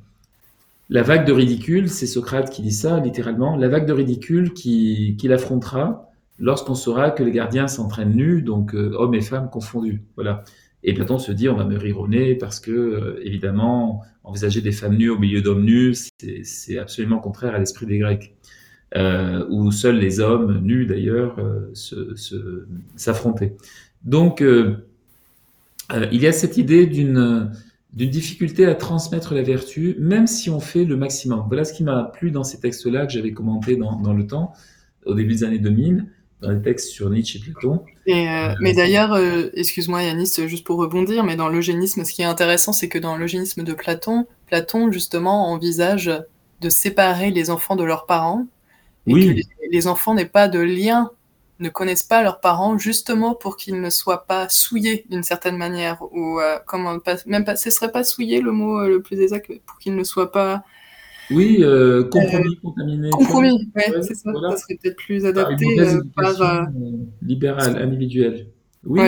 la 0.90 1.04
vague 1.04 1.28
de 1.28 1.32
ridicule, 1.32 1.90
c'est 1.90 2.08
Socrate 2.08 2.50
qui 2.50 2.64
dit 2.64 2.72
ça 2.72 3.00
littéralement, 3.00 3.56
la 3.56 3.68
vague 3.68 3.86
de 3.86 3.94
ridicule 3.94 4.54
qu'il 4.54 5.16
qui 5.16 5.32
affrontera 5.32 6.10
lorsqu'on 6.40 6.76
saura 6.76 7.12
que 7.12 7.24
les 7.24 7.32
gardiens 7.32 7.68
s'entraînent 7.68 8.16
nus, 8.16 8.42
donc 8.42 8.74
hommes 8.74 9.14
et 9.14 9.22
femmes 9.22 9.50
confondus. 9.52 10.02
Voilà. 10.16 10.44
Et 10.88 10.94
Platon 10.94 11.18
se 11.18 11.32
dit, 11.32 11.50
on 11.50 11.56
va 11.56 11.66
me 11.66 11.78
rire 11.78 12.00
au 12.00 12.08
nez 12.08 12.36
parce 12.36 12.60
que, 12.60 12.72
euh, 12.72 13.20
évidemment, 13.24 14.04
envisager 14.24 14.62
des 14.62 14.72
femmes 14.72 14.96
nues 14.96 15.10
au 15.10 15.18
milieu 15.18 15.42
d'hommes 15.42 15.66
nus, 15.66 16.10
c'est 16.44 16.78
absolument 16.78 17.18
contraire 17.18 17.56
à 17.56 17.60
l'esprit 17.60 17.88
des 17.88 17.98
Grecs, 17.98 18.36
euh, 18.96 19.48
où 19.50 19.72
seuls 19.72 19.98
les 19.98 20.20
hommes, 20.20 20.60
nus 20.60 20.86
d'ailleurs, 20.86 21.40
euh, 21.40 21.74
s'affrontaient. 22.96 23.58
Donc, 24.04 24.44
euh, 24.44 24.76
euh, 25.92 26.06
il 26.12 26.22
y 26.22 26.28
a 26.28 26.32
cette 26.32 26.58
idée 26.58 26.86
d'une 26.86 27.50
difficulté 27.92 28.68
à 28.68 28.76
transmettre 28.76 29.34
la 29.34 29.42
vertu, 29.42 29.96
même 30.00 30.28
si 30.28 30.52
on 30.52 30.60
fait 30.60 30.86
le 30.86 30.98
maximum. 30.98 31.46
Voilà 31.48 31.66
ce 31.66 31.74
qui 31.74 31.84
m'a 31.84 32.04
plu 32.04 32.30
dans 32.30 32.44
ces 32.44 32.60
textes-là 32.60 33.08
que 33.08 33.12
j'avais 33.12 33.32
commentés 33.32 33.76
dans, 33.76 34.00
dans 34.00 34.14
le 34.14 34.28
temps, 34.28 34.54
au 35.08 35.16
début 35.16 35.34
des 35.34 35.44
années 35.44 35.60
2000 35.60 36.06
dans 36.46 36.52
les 36.52 36.62
textes 36.62 36.90
sur 36.90 37.10
Nietzsche 37.10 37.40
et 37.40 37.52
Platon. 37.52 37.84
Et 38.06 38.30
euh, 38.30 38.54
mais 38.62 38.74
d'ailleurs, 38.74 39.14
euh, 39.14 39.50
excuse-moi 39.54 40.04
Yanis, 40.04 40.34
juste 40.48 40.66
pour 40.66 40.78
rebondir, 40.78 41.24
mais 41.24 41.36
dans 41.36 41.50
l'eugénisme, 41.50 42.04
ce 42.04 42.12
qui 42.12 42.22
est 42.22 42.26
intéressant, 42.26 42.74
c'est 42.74 42.90
que 42.90 43.00
dans 43.00 43.18
l'eugénisme 43.18 43.64
de 43.64 43.74
Platon, 43.74 44.28
Platon 44.48 44.92
justement 44.92 45.52
envisage 45.52 46.12
de 46.62 46.70
séparer 46.70 47.32
les 47.32 47.50
enfants 47.50 47.76
de 47.76 47.84
leurs 47.84 48.06
parents, 48.06 48.48
et 49.08 49.14
oui. 49.14 49.44
que 49.44 49.70
les, 49.72 49.88
enfants 49.88 50.14
n'aient 50.14 50.26
pas 50.26 50.48
de 50.48 50.60
lien, 50.60 51.12
ne 51.60 51.70
connaissent 51.70 52.04
pas 52.04 52.24
leurs 52.24 52.40
parents, 52.40 52.78
justement 52.78 53.34
pour 53.34 53.58
qu'ils 53.58 53.82
ne 53.82 53.90
soient 53.90 54.26
pas 54.26 54.50
souillés 54.50 55.06
d'une 55.10 55.24
certaine 55.24 55.58
manière, 55.58 56.02
ou 56.12 56.40
euh, 56.40 56.60
comment, 56.66 56.98
même 57.26 57.46
pas, 57.46 57.56
ce 57.56 57.70
serait 57.70 57.92
pas 57.92 58.04
souillé 58.04 58.42
le 58.42 58.52
mot 58.52 58.88
le 58.88 59.02
plus 59.02 59.20
exact, 59.20 59.52
pour 59.66 59.80
qu'ils 59.80 59.96
ne 59.96 60.04
soient 60.04 60.32
pas 60.32 60.64
oui, 61.32 61.60
euh, 61.62 62.04
compromis, 62.04 62.56
euh, 62.56 62.60
contaminé. 62.62 63.10
Compromis, 63.10 63.72
ouais, 63.76 64.02
c'est 64.02 64.16
ça. 64.16 64.32
Ça 64.34 64.58
serait 64.58 64.78
peut-être 64.82 64.98
plus 64.98 65.26
adapté 65.26 65.80
euh, 65.80 66.02
par. 66.16 66.42
Euh, 66.42 66.66
libérale, 67.22 67.78
individuelle. 67.82 68.48
Oui. 68.86 69.02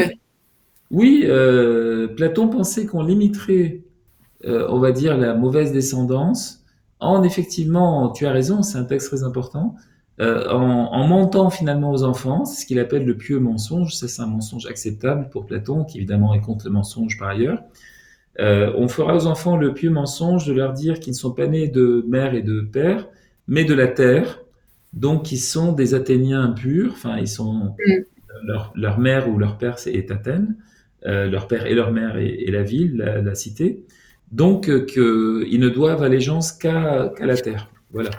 Oui, 0.90 1.24
euh, 1.26 2.08
Platon 2.08 2.48
pensait 2.48 2.86
qu'on 2.86 3.04
limiterait, 3.04 3.84
on 4.46 4.80
va 4.80 4.92
dire, 4.92 5.18
la 5.18 5.34
mauvaise 5.34 5.72
descendance 5.72 6.64
en 7.00 7.22
effectivement, 7.22 8.10
tu 8.10 8.26
as 8.26 8.32
raison, 8.32 8.64
c'est 8.64 8.80
un 8.80 8.84
texte 8.84 9.10
très 9.10 9.24
important, 9.24 9.76
en, 10.20 10.26
en, 10.26 11.08
mentant 11.08 11.52
finalement 11.52 11.92
aux 11.92 12.04
enfants, 12.04 12.44
c'est 12.44 12.62
ce 12.62 12.66
qu'il 12.66 12.80
appelle 12.80 13.06
le 13.06 13.16
pieux 13.16 13.40
mensonge. 13.40 13.94
Ça, 13.94 14.08
c'est 14.08 14.24
un 14.24 14.28
mensonge 14.28 14.66
acceptable 14.66 15.30
pour 15.30 15.46
Platon, 15.46 15.84
qui 15.84 15.98
évidemment 15.98 16.34
est 16.34 16.42
contre 16.42 16.66
le 16.66 16.72
mensonge 16.72 17.20
par 17.20 17.28
ailleurs. 17.28 17.62
Euh, 18.40 18.72
on 18.76 18.88
fera 18.88 19.16
aux 19.16 19.26
enfants 19.26 19.58
le 19.58 19.74
pieux 19.74 19.90
mensonge 19.90 20.46
de 20.46 20.54
leur 20.54 20.74
dire 20.74 21.00
qu'ils 21.00 21.14
ne 21.14 21.18
sont 21.18 21.32
pas 21.32 21.48
nés 21.48 21.68
de 21.68 22.06
mère 22.08 22.36
et 22.36 22.44
de 22.44 22.62
père, 22.62 23.08
mais 23.48 23.66
de 23.66 23.74
la 23.74 23.88
terre, 23.88 24.42
donc 24.94 25.32
ils 25.32 25.40
sont 25.40 25.72
des 25.72 25.96
Athéniens 25.96 26.44
impurs, 26.44 26.92
enfin 26.94 27.18
ils 27.18 27.28
sont 27.28 27.76
mm. 27.86 28.04
leur, 28.46 28.74
leur, 28.76 29.00
mère 29.00 29.28
ou 29.30 29.40
leur 29.40 29.58
père 29.58 29.78
est 29.88 30.12
Athènes, 30.12 30.56
euh, 31.06 31.28
leur 31.28 31.48
père 31.48 31.66
et 31.66 31.74
leur 31.74 31.92
mère 31.92 32.18
est, 32.18 32.52
la 32.52 32.62
ville, 32.62 32.98
la, 32.98 33.34
cité, 33.34 33.84
donc 34.32 34.70
euh, 34.70 34.86
qu'ils 34.86 35.60
ne 35.60 35.70
doivent 35.70 36.04
allégeance 36.04 36.52
qu'à 36.52 37.12
la 37.20 37.38
terre. 37.38 37.72
Voilà. 37.92 38.12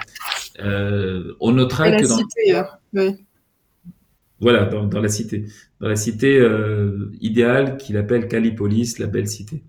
On 1.39 1.53
notera 1.53 1.93
que 1.93 2.09
dans 2.09 2.17
cité, 2.17 2.57
hein. 2.57 2.67
oui. 2.93 3.25
voilà 4.41 4.65
dans, 4.65 4.85
dans, 4.85 5.01
la 5.01 5.09
cité, 5.09 5.45
dans 5.81 5.89
la 5.89 5.95
cité 5.95 6.45
idéale 7.21 7.77
qu'il 7.77 7.97
appelle 7.97 8.27
Calipolis, 8.27 8.97
la 8.99 9.07
belle 9.07 9.29
cité. 9.29 9.63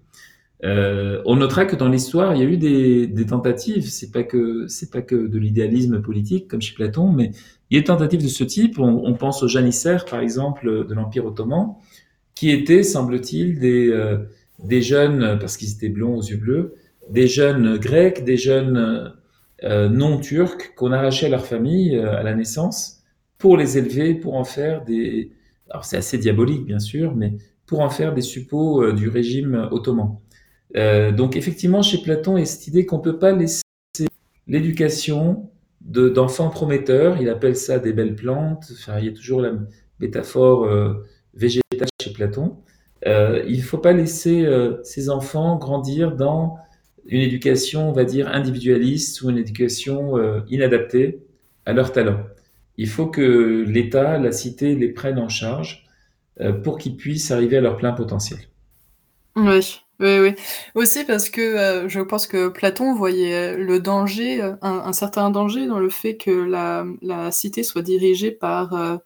Euh, 0.65 1.21
on 1.25 1.37
notera 1.37 1.65
que 1.65 1.75
dans 1.75 1.87
l'histoire, 1.87 2.35
il 2.35 2.41
y 2.41 2.45
a 2.45 2.49
eu 2.49 2.57
des, 2.57 3.07
des 3.07 3.25
tentatives. 3.25 3.89
C'est 3.89 4.11
pas 4.11 4.23
que 4.23 4.67
c'est 4.67 4.91
pas 4.91 5.01
que 5.01 5.15
de 5.15 5.37
l'idéalisme 5.37 6.01
politique 6.01 6.47
comme 6.47 6.61
chez 6.61 6.73
Platon, 6.75 7.11
mais 7.11 7.31
il 7.69 7.75
y 7.75 7.77
a 7.77 7.81
des 7.81 7.85
tentatives 7.87 8.21
de 8.21 8.27
ce 8.27 8.43
type. 8.43 8.79
On, 8.79 9.03
on 9.05 9.13
pense 9.13 9.41
aux 9.43 9.47
janissaires, 9.47 10.05
par 10.05 10.19
exemple, 10.19 10.85
de 10.85 10.93
l'Empire 10.93 11.25
ottoman, 11.25 11.75
qui 12.35 12.51
étaient, 12.51 12.83
semble-t-il, 12.83 13.59
des 13.59 13.89
euh, 13.89 14.17
des 14.63 14.81
jeunes 14.81 15.37
parce 15.39 15.55
qu'ils 15.55 15.71
étaient 15.71 15.89
blonds 15.89 16.17
aux 16.17 16.23
yeux 16.23 16.37
bleus, 16.37 16.75
des 17.09 17.27
jeunes 17.27 17.77
grecs, 17.77 18.25
des 18.25 18.37
jeunes 18.37 19.13
non 19.63 20.19
turcs 20.19 20.73
qu'on 20.75 20.91
arrachait 20.91 21.27
à 21.27 21.29
leur 21.29 21.45
famille 21.45 21.97
à 21.97 22.23
la 22.23 22.33
naissance 22.33 23.03
pour 23.37 23.57
les 23.57 23.77
élever, 23.77 24.15
pour 24.15 24.35
en 24.35 24.43
faire 24.43 24.83
des... 24.83 25.31
Alors 25.69 25.85
c'est 25.85 25.97
assez 25.97 26.17
diabolique 26.17 26.65
bien 26.65 26.79
sûr, 26.79 27.15
mais 27.15 27.37
pour 27.65 27.79
en 27.79 27.89
faire 27.89 28.13
des 28.13 28.21
suppôts 28.21 28.91
du 28.91 29.07
régime 29.09 29.69
ottoman. 29.71 30.17
Donc 30.75 31.35
effectivement, 31.35 31.81
chez 31.81 31.99
Platon, 31.99 32.37
il 32.37 32.41
y 32.41 32.43
a 32.43 32.45
cette 32.45 32.67
idée 32.67 32.85
qu'on 32.85 32.97
ne 32.97 33.03
peut 33.03 33.19
pas 33.19 33.31
laisser 33.31 33.61
l'éducation 34.47 35.49
d'enfants 35.81 36.49
prometteurs, 36.49 37.21
il 37.21 37.29
appelle 37.29 37.55
ça 37.55 37.79
des 37.79 37.93
belles 37.93 38.15
plantes, 38.15 38.65
enfin, 38.73 38.99
il 38.99 39.05
y 39.05 39.07
a 39.07 39.13
toujours 39.13 39.41
la 39.41 39.53
métaphore 39.99 40.65
euh, 40.65 41.05
végétale 41.33 41.87
chez 42.01 42.11
Platon. 42.11 42.57
Euh, 43.07 43.43
il 43.47 43.57
ne 43.57 43.63
faut 43.63 43.77
pas 43.77 43.93
laisser 43.93 44.45
euh, 44.45 44.83
ces 44.83 45.09
enfants 45.09 45.57
grandir 45.57 46.15
dans 46.15 46.57
une 47.05 47.21
éducation, 47.21 47.89
on 47.89 47.93
va 47.93 48.03
dire, 48.03 48.27
individualiste 48.27 49.21
ou 49.21 49.29
une 49.29 49.37
éducation 49.37 50.13
inadaptée 50.47 51.23
à 51.65 51.73
leur 51.73 51.91
talent. 51.91 52.19
Il 52.77 52.87
faut 52.87 53.07
que 53.07 53.63
l'État, 53.67 54.19
la 54.19 54.31
cité 54.31 54.75
les 54.75 54.89
prenne 54.89 55.17
en 55.17 55.27
charge 55.29 55.87
pour 56.63 56.77
qu'ils 56.77 56.97
puissent 56.97 57.31
arriver 57.31 57.57
à 57.57 57.61
leur 57.61 57.77
plein 57.77 57.93
potentiel. 57.93 58.39
Oui, 59.35 59.81
oui, 59.99 60.19
oui. 60.19 60.35
Aussi 60.75 61.03
parce 61.03 61.29
que, 61.29 61.41
euh, 61.41 61.89
je 61.89 61.99
pense 61.99 62.25
que 62.25 62.47
Platon 62.47 62.95
voyait, 62.95 63.57
le 63.57 63.79
danger, 63.81 64.41
euh, 64.41 64.55
un 64.61 64.93
certain 64.93 65.29
danger 65.29 65.67
dans 65.67 65.79
le 65.79 65.89
fait 65.89 66.15
que 66.15 66.31
la 66.31 66.85
la 67.01 67.31
cité 67.31 67.63
soit 67.63 67.81
dirigée 67.81 68.31
par, 68.31 68.99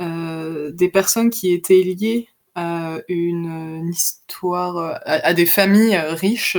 euh, 0.00 0.70
des 0.72 0.88
personnes 0.88 1.30
qui 1.30 1.52
étaient 1.52 1.82
liées 1.82 2.28
à 2.54 2.98
une, 3.08 3.88
histoire, 3.90 5.00
à 5.04 5.34
des 5.34 5.46
familles, 5.46 5.96
riches 5.96 6.58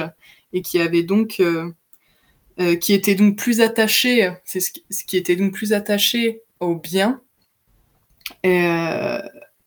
et 0.53 0.61
qui 0.61 0.79
avaient 0.79 1.03
donc, 1.03 1.41
qui 2.81 2.93
étaient 2.93 3.15
donc 3.15 3.37
plus 3.37 3.61
attachées 3.61 4.31
c'est 4.45 4.59
ce 4.59 4.71
qui 5.05 5.17
était 5.17 5.35
donc 5.35 5.53
plus 5.53 5.73
attaché 5.73 6.41
aux 6.59 6.75
biens 6.75 7.21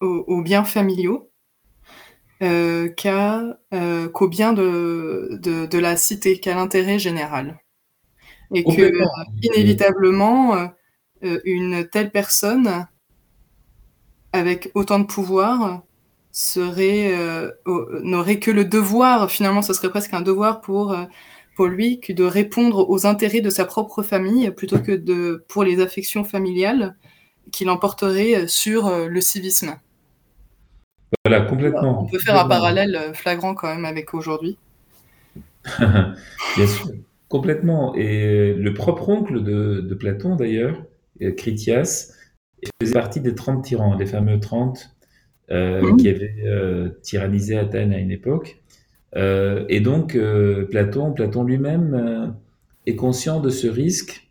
aux 0.01 0.43
biens 0.43 0.65
familiaux 0.65 1.31
euh, 2.43 2.89
euh, 3.73 4.09
qu'au 4.09 4.29
bien 4.29 4.53
de, 4.53 5.39
de, 5.41 5.79
la 5.79 5.97
cité, 5.97 6.39
qu'à 6.39 6.55
l'intérêt 6.55 6.99
général. 6.99 7.61
Et 8.55 8.63
que, 8.63 8.93
inévitablement, 9.43 10.71
euh, 11.25 11.41
une 11.45 11.89
telle 11.89 12.11
personne, 12.11 12.87
avec 14.33 14.71
autant 14.75 14.99
de 14.99 15.07
pouvoir, 15.07 15.83
serait 16.31 17.15
n'aurait 18.03 18.39
que 18.39 18.51
le 18.51 18.65
devoir, 18.65 19.31
finalement, 19.31 19.63
ce 19.63 19.73
serait 19.73 19.89
presque 19.89 20.13
un 20.13 20.21
devoir 20.21 20.61
pour, 20.61 20.95
pour 21.57 21.67
lui, 21.67 22.01
que 22.01 22.13
de 22.13 22.25
répondre 22.25 22.89
aux 22.91 23.07
intérêts 23.07 23.41
de 23.41 23.51
sa 23.51 23.65
propre 23.65 24.03
famille, 24.03 24.51
plutôt 24.51 24.79
que 24.79 24.93
de, 24.93 25.45
pour 25.49 25.65
les 25.65 25.81
affections 25.81 26.25
familiales, 26.25 26.97
qu'il 27.51 27.71
emporterait 27.71 28.47
sur 28.47 28.91
le 29.09 29.21
civisme. 29.23 29.79
Voilà, 31.25 31.45
complètement. 31.45 32.05
On 32.05 32.07
peut 32.07 32.19
faire 32.19 32.39
un 32.39 32.49
parallèle 32.49 32.95
euh, 32.95 33.13
flagrant 33.13 33.55
quand 33.55 33.69
même 33.69 33.85
avec 33.85 34.15
aujourd'hui. 34.15 34.59
Bien 35.79 36.67
sûr, 36.67 36.87
complètement. 37.29 37.95
Et 37.97 38.55
le 38.55 38.75
propre 38.75 39.09
oncle 39.09 39.43
de, 39.43 39.95
Platon, 39.95 40.37
d'ailleurs, 40.37 40.85
euh, 41.23 41.33
Critias, 41.33 42.13
faisait 42.81 42.95
partie 42.95 43.21
des 43.21 43.35
30 43.35 43.65
tyrans, 43.65 43.97
les 43.97 44.07
fameux 44.07 44.39
30 44.39 44.91
euh, 45.51 45.83
mmh. 45.83 45.97
qui 45.97 46.09
avaient 46.09 46.93
tyrannisé 47.03 47.59
Athènes 47.59 47.93
à 47.93 47.99
une 47.99 48.11
époque. 48.11 48.63
et 49.15 49.81
donc, 49.81 50.19
Platon, 50.71 51.13
Platon 51.13 51.43
lui-même 51.43 52.35
est 52.87 52.97
conscient 52.97 53.41
de 53.41 53.51
ce 53.51 53.67
risque 53.67 54.29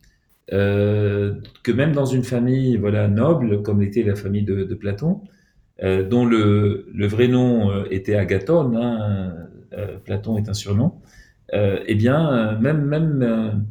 que 0.49 1.71
même 1.71 1.91
dans 1.91 2.05
une 2.05 2.23
famille 2.23 2.77
voilà, 2.77 3.07
noble, 3.07 3.61
comme 3.63 3.81
était 3.81 4.03
la 4.03 4.15
famille 4.15 4.43
de 4.43 4.75
Platon, 4.75 5.21
euh, 5.83 6.03
dont 6.03 6.25
le, 6.25 6.87
le, 6.93 7.05
vrai 7.05 7.27
nom 7.27 7.69
euh, 7.69 7.83
était 7.91 8.15
Agathon, 8.15 8.77
hein, 8.77 9.33
euh, 9.73 9.97
Platon 9.97 10.37
est 10.37 10.47
un 10.47 10.53
surnom, 10.53 10.93
eh 11.51 11.95
bien, 11.95 12.57
même, 12.59 12.85
même, 12.85 13.65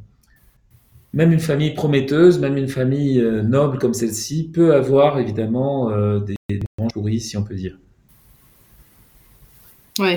même 1.13 1.33
une 1.33 1.41
famille 1.41 1.73
prometteuse, 1.73 2.39
même 2.39 2.57
une 2.57 2.69
famille 2.69 3.21
noble 3.43 3.79
comme 3.79 3.93
celle-ci 3.93 4.51
peut 4.53 4.75
avoir 4.75 5.19
évidemment 5.19 5.91
des, 6.21 6.37
des 6.49 6.61
branches 6.79 6.93
pourries, 6.95 7.21
si 7.21 7.37
on 7.37 7.43
peut 7.43 7.55
dire. 7.55 7.79
Oui. 9.99 10.17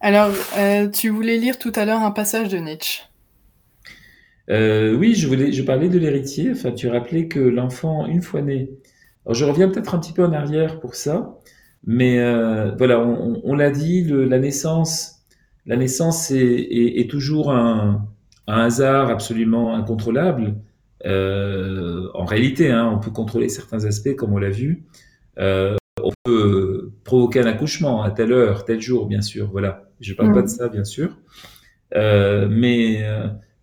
Alors, 0.00 0.32
tu 0.92 1.08
voulais 1.08 1.38
lire 1.38 1.58
tout 1.58 1.72
à 1.76 1.86
l'heure 1.86 2.02
un 2.02 2.10
passage 2.10 2.48
de 2.50 2.58
Nietzsche. 2.58 3.04
oui, 4.48 5.14
je 5.14 5.26
voulais, 5.28 5.52
je 5.52 5.62
parlais 5.62 5.88
de 5.88 5.98
l'héritier. 5.98 6.50
Enfin, 6.52 6.72
tu 6.72 6.88
rappelais 6.88 7.26
que 7.26 7.40
l'enfant, 7.40 8.06
une 8.06 8.20
fois 8.20 8.42
né, 8.42 8.68
alors, 9.24 9.34
je 9.34 9.44
reviens 9.44 9.68
peut-être 9.68 9.94
un 9.94 9.98
petit 9.98 10.12
peu 10.12 10.24
en 10.24 10.32
arrière 10.32 10.80
pour 10.80 10.94
ça, 10.94 11.38
mais 11.86 12.18
euh, 12.18 12.72
voilà, 12.76 13.00
on, 13.00 13.54
l'a 13.54 13.70
dit, 13.70 14.04
la 14.04 14.38
naissance, 14.38 15.22
la 15.66 15.76
naissance 15.76 16.30
est, 16.32 17.08
toujours 17.08 17.52
un, 17.52 18.08
hasard 18.46 19.10
absolument 19.10 19.74
incontrôlable. 19.74 20.56
Euh, 21.06 22.08
en 22.14 22.24
réalité, 22.24 22.70
hein, 22.70 22.90
on 22.92 22.98
peut 22.98 23.10
contrôler 23.10 23.48
certains 23.48 23.84
aspects, 23.84 24.14
comme 24.16 24.32
on 24.32 24.38
l'a 24.38 24.50
vu. 24.50 24.84
Euh, 25.38 25.76
on 26.02 26.10
peut 26.24 26.90
provoquer 27.04 27.40
un 27.40 27.46
accouchement 27.46 28.02
à 28.02 28.10
telle 28.10 28.32
heure, 28.32 28.64
tel 28.64 28.80
jour, 28.80 29.06
bien 29.06 29.22
sûr. 29.22 29.50
Voilà, 29.52 29.84
je 30.00 30.12
ne 30.12 30.16
parle 30.16 30.32
pas 30.32 30.42
de 30.42 30.48
ça, 30.48 30.68
bien 30.68 30.84
sûr. 30.84 31.16
mais 31.94 33.04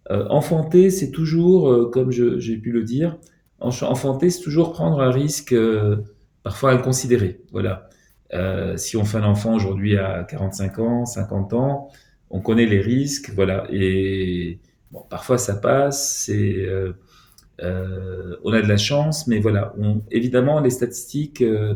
enfanter, 0.10 0.90
c'est 0.90 1.12
toujours, 1.12 1.92
comme 1.92 2.12
j'ai 2.12 2.58
pu 2.58 2.72
le 2.72 2.84
dire, 2.84 3.18
enfanter, 3.62 4.30
c'est 4.30 4.42
toujours 4.42 4.72
prendre 4.74 5.02
un 5.02 5.12
risque 5.12 5.54
euh, 5.54 5.98
parfois 6.44 6.72
inconsidéré. 6.72 7.42
Voilà. 7.52 7.90
Euh, 8.34 8.78
si 8.78 8.96
on 8.96 9.06
fait 9.06 9.18
un 9.18 9.24
enfant 9.24 9.56
aujourd'hui 9.56 9.98
à 9.98 10.24
45 10.24 10.80
ans, 10.80 11.06
50 11.06 11.54
ans, 11.54 11.90
on 12.30 12.42
connaît 12.42 12.66
les 12.66 12.82
risques, 12.82 13.32
voilà. 13.34 13.66
Et 13.72 14.60
bon, 14.92 15.04
parfois 15.10 15.38
ça 15.38 15.56
passe, 15.56 16.30
euh, 16.30 16.94
euh 17.62 18.36
on 18.44 18.54
a 18.54 18.62
de 18.62 18.68
la 18.68 18.78
chance, 18.78 19.28
mais 19.28 19.40
voilà. 19.40 19.74
On, 19.80 20.02
évidemment, 20.12 20.60
les 20.60 20.70
statistiques, 20.70 21.42
euh, 21.42 21.76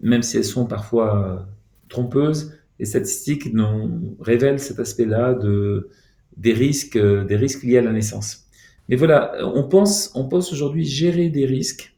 même 0.00 0.22
si 0.22 0.36
elles 0.36 0.44
sont 0.44 0.66
parfois 0.66 1.46
trompeuses, 1.88 2.54
les 2.78 2.86
statistiques 2.86 3.52
nous 3.52 4.16
révèlent 4.20 4.60
cet 4.60 4.78
aspect-là 4.80 5.34
de 5.34 5.90
des 6.36 6.52
risques, 6.52 6.98
des 6.98 7.36
risques 7.36 7.62
liés 7.62 7.78
à 7.78 7.82
la 7.82 7.92
naissance. 7.92 8.43
Mais 8.88 8.96
voilà, 8.96 9.32
on 9.42 9.64
pense, 9.64 10.12
on 10.14 10.28
pense 10.28 10.52
aujourd'hui 10.52 10.84
gérer 10.84 11.28
des 11.28 11.46
risques, 11.46 11.94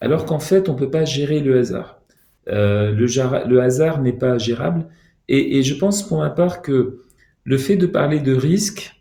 alors 0.00 0.26
qu'en 0.26 0.40
fait, 0.40 0.68
on 0.68 0.74
ne 0.74 0.78
peut 0.78 0.90
pas 0.90 1.04
gérer 1.04 1.40
le 1.40 1.58
hasard. 1.58 2.00
Euh, 2.48 2.92
le, 2.92 3.06
le, 3.48 3.60
hasard 3.60 4.02
n'est 4.02 4.12
pas 4.12 4.36
gérable. 4.38 4.86
Et, 5.28 5.58
et, 5.58 5.62
je 5.62 5.74
pense 5.74 6.06
pour 6.06 6.18
ma 6.18 6.30
part 6.30 6.60
que 6.60 7.02
le 7.44 7.58
fait 7.58 7.76
de 7.76 7.86
parler 7.86 8.20
de 8.20 8.34
risque 8.34 9.00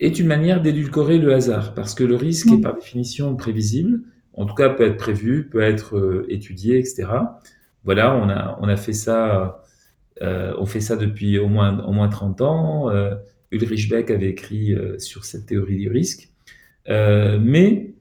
est 0.00 0.18
une 0.18 0.26
manière 0.26 0.60
d'édulcorer 0.60 1.18
le 1.18 1.32
hasard, 1.32 1.74
parce 1.74 1.94
que 1.94 2.02
le 2.02 2.16
risque 2.16 2.50
est 2.50 2.60
par 2.60 2.74
définition 2.74 3.36
prévisible, 3.36 4.00
en 4.32 4.46
tout 4.46 4.54
cas 4.54 4.70
peut 4.70 4.84
être 4.84 4.96
prévu, 4.96 5.48
peut 5.48 5.60
être 5.60 5.96
euh, 5.96 6.26
étudié, 6.28 6.78
etc. 6.78 7.06
Voilà, 7.84 8.16
on 8.16 8.28
a, 8.28 8.58
on 8.60 8.68
a 8.68 8.76
fait 8.76 8.92
ça, 8.92 9.62
euh, 10.22 10.54
on 10.58 10.66
fait 10.66 10.80
ça 10.80 10.96
depuis 10.96 11.38
au 11.38 11.48
moins, 11.48 11.84
au 11.84 11.92
moins 11.92 12.08
30 12.08 12.40
ans. 12.40 12.90
Ulrich 13.52 13.88
Beck 13.88 14.10
avait 14.10 14.30
écrit 14.30 14.74
sur 14.98 15.24
cette 15.24 15.46
théorie 15.46 15.76
du 15.76 15.88
risque. 15.88 16.30
Euh, 16.88 17.38
mais 17.40 17.92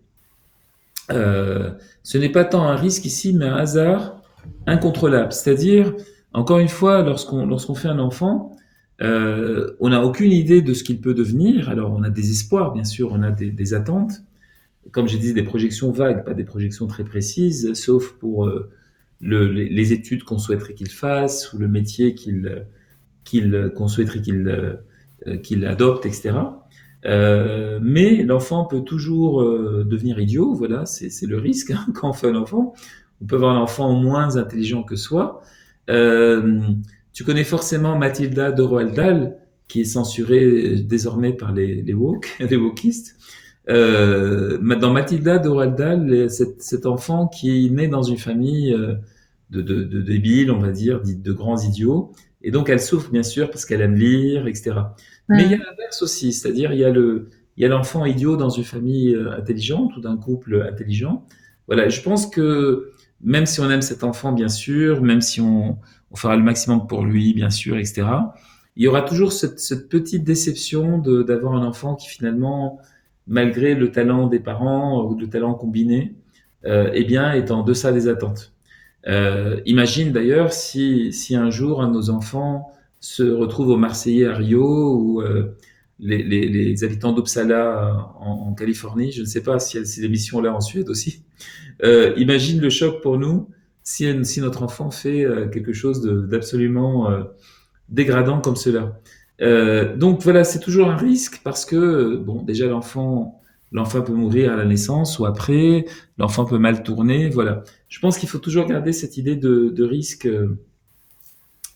euh, 1.11 1.71
ce 2.03 2.17
n'est 2.17 2.29
pas 2.29 2.45
tant 2.45 2.63
un 2.63 2.75
risque 2.75 3.05
ici, 3.05 3.33
mais 3.33 3.45
un 3.45 3.55
hasard 3.55 4.21
incontrôlable. 4.67 5.31
C'est-à-dire, 5.31 5.93
encore 6.33 6.59
une 6.59 6.69
fois, 6.69 7.01
lorsqu'on 7.01 7.45
lorsqu'on 7.45 7.75
fait 7.75 7.87
un 7.87 7.99
enfant, 7.99 8.55
euh, 9.01 9.75
on 9.79 9.89
n'a 9.89 10.03
aucune 10.03 10.31
idée 10.31 10.61
de 10.61 10.73
ce 10.73 10.83
qu'il 10.83 10.99
peut 11.01 11.13
devenir. 11.13 11.69
Alors, 11.69 11.93
on 11.93 12.03
a 12.03 12.09
des 12.09 12.31
espoirs, 12.31 12.73
bien 12.73 12.83
sûr, 12.83 13.11
on 13.11 13.23
a 13.23 13.31
des, 13.31 13.51
des 13.51 13.73
attentes. 13.73 14.23
Comme 14.91 15.07
j'ai 15.07 15.17
dit, 15.17 15.33
des 15.33 15.43
projections 15.43 15.91
vagues, 15.91 16.25
pas 16.25 16.33
des 16.33 16.43
projections 16.43 16.87
très 16.87 17.03
précises, 17.03 17.73
sauf 17.73 18.13
pour 18.13 18.47
euh, 18.47 18.69
le, 19.21 19.47
les, 19.51 19.69
les, 19.69 19.93
études 19.93 20.23
qu'on 20.23 20.39
souhaiterait 20.39 20.73
qu'il 20.73 20.89
fasse 20.89 21.53
ou 21.53 21.59
le 21.59 21.67
métier 21.67 22.15
qu'il 22.15 22.65
qu'il 23.23 23.71
qu'on 23.75 23.87
souhaiterait 23.87 24.21
qu'il 24.21 24.47
euh, 24.47 25.37
qu'il 25.37 25.65
adopte, 25.65 26.05
etc. 26.05 26.31
Euh, 27.05 27.79
mais 27.81 28.23
l'enfant 28.23 28.65
peut 28.65 28.81
toujours 28.81 29.41
euh, 29.41 29.85
devenir 29.87 30.19
idiot, 30.19 30.53
voilà, 30.53 30.85
c'est 30.85 31.25
le 31.25 31.37
risque 31.37 31.71
hein, 31.71 31.85
quand 31.93 32.09
on 32.09 32.13
fait 32.13 32.27
un 32.27 32.35
enfant. 32.35 32.73
On 33.21 33.25
peut 33.25 33.35
avoir 33.35 33.55
un 33.55 33.61
enfant 33.61 33.93
moins 33.93 34.37
intelligent 34.37 34.83
que 34.83 34.95
soi. 34.95 35.41
Euh, 35.89 36.59
tu 37.13 37.23
connais 37.23 37.43
forcément 37.43 37.97
Mathilda 37.97 38.51
de 38.51 38.61
Roald 38.61 39.37
qui 39.67 39.81
est 39.81 39.85
censurée 39.85 40.77
désormais 40.77 41.33
par 41.33 41.53
les, 41.53 41.81
les 41.81 41.93
woke, 41.93 42.37
les 42.49 42.55
wokistes. 42.55 43.15
Euh, 43.69 44.57
dans 44.57 44.91
Mathilda 44.91 45.37
de 45.37 45.49
Roald 45.49 46.29
cet, 46.29 46.61
cet, 46.61 46.85
enfant 46.85 47.27
qui 47.27 47.67
est 47.67 47.69
né 47.69 47.87
dans 47.87 48.01
une 48.01 48.17
famille 48.17 48.75
de, 49.49 49.61
de, 49.61 49.83
de 49.83 50.01
débiles, 50.01 50.51
on 50.51 50.59
va 50.59 50.71
dire, 50.71 51.01
de 51.03 51.33
grands 51.33 51.59
idiots, 51.59 52.11
Et 52.41 52.51
donc, 52.51 52.69
elle 52.69 52.79
souffre, 52.79 53.11
bien 53.11 53.23
sûr, 53.23 53.49
parce 53.51 53.65
qu'elle 53.65 53.81
aime 53.81 53.95
lire, 53.95 54.47
etc. 54.47 54.75
Mais 55.29 55.43
il 55.43 55.51
y 55.51 55.53
a 55.53 55.57
l'inverse 55.57 56.01
aussi, 56.01 56.33
c'est-à-dire, 56.33 56.73
il 56.73 56.79
y 56.79 56.83
a 56.85 56.89
le, 56.89 57.29
il 57.55 57.63
y 57.63 57.65
a 57.65 57.69
l'enfant 57.69 58.05
idiot 58.05 58.35
dans 58.35 58.49
une 58.49 58.63
famille 58.63 59.13
euh, 59.13 59.31
intelligente 59.37 59.95
ou 59.95 60.01
d'un 60.01 60.17
couple 60.17 60.67
intelligent. 60.69 61.25
Voilà, 61.67 61.87
je 61.87 62.01
pense 62.01 62.27
que 62.27 62.91
même 63.21 63.45
si 63.45 63.59
on 63.59 63.69
aime 63.69 63.81
cet 63.81 64.03
enfant, 64.03 64.31
bien 64.31 64.47
sûr, 64.47 65.01
même 65.01 65.21
si 65.21 65.39
on, 65.41 65.77
on 66.11 66.15
fera 66.15 66.35
le 66.35 66.43
maximum 66.43 66.87
pour 66.87 67.05
lui, 67.05 67.33
bien 67.33 67.49
sûr, 67.49 67.77
etc., 67.77 68.07
il 68.75 68.83
y 68.83 68.87
aura 68.87 69.01
toujours 69.01 69.33
cette, 69.33 69.59
cette 69.59 69.89
petite 69.89 70.23
déception 70.23 70.99
d'avoir 70.99 71.53
un 71.53 71.65
enfant 71.65 71.95
qui 71.95 72.07
finalement, 72.07 72.79
malgré 73.27 73.75
le 73.75 73.91
talent 73.91 74.27
des 74.27 74.39
parents 74.39 75.03
ou 75.03 75.19
le 75.19 75.27
talent 75.27 75.53
combiné, 75.53 76.15
euh, 76.65 76.89
eh 76.93 77.03
bien, 77.03 77.33
est 77.33 77.51
en 77.51 77.63
deçà 77.63 77.91
des 77.91 78.07
attentes. 78.07 78.53
Euh, 79.07 79.59
imagine 79.65 80.11
d'ailleurs 80.11 80.53
si, 80.53 81.11
si 81.13 81.35
un 81.35 81.49
jour 81.49 81.81
un 81.81 81.87
de 81.87 81.93
nos 81.93 82.09
enfants 82.09 82.71
se 82.99 83.23
retrouve 83.23 83.69
au 83.69 83.77
Marseillais 83.77 84.27
à 84.27 84.35
Rio 84.35 84.95
ou 84.95 85.21
euh, 85.21 85.55
les, 85.99 86.23
les, 86.23 86.47
les, 86.47 86.83
habitants 86.83 87.13
d'Uppsala 87.13 88.13
en, 88.19 88.31
en, 88.31 88.53
Californie, 88.53 89.11
je 89.11 89.21
ne 89.21 89.25
sais 89.25 89.43
pas 89.43 89.59
si 89.59 89.77
y 89.77 89.79
a 89.79 89.85
ces 89.85 90.05
émissions-là 90.05 90.53
en 90.53 90.61
Suède 90.61 90.89
aussi. 90.89 91.23
Euh, 91.83 92.13
imagine 92.17 92.59
le 92.59 92.69
choc 92.69 93.01
pour 93.01 93.17
nous 93.17 93.49
si, 93.83 94.25
si 94.25 94.41
notre 94.41 94.63
enfant 94.63 94.91
fait 94.91 95.23
euh, 95.23 95.47
quelque 95.47 95.73
chose 95.73 96.01
d'absolument 96.01 97.09
euh, 97.11 97.23
dégradant 97.89 98.39
comme 98.41 98.55
cela. 98.55 98.99
Euh, 99.41 99.95
donc 99.95 100.21
voilà, 100.21 100.43
c'est 100.43 100.59
toujours 100.59 100.89
un 100.89 100.97
risque 100.97 101.41
parce 101.43 101.65
que 101.65 102.17
bon, 102.17 102.43
déjà 102.43 102.67
l'enfant 102.67 103.39
l'enfant 103.71 104.01
peut 104.01 104.13
mourir 104.13 104.51
à 104.51 104.55
la 104.55 104.65
naissance 104.65 105.19
ou 105.19 105.25
après, 105.25 105.85
l'enfant 106.17 106.45
peut 106.45 106.57
mal 106.57 106.83
tourner, 106.83 107.29
voilà. 107.29 107.63
Je 107.87 107.99
pense 107.99 108.17
qu'il 108.17 108.29
faut 108.29 108.39
toujours 108.39 108.65
garder 108.65 108.93
cette 108.93 109.17
idée 109.17 109.35
de, 109.35 109.69
de 109.69 109.83
risque 109.83 110.25
euh, 110.25 110.59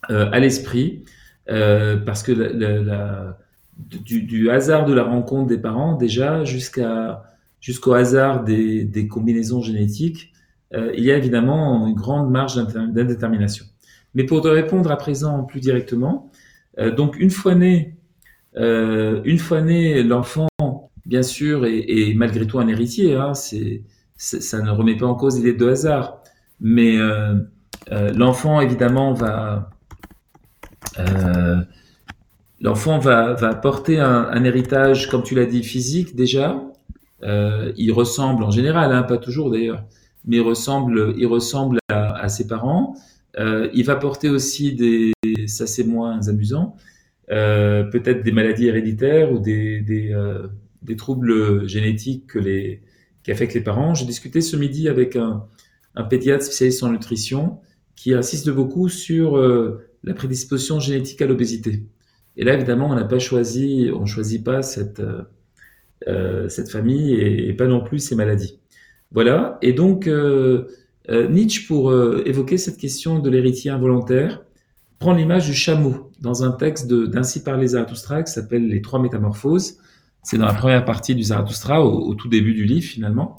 à 0.09 0.39
l'esprit, 0.39 1.03
euh, 1.49 1.97
parce 1.97 2.23
que 2.23 2.31
la, 2.31 2.79
la, 2.81 3.37
du, 3.77 4.23
du, 4.23 4.49
hasard 4.49 4.85
de 4.85 4.93
la 4.93 5.03
rencontre 5.03 5.47
des 5.47 5.57
parents, 5.57 5.95
déjà, 5.95 6.43
jusqu'à 6.43 7.23
jusqu'au 7.59 7.93
hasard 7.93 8.43
des, 8.43 8.83
des, 8.83 9.07
combinaisons 9.07 9.61
génétiques, 9.61 10.33
euh, 10.73 10.91
il 10.97 11.03
y 11.03 11.11
a 11.11 11.17
évidemment 11.17 11.87
une 11.87 11.95
grande 11.95 12.29
marge 12.29 12.55
d'indétermination. 12.55 13.65
Mais 14.15 14.25
pour 14.25 14.41
te 14.41 14.49
répondre 14.49 14.91
à 14.91 14.97
présent 14.97 15.43
plus 15.43 15.61
directement, 15.61 16.29
euh, 16.79 16.91
donc 16.91 17.17
une 17.19 17.29
fois 17.29 17.55
né, 17.55 17.95
euh, 18.57 19.21
une 19.23 19.39
fois 19.39 19.61
né, 19.61 20.03
l'enfant 20.03 20.47
bien 21.05 21.23
sûr, 21.23 21.65
et, 21.65 22.13
malgré 22.15 22.45
tout 22.47 22.59
un 22.59 22.67
héritier. 22.67 23.15
Hein, 23.15 23.33
c'est, 23.33 23.83
ça 24.15 24.61
ne 24.61 24.69
remet 24.69 24.95
pas 24.97 25.05
en 25.05 25.15
cause 25.15 25.37
l'idée 25.37 25.53
de 25.53 25.67
hasard. 25.67 26.21
Mais 26.59 26.97
euh, 26.97 27.35
euh, 27.91 28.13
l'enfant, 28.13 28.61
évidemment, 28.61 29.13
va, 29.13 29.69
euh, 30.99 31.61
l'enfant 32.61 32.99
va, 32.99 33.35
porter 33.55 33.99
un, 33.99 34.43
héritage, 34.43 35.09
comme 35.09 35.23
tu 35.23 35.35
l'as 35.35 35.45
dit, 35.45 35.63
physique 35.63 36.15
déjà. 36.15 36.61
Euh, 37.23 37.71
il 37.77 37.91
ressemble 37.91 38.43
en 38.43 38.51
général, 38.51 38.91
hein, 38.91 39.03
pas 39.03 39.17
toujours 39.17 39.49
d'ailleurs, 39.49 39.83
mais 40.25 40.37
il 40.37 40.41
ressemble, 40.41 41.13
il 41.17 41.25
ressemble 41.25 41.79
à, 41.89 42.27
ses 42.29 42.47
parents. 42.47 42.95
Euh, 43.39 43.69
il 43.73 43.85
va 43.85 43.95
porter 43.95 44.29
aussi 44.29 44.73
des, 44.73 45.13
ça 45.47 45.65
c'est 45.65 45.85
moins 45.85 46.27
amusant, 46.27 46.75
peut-être 47.27 48.23
des 48.23 48.31
maladies 48.31 48.67
héréditaires 48.67 49.31
ou 49.31 49.39
des, 49.39 49.83
troubles 50.97 51.67
génétiques 51.67 52.27
que 52.27 52.39
les, 52.39 52.81
qui 53.23 53.31
affectent 53.31 53.53
les 53.53 53.63
parents. 53.63 53.93
J'ai 53.93 54.05
discuté 54.05 54.41
ce 54.41 54.57
midi 54.57 54.89
avec 54.89 55.15
un, 55.15 55.47
pédiatre 56.09 56.43
spécialiste 56.43 56.83
en 56.83 56.91
nutrition 56.91 57.59
qui 57.95 58.13
insiste 58.13 58.49
beaucoup 58.49 58.89
sur 58.89 59.37
la 60.03 60.13
prédisposition 60.13 60.79
génétique 60.79 61.21
à 61.21 61.25
l'obésité. 61.25 61.83
Et 62.35 62.43
là, 62.43 62.53
évidemment, 62.53 62.89
on 62.89 62.95
n'a 62.95 63.05
pas 63.05 63.19
choisi, 63.19 63.89
on 63.93 64.05
choisit 64.05 64.43
pas 64.43 64.61
cette, 64.61 64.99
euh, 64.99 65.21
euh 66.07 66.49
cette 66.49 66.69
famille 66.69 67.13
et, 67.13 67.53
pas 67.53 67.67
non 67.67 67.83
plus 67.83 67.99
ces 67.99 68.15
maladies. 68.15 68.59
Voilà. 69.11 69.57
Et 69.61 69.73
donc, 69.73 70.07
euh, 70.07 70.67
euh 71.09 71.27
Nietzsche, 71.27 71.67
pour 71.67 71.91
euh, 71.91 72.23
évoquer 72.25 72.57
cette 72.57 72.77
question 72.77 73.19
de 73.19 73.29
l'héritier 73.29 73.71
involontaire, 73.71 74.41
prend 74.99 75.13
l'image 75.13 75.47
du 75.47 75.53
chameau 75.53 76.11
dans 76.19 76.43
un 76.43 76.51
texte 76.51 76.91
d'Ainsi 76.91 77.43
par 77.43 77.57
les 77.57 77.67
Zarathustra 77.67 78.23
qui 78.23 78.31
s'appelle 78.31 78.67
Les 78.67 78.81
Trois 78.81 79.01
Métamorphoses 79.01 79.77
c'est 80.25 80.37
dans 80.37 80.45
la 80.45 80.53
première 80.53 80.85
partie 80.85 81.15
du 81.15 81.23
Zarathustra, 81.23 81.85
au, 81.85 82.07
au, 82.07 82.15
tout 82.15 82.29
début 82.29 82.53
du 82.53 82.63
livre 82.63 82.85
finalement. 82.85 83.35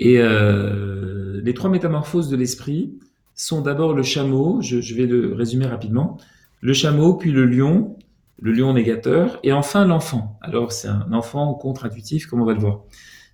Et 0.00 0.18
les 0.18 1.54
trois 1.54 1.70
métamorphoses 1.70 2.28
de 2.28 2.36
l'esprit 2.36 2.98
sont 3.36 3.60
d'abord 3.60 3.94
le 3.94 4.02
chameau, 4.02 4.60
je, 4.60 4.80
je, 4.80 4.94
vais 4.94 5.06
le 5.06 5.34
résumer 5.34 5.66
rapidement, 5.66 6.18
le 6.60 6.72
chameau, 6.72 7.14
puis 7.14 7.30
le 7.30 7.44
lion, 7.44 7.96
le 8.40 8.52
lion 8.52 8.72
négateur, 8.72 9.38
et 9.44 9.52
enfin 9.52 9.86
l'enfant. 9.86 10.38
Alors 10.42 10.72
c'est 10.72 10.88
un 10.88 11.12
enfant 11.12 11.54
contre-intuitif, 11.54 12.26
comme 12.26 12.40
on 12.40 12.44
va 12.44 12.54
le 12.54 12.60
voir. 12.60 12.80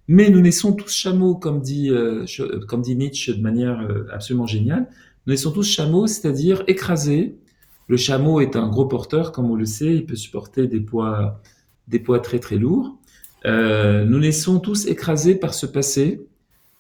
Mais 0.09 0.29
nous 0.29 0.41
naissons 0.41 0.73
tous 0.75 0.93
chameaux, 0.93 1.37
comme 1.37 1.61
dit, 1.61 1.89
euh, 1.91 2.27
comme 2.69 2.83
dit 2.83 2.97
Nietzsche 2.97 3.33
de 3.33 3.41
manière 3.41 3.81
euh, 3.81 4.07
absolument 4.13 4.47
géniale. 4.47 4.89
Nous 5.27 5.33
naissons 5.33 5.53
tous 5.53 5.63
chameaux, 5.63 6.07
c'est-à-dire 6.07 6.65
écrasés. 6.67 7.39
Le 7.87 7.97
chameau 7.97 8.41
est 8.41 8.57
un 8.57 8.69
gros 8.69 8.87
porteur, 8.87 9.33
comme 9.33 9.51
on 9.51 9.55
le 9.55 9.65
sait, 9.65 9.95
il 9.95 10.05
peut 10.05 10.17
supporter 10.17 10.67
des 10.67 10.81
poids 10.81 11.41
des 11.89 11.99
poids 11.99 12.21
très 12.21 12.39
très 12.39 12.57
lourds. 12.57 12.97
Euh, 13.45 14.05
nous 14.05 14.19
naissons 14.19 14.61
tous 14.61 14.87
écrasés 14.87 15.35
par 15.35 15.55
ce 15.55 15.67
passé 15.67 16.27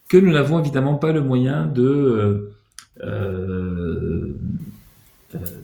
que 0.09 0.17
nous 0.17 0.33
n'avons 0.33 0.59
évidemment 0.61 0.97
pas 0.97 1.13
le 1.13 1.21
moyen 1.21 1.67
de, 1.67 1.83
euh, 1.83 2.23
euh, 2.25 2.55
de, 3.01 4.37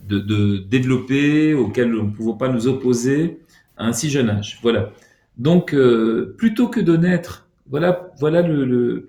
de, 0.09 0.59
développer, 0.59 1.55
auquel 1.55 1.91
nous 1.91 2.03
ne 2.05 2.11
pouvons 2.11 2.35
pas 2.35 2.49
nous 2.49 2.67
opposer 2.67 3.41
à 3.77 3.87
un 3.87 3.93
si 3.93 4.11
jeune 4.11 4.31
âge. 4.31 4.59
Voilà. 4.63 4.91
Donc, 5.37 5.75
euh, 5.75 6.35
plutôt 6.37 6.69
que 6.69 6.81
de 6.81 6.97
naître, 6.97 7.49
voilà, 7.71 8.11
voilà 8.19 8.43
le, 8.43 8.65
le, 8.65 9.09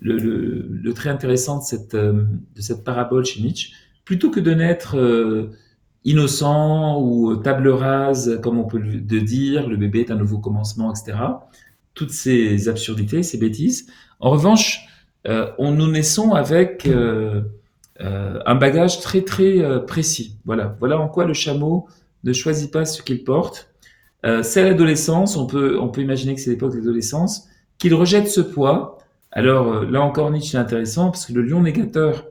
le, 0.00 0.66
le 0.70 0.94
trait 0.94 1.10
intéressant 1.10 1.58
de 1.58 1.64
cette, 1.64 1.94
euh, 1.94 2.24
de 2.54 2.60
cette 2.60 2.84
parabole 2.84 3.24
chez 3.24 3.40
Nietzsche. 3.40 3.72
Plutôt 4.04 4.30
que 4.30 4.40
de 4.40 4.52
naître 4.52 4.98
euh, 4.98 5.50
innocent 6.04 7.00
ou 7.00 7.36
table 7.36 7.68
rase, 7.68 8.38
comme 8.42 8.58
on 8.58 8.64
peut 8.64 8.78
le 8.78 9.20
dire, 9.20 9.68
le 9.68 9.76
bébé 9.76 10.00
est 10.00 10.10
un 10.10 10.16
nouveau 10.16 10.38
commencement, 10.38 10.92
etc. 10.92 11.16
Toutes 11.94 12.10
ces 12.10 12.68
absurdités, 12.68 13.22
ces 13.22 13.38
bêtises. 13.38 13.86
En 14.18 14.30
revanche, 14.30 14.80
euh, 14.80 14.91
on 15.26 15.72
nous 15.72 15.90
naissons 15.90 16.32
avec 16.32 16.86
euh, 16.86 17.42
euh, 18.00 18.40
un 18.46 18.54
bagage 18.54 19.00
très 19.00 19.22
très 19.22 19.60
euh, 19.60 19.78
précis. 19.78 20.38
Voilà, 20.44 20.76
voilà 20.80 20.98
en 20.98 21.08
quoi 21.08 21.24
le 21.24 21.34
chameau 21.34 21.86
ne 22.24 22.32
choisit 22.32 22.72
pas 22.72 22.84
ce 22.84 23.02
qu'il 23.02 23.24
porte. 23.24 23.70
Euh, 24.24 24.42
c'est 24.42 24.62
l'adolescence, 24.62 25.36
on 25.36 25.46
peut 25.46 25.78
on 25.80 25.88
peut 25.88 26.00
imaginer 26.00 26.34
que 26.34 26.40
c'est 26.40 26.50
l'époque 26.50 26.72
de 26.72 26.78
l'adolescence, 26.78 27.48
qu'il 27.78 27.94
rejette 27.94 28.28
ce 28.28 28.40
poids. 28.40 28.98
Alors 29.30 29.72
euh, 29.72 29.86
là 29.90 30.00
encore 30.02 30.30
Nietzsche 30.30 30.56
est 30.56 30.60
intéressant 30.60 31.10
parce 31.10 31.26
que 31.26 31.32
le 31.32 31.42
lion 31.42 31.60
négateur 31.62 32.26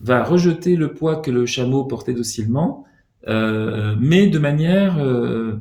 va 0.00 0.22
rejeter 0.22 0.76
le 0.76 0.92
poids 0.92 1.16
que 1.16 1.30
le 1.30 1.46
chameau 1.46 1.84
portait 1.84 2.12
docilement 2.12 2.84
euh, 3.28 3.94
mais 3.98 4.26
de 4.26 4.38
manière 4.38 4.98
euh, 4.98 5.54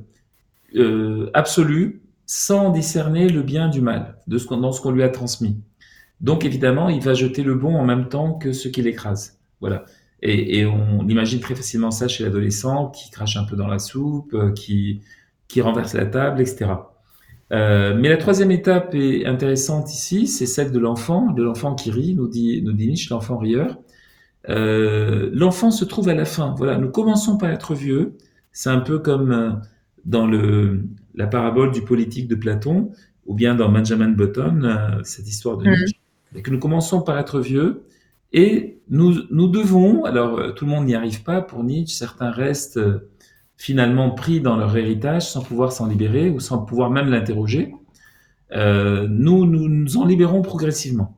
euh, 0.76 1.30
absolue, 1.34 2.01
sans 2.26 2.72
discerner 2.72 3.30
le 3.30 3.41
bien 3.41 3.70
du 3.70 3.82
mal 3.82 4.18
de 4.28 4.38
ce 4.38 4.47
dans 4.47 4.72
ce 4.72 4.82
qu'on 4.82 4.91
lui 4.91 5.03
a 5.03 5.09
transmis. 5.09 5.57
Donc 6.24 6.45
évidemment, 6.45 6.89
il 6.89 7.01
va 7.01 7.13
jeter 7.13 7.43
le 7.43 7.55
bon 7.55 7.76
en 7.76 7.86
même 7.86 8.09
temps 8.09 8.34
que 8.34 8.53
ce 8.53 8.67
qu'il 8.67 8.88
écrase. 8.88 9.39
Voilà. 9.61 9.86
Et, 10.21 10.59
et, 10.59 10.65
on 10.65 11.07
imagine 11.07 11.41
très 11.41 11.53
facilement 11.53 11.91
ça 11.91 12.07
chez 12.07 12.24
l'adolescent 12.24 12.89
qui 12.89 13.11
crache 13.11 13.36
un 13.36 13.43
peu 13.43 13.57
dans 13.57 13.67
la 13.67 13.78
soupe, 13.78 14.36
qui, 14.55 15.01
qui 15.49 15.61
renverse 15.61 15.93
la 15.93 16.05
table, 16.05 16.41
etc. 16.41 16.71
Euh, 17.51 17.93
mais 17.95 18.09
la 18.09 18.17
troisième 18.17 18.51
étape 18.51 18.95
est 18.95 19.26
intéressante 19.26 19.93
ici, 19.93 20.28
c'est 20.28 20.45
celle 20.45 20.71
de 20.71 20.80
l'enfant, 20.80 21.32
de 21.32 21.43
l'enfant 21.43 21.76
qui 21.76 21.91
rit, 21.91 22.15
nous 22.15 22.28
dit, 22.28 22.61
nous 22.63 22.74
dit 22.74 22.88
Nietzsche, 22.88 23.09
l'enfant 23.11 23.38
rieur. 23.38 23.78
Euh, 24.49 25.30
l'enfant 25.34 25.71
se 25.71 25.86
trouve 25.86 26.09
à 26.09 26.15
la 26.15 26.26
fin. 26.26 26.55
Voilà, 26.57 26.78
nous 26.78 26.89
commençons 26.89 27.38
par 27.38 27.49
être 27.49 27.76
vieux. 27.76 28.17
C'est 28.51 28.69
un 28.69 28.80
peu 28.80 28.99
comme 28.99 29.32
euh, 29.32 29.51
dans 30.05 30.26
le, 30.26 30.86
la 31.15 31.28
parabole 31.28 31.71
du 31.71 31.82
politique 31.82 32.28
de 32.28 32.36
Platon, 32.36 32.91
ou 33.26 33.36
bien 33.36 33.55
dans 33.55 33.69
Benjamin 33.69 34.09
Button, 34.09 34.63
euh, 34.63 35.03
cette 35.03 35.28
histoire 35.28 35.57
de 35.57 35.65
Nietzsche, 35.65 35.99
mmh. 36.34 36.41
que 36.41 36.51
nous 36.51 36.59
commençons 36.59 37.01
par 37.01 37.17
être 37.17 37.39
vieux, 37.39 37.86
et 38.31 38.81
nous, 38.89 39.13
nous 39.29 39.47
devons, 39.47 40.05
alors 40.05 40.55
tout 40.55 40.65
le 40.65 40.71
monde 40.71 40.86
n'y 40.86 40.95
arrive 40.95 41.23
pas 41.23 41.41
pour 41.41 41.63
Nietzsche, 41.63 41.95
certains 41.95 42.31
restent 42.31 42.79
finalement 43.57 44.11
pris 44.11 44.41
dans 44.41 44.57
leur 44.57 44.75
héritage 44.75 45.29
sans 45.29 45.41
pouvoir 45.41 45.71
s'en 45.71 45.88
libérer 45.88 46.29
ou 46.29 46.39
sans 46.39 46.59
pouvoir 46.59 46.89
même 46.89 47.09
l'interroger. 47.09 47.73
Euh, 48.51 49.07
nous, 49.07 49.45
nous 49.45 49.67
nous 49.69 49.97
en 49.97 50.05
libérons 50.05 50.41
progressivement. 50.41 51.17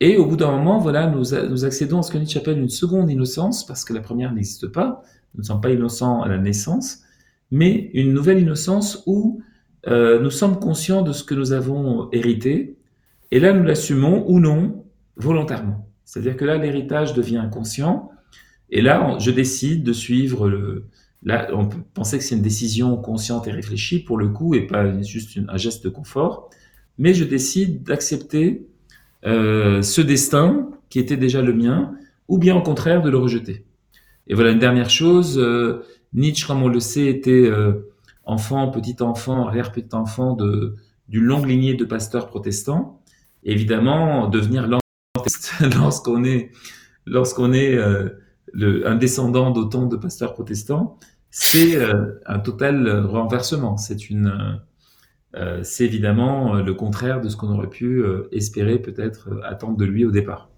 Et 0.00 0.16
au 0.16 0.26
bout 0.26 0.36
d'un 0.36 0.50
moment, 0.50 0.78
voilà, 0.78 1.06
nous, 1.06 1.24
nous 1.48 1.64
accédons 1.64 1.98
à 1.98 2.02
ce 2.02 2.10
que 2.10 2.18
Nietzsche 2.18 2.38
appelle 2.38 2.58
une 2.58 2.68
seconde 2.68 3.10
innocence, 3.10 3.66
parce 3.66 3.84
que 3.84 3.92
la 3.92 4.00
première 4.00 4.32
n'existe 4.32 4.66
pas. 4.66 5.02
Nous 5.34 5.42
ne 5.42 5.46
sommes 5.46 5.60
pas 5.60 5.70
innocents 5.70 6.22
à 6.22 6.28
la 6.28 6.38
naissance, 6.38 7.02
mais 7.50 7.90
une 7.94 8.12
nouvelle 8.12 8.40
innocence 8.40 9.02
où 9.06 9.42
euh, 9.86 10.20
nous 10.20 10.30
sommes 10.30 10.58
conscients 10.58 11.02
de 11.02 11.12
ce 11.12 11.22
que 11.22 11.34
nous 11.34 11.52
avons 11.52 12.08
hérité, 12.12 12.76
et 13.32 13.40
là 13.40 13.52
nous 13.52 13.64
l'assumons 13.64 14.24
ou 14.28 14.38
non 14.38 14.84
volontairement. 15.16 15.88
C'est-à-dire 16.04 16.36
que 16.36 16.44
là 16.44 16.58
l'héritage 16.58 17.14
devient 17.14 17.38
inconscient, 17.38 18.10
Et 18.74 18.82
là, 18.82 19.16
je 19.18 19.30
décide 19.30 19.82
de 19.82 19.92
suivre 19.92 20.48
le. 20.48 20.84
Là, 21.24 21.48
on 21.52 21.66
peut 21.66 21.78
penser 21.94 22.18
que 22.18 22.24
c'est 22.24 22.34
une 22.34 22.42
décision 22.42 22.96
consciente 22.96 23.46
et 23.46 23.52
réfléchie 23.52 24.00
pour 24.02 24.18
le 24.18 24.28
coup, 24.28 24.54
et 24.54 24.66
pas 24.66 25.00
juste 25.02 25.38
un 25.48 25.56
geste 25.56 25.84
de 25.84 25.88
confort. 25.88 26.50
Mais 26.98 27.14
je 27.14 27.24
décide 27.24 27.82
d'accepter 27.84 28.66
euh, 29.24 29.82
ce 29.82 30.00
destin 30.00 30.70
qui 30.90 30.98
était 30.98 31.16
déjà 31.16 31.40
le 31.40 31.54
mien, 31.54 31.94
ou 32.28 32.38
bien 32.38 32.54
au 32.56 32.62
contraire 32.62 33.02
de 33.02 33.10
le 33.10 33.18
rejeter. 33.18 33.64
Et 34.26 34.34
voilà 34.34 34.50
une 34.50 34.58
dernière 34.58 34.90
chose. 34.90 35.38
Euh, 35.38 35.84
Nietzsche, 36.12 36.46
comme 36.46 36.62
on 36.62 36.68
le 36.68 36.80
sait, 36.80 37.06
était 37.06 37.46
euh, 37.46 37.92
enfant, 38.24 38.68
petit 38.70 38.96
enfant, 39.00 39.46
arrière-petit 39.46 39.94
enfant 39.94 40.34
de 40.34 40.76
d'une 41.08 41.24
longue 41.24 41.46
lignée 41.46 41.74
de 41.74 41.84
pasteurs 41.84 42.26
protestants. 42.26 43.01
Évidemment, 43.44 44.28
devenir 44.28 44.68
lorsqu'on 45.60 46.24
est 46.24 46.50
lorsqu'on 47.06 47.52
est 47.52 47.74
euh, 47.74 48.08
un 48.54 48.96
descendant 48.96 49.50
d'autant 49.50 49.86
de 49.86 49.96
pasteurs 49.96 50.34
protestants, 50.34 50.98
c'est 51.30 51.76
euh, 51.76 52.20
un 52.26 52.38
total 52.38 52.88
renversement. 53.06 53.76
C'est 53.76 53.96
euh, 55.34 55.62
évidemment 55.80 56.54
le 56.54 56.74
contraire 56.74 57.20
de 57.20 57.28
ce 57.28 57.36
qu'on 57.36 57.50
aurait 57.50 57.70
pu 57.70 58.04
espérer 58.32 58.78
peut-être 58.78 59.40
attendre 59.44 59.76
de 59.76 59.84
lui 59.84 60.04
au 60.04 60.10
départ. 60.10 60.48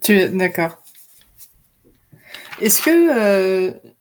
Tu 0.00 0.28
d'accord. 0.30 0.82
Est-ce 2.60 2.82
que 2.82 3.91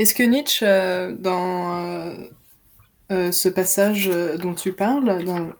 est-ce 0.00 0.14
que 0.14 0.22
Nietzsche 0.22 0.64
dans 1.18 2.14
euh, 3.12 3.32
ce 3.32 3.50
passage 3.50 4.08
euh, 4.08 4.38
dont 4.38 4.54
tu 4.54 4.72
parles, 4.72 5.54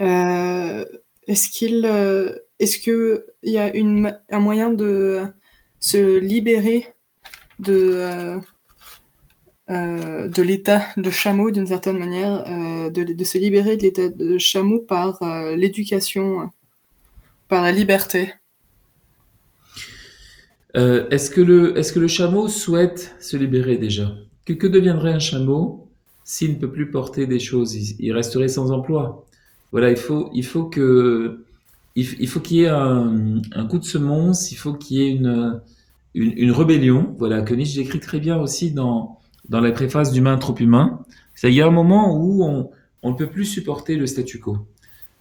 euh, 0.00 0.84
est-ce 1.26 1.48
qu'il 1.48 1.84
est-ce 2.60 2.78
qu'il 2.78 3.24
y 3.42 3.58
a 3.58 3.72
un 4.30 4.38
moyen 4.38 4.70
de 4.70 5.22
se 5.80 6.18
libérer 6.18 6.94
de 7.58 8.38
l'état 10.38 10.86
de 10.96 11.10
chameau 11.10 11.50
d'une 11.50 11.66
certaine 11.66 11.98
manière, 11.98 12.44
de, 12.90 13.24
se 13.24 13.38
libérer 13.38 13.76
de 13.76 13.82
l'état 13.82 14.08
de 14.10 14.38
chameau 14.38 14.78
par 14.78 15.24
l'éducation, 15.56 16.50
par 17.48 17.62
la 17.62 17.72
liberté? 17.72 18.32
Est-ce 20.74 21.30
que, 21.30 21.40
le, 21.40 21.78
est 21.78 21.94
que 21.94 22.00
le 22.00 22.08
chameau 22.08 22.48
souhaite 22.48 23.14
se 23.20 23.36
libérer 23.36 23.76
déjà? 23.76 24.12
Que, 24.44 24.52
que 24.52 24.66
deviendrait 24.66 25.12
un 25.12 25.20
chameau 25.20 25.84
s'il 26.24 26.52
ne 26.52 26.56
peut 26.56 26.70
plus 26.70 26.90
porter 26.90 27.26
des 27.26 27.38
choses, 27.38 27.74
il, 27.74 28.12
resterait 28.12 28.48
sans 28.48 28.72
emploi. 28.72 29.26
Voilà, 29.72 29.90
il 29.90 29.96
faut, 29.96 30.30
il 30.32 30.44
faut 30.44 30.64
que, 30.64 31.44
il, 31.94 32.28
faut 32.28 32.40
qu'il 32.40 32.56
y 32.56 32.62
ait 32.62 32.68
un, 32.68 33.66
coup 33.68 33.78
de 33.78 33.84
semonce, 33.84 34.50
il 34.50 34.56
faut 34.56 34.72
qu'il 34.72 34.96
y 34.96 35.02
ait 35.02 35.10
une, 35.10 35.60
une, 36.14 36.50
rébellion. 36.50 37.14
Voilà, 37.18 37.42
que 37.42 37.54
Nietzsche 37.54 37.76
décrit 37.82 38.00
très 38.00 38.20
bien 38.20 38.38
aussi 38.38 38.72
dans, 38.72 39.18
dans 39.48 39.60
la 39.60 39.70
préface 39.70 40.12
d'Humain 40.12 40.38
trop 40.38 40.56
humain. 40.56 41.00
Il 41.42 41.50
y 41.50 41.60
a 41.60 41.66
un 41.66 41.70
moment 41.70 42.16
où 42.16 42.42
on, 42.44 42.70
on 43.02 43.10
ne 43.10 43.16
peut 43.16 43.28
plus 43.28 43.44
supporter 43.44 43.96
le 43.96 44.06
statu 44.06 44.40
quo. 44.40 44.66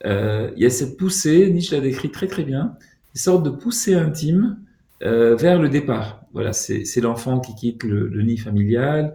Euh, 0.06 0.52
il 0.56 0.64
y 0.64 0.66
a 0.66 0.70
cette 0.70 0.98
poussée, 0.98 1.52
Nietzsche 1.52 1.76
l'a 1.76 1.82
décrit 1.82 2.12
très 2.12 2.28
très 2.28 2.44
bien, 2.44 2.76
une 3.14 3.22
sorte 3.22 3.44
de 3.44 3.50
poussée 3.50 3.94
intime 3.94 4.58
euh, 5.04 5.36
vers 5.36 5.60
le 5.60 5.70
départ. 5.70 6.22
Voilà, 6.34 6.54
c'est 6.54 7.02
l'enfant 7.02 7.40
qui 7.40 7.56
quitte 7.56 7.84
le, 7.84 8.08
le, 8.08 8.22
nid 8.24 8.38
familial, 8.38 9.14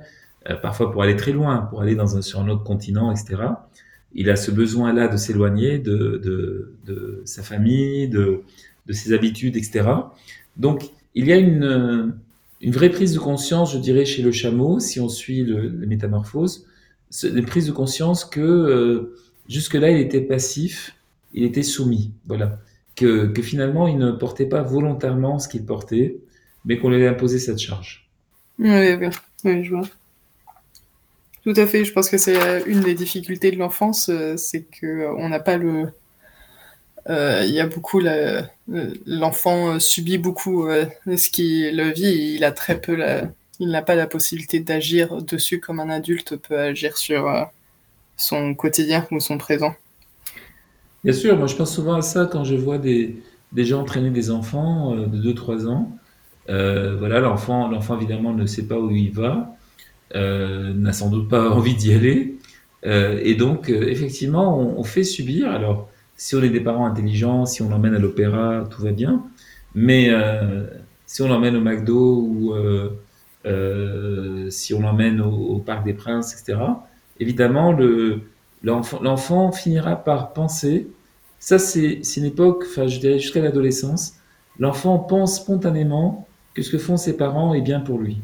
euh, 0.49 0.57
parfois 0.57 0.91
pour 0.93 1.03
aller 1.03 1.16
très 1.16 1.32
loin, 1.32 1.59
pour 1.59 1.82
aller 1.82 1.95
dans 1.95 2.16
un, 2.16 2.22
sur 2.22 2.41
un 2.41 2.49
autre 2.49 2.62
continent, 2.62 3.11
etc. 3.11 3.43
Il 4.12 4.30
a 4.30 4.36
ce 4.36 4.51
besoin-là 4.51 5.09
de 5.09 5.16
s'éloigner 5.16 5.78
de, 5.78 6.74
sa 7.24 7.43
famille, 7.43 8.09
de, 8.09 8.43
ses 8.91 9.12
habitudes, 9.12 9.57
etc. 9.57 9.89
Donc, 10.57 10.91
il 11.14 11.26
y 11.26 11.32
a 11.32 11.36
une, 11.36 12.14
vraie 12.62 12.91
prise 12.91 13.12
de 13.12 13.18
conscience, 13.18 13.72
je 13.72 13.78
dirais, 13.78 14.05
chez 14.05 14.22
le 14.22 14.32
chameau, 14.32 14.80
si 14.80 15.01
on 15.01 15.09
suit 15.09 15.45
le, 15.45 15.68
les 15.68 15.86
métamorphoses, 15.86 16.66
une 17.22 17.45
prise 17.45 17.66
de 17.66 17.72
conscience 17.72 18.24
que 18.24 18.41
euh, 18.41 19.16
jusque-là, 19.49 19.91
il 19.91 19.99
était 19.99 20.20
passif, 20.20 20.95
il 21.32 21.45
était 21.45 21.62
soumis. 21.62 22.12
Voilà. 22.26 22.61
Que, 22.99 23.33
finalement, 23.43 23.87
il 23.87 23.99
ne 23.99 24.11
portait 24.11 24.47
pas 24.47 24.63
volontairement 24.63 25.39
ce 25.39 25.49
qu'il 25.49 25.65
portait, 25.65 26.17
mais 26.65 26.79
qu'on 26.79 26.91
lui 26.91 26.97
avait 26.97 27.09
imposé 27.09 27.39
cette 27.39 27.59
charge. 27.59 28.09
Oui, 28.59 28.69
je 29.45 29.71
vois. 29.71 29.89
Tout 31.45 31.55
à 31.57 31.67
fait. 31.67 31.85
Je 31.85 31.93
pense 31.93 32.11
que 32.11 32.19
c'est 32.19 32.37
euh, 32.37 32.61
une 32.67 32.81
des 32.81 32.95
difficultés 32.95 33.51
de 33.51 33.57
l'enfance, 33.57 34.11
euh, 34.11 34.37
c'est 34.37 34.65
que 34.65 34.87
euh, 34.87 35.29
n'a 35.29 35.41
pas 35.41 35.57
le. 35.57 35.93
Il 37.09 37.51
y 37.55 37.59
a 37.61 37.67
beaucoup 37.67 38.03
l'enfant 39.07 39.81
subit 39.81 40.19
beaucoup 40.19 40.69
ce 40.69 41.31
qu'il 41.31 41.93
vit. 41.95 42.35
il 42.35 42.45
a 42.45 42.53
très 42.53 42.83
peu 42.83 42.99
il 43.61 43.71
n'a 43.71 43.81
pas 43.81 43.95
la 43.95 44.07
possibilité 44.07 44.61
d'agir 44.61 45.23
dessus 45.23 45.59
comme 45.59 45.81
un 45.81 45.89
adulte 45.89 46.37
peut 46.37 46.59
agir 46.59 46.99
sur 46.99 47.49
son 48.19 48.55
quotidien 48.55 49.07
ou 49.11 49.21
son 49.21 49.39
présent. 49.39 49.75
Bien 51.05 51.13
sûr, 51.13 51.37
moi 51.37 51.47
je 51.47 51.57
pense 51.57 51.75
souvent 51.75 51.95
à 51.95 52.03
ça 52.03 52.27
quand 52.27 52.45
je 52.45 52.55
vois 52.55 52.79
des, 52.79 53.23
des 53.53 53.65
gens 53.65 53.83
entraîner 53.83 54.11
des 54.11 54.31
enfants 54.31 54.95
de 54.97 55.33
2-3 55.33 55.67
ans. 55.67 55.97
voilà, 56.47 57.21
l'enfant, 57.21 57.69
l'enfant 57.69 57.97
évidemment 57.97 58.33
ne 58.33 58.47
sait 58.47 58.67
pas 58.67 58.79
où 58.79 58.91
il 58.91 59.13
va. 59.13 59.55
Euh, 60.15 60.73
n'a 60.73 60.93
sans 60.93 61.11
doute 61.11 61.29
pas 61.29 61.51
envie 61.55 61.75
d'y 61.75 61.93
aller. 61.93 62.37
Euh, 62.87 63.21
et 63.23 63.35
donc, 63.35 63.71
euh, 63.71 63.89
effectivement, 63.89 64.59
on, 64.59 64.85
fait 64.85 65.05
subir. 65.05 65.51
Alors, 65.51 65.89
si 66.17 66.35
on 66.35 66.43
est 66.43 66.51
des 66.51 66.61
parents 66.61 66.87
intelligents, 66.87 67.47
si 67.47 67.63
on 67.63 67.69
l'emmène 67.69 67.95
à 67.95 67.99
l'opéra, 67.99 68.65
tout 68.71 68.83
va 68.83 68.93
bien. 68.93 69.25
Mais 69.75 70.11
si 71.07 71.23
on 71.23 71.29
l'emmène 71.29 71.57
au 71.57 71.61
McDo 71.61 72.17
ou 72.21 72.55
si 74.51 74.75
on 74.75 74.81
l'emmène 74.81 75.21
au, 75.21 75.59
Parc 75.59 75.85
des 75.85 75.93
Princes, 75.95 76.33
etc., 76.33 76.59
évidemment, 77.21 77.73
l'enfant 78.63 79.53
finira 79.53 79.97
par 79.97 80.33
penser. 80.33 80.89
Ça, 81.39 81.59
c'est 81.59 82.01
une 82.17 82.25
époque, 82.25 82.65
enfin, 82.69 82.87
je 82.87 82.99
dirais 82.99 83.19
jusqu'à 83.19 83.41
l'adolescence. 83.41 84.15
L'enfant 84.59 84.99
pense 84.99 85.37
spontanément 85.37 86.27
que 86.55 86.63
ce 86.63 86.71
que 86.71 86.79
font 86.79 86.97
ses 86.97 87.17
parents 87.17 87.55
est 87.55 87.61
bien 87.61 87.81
pour 87.81 87.99
lui. 87.99 88.21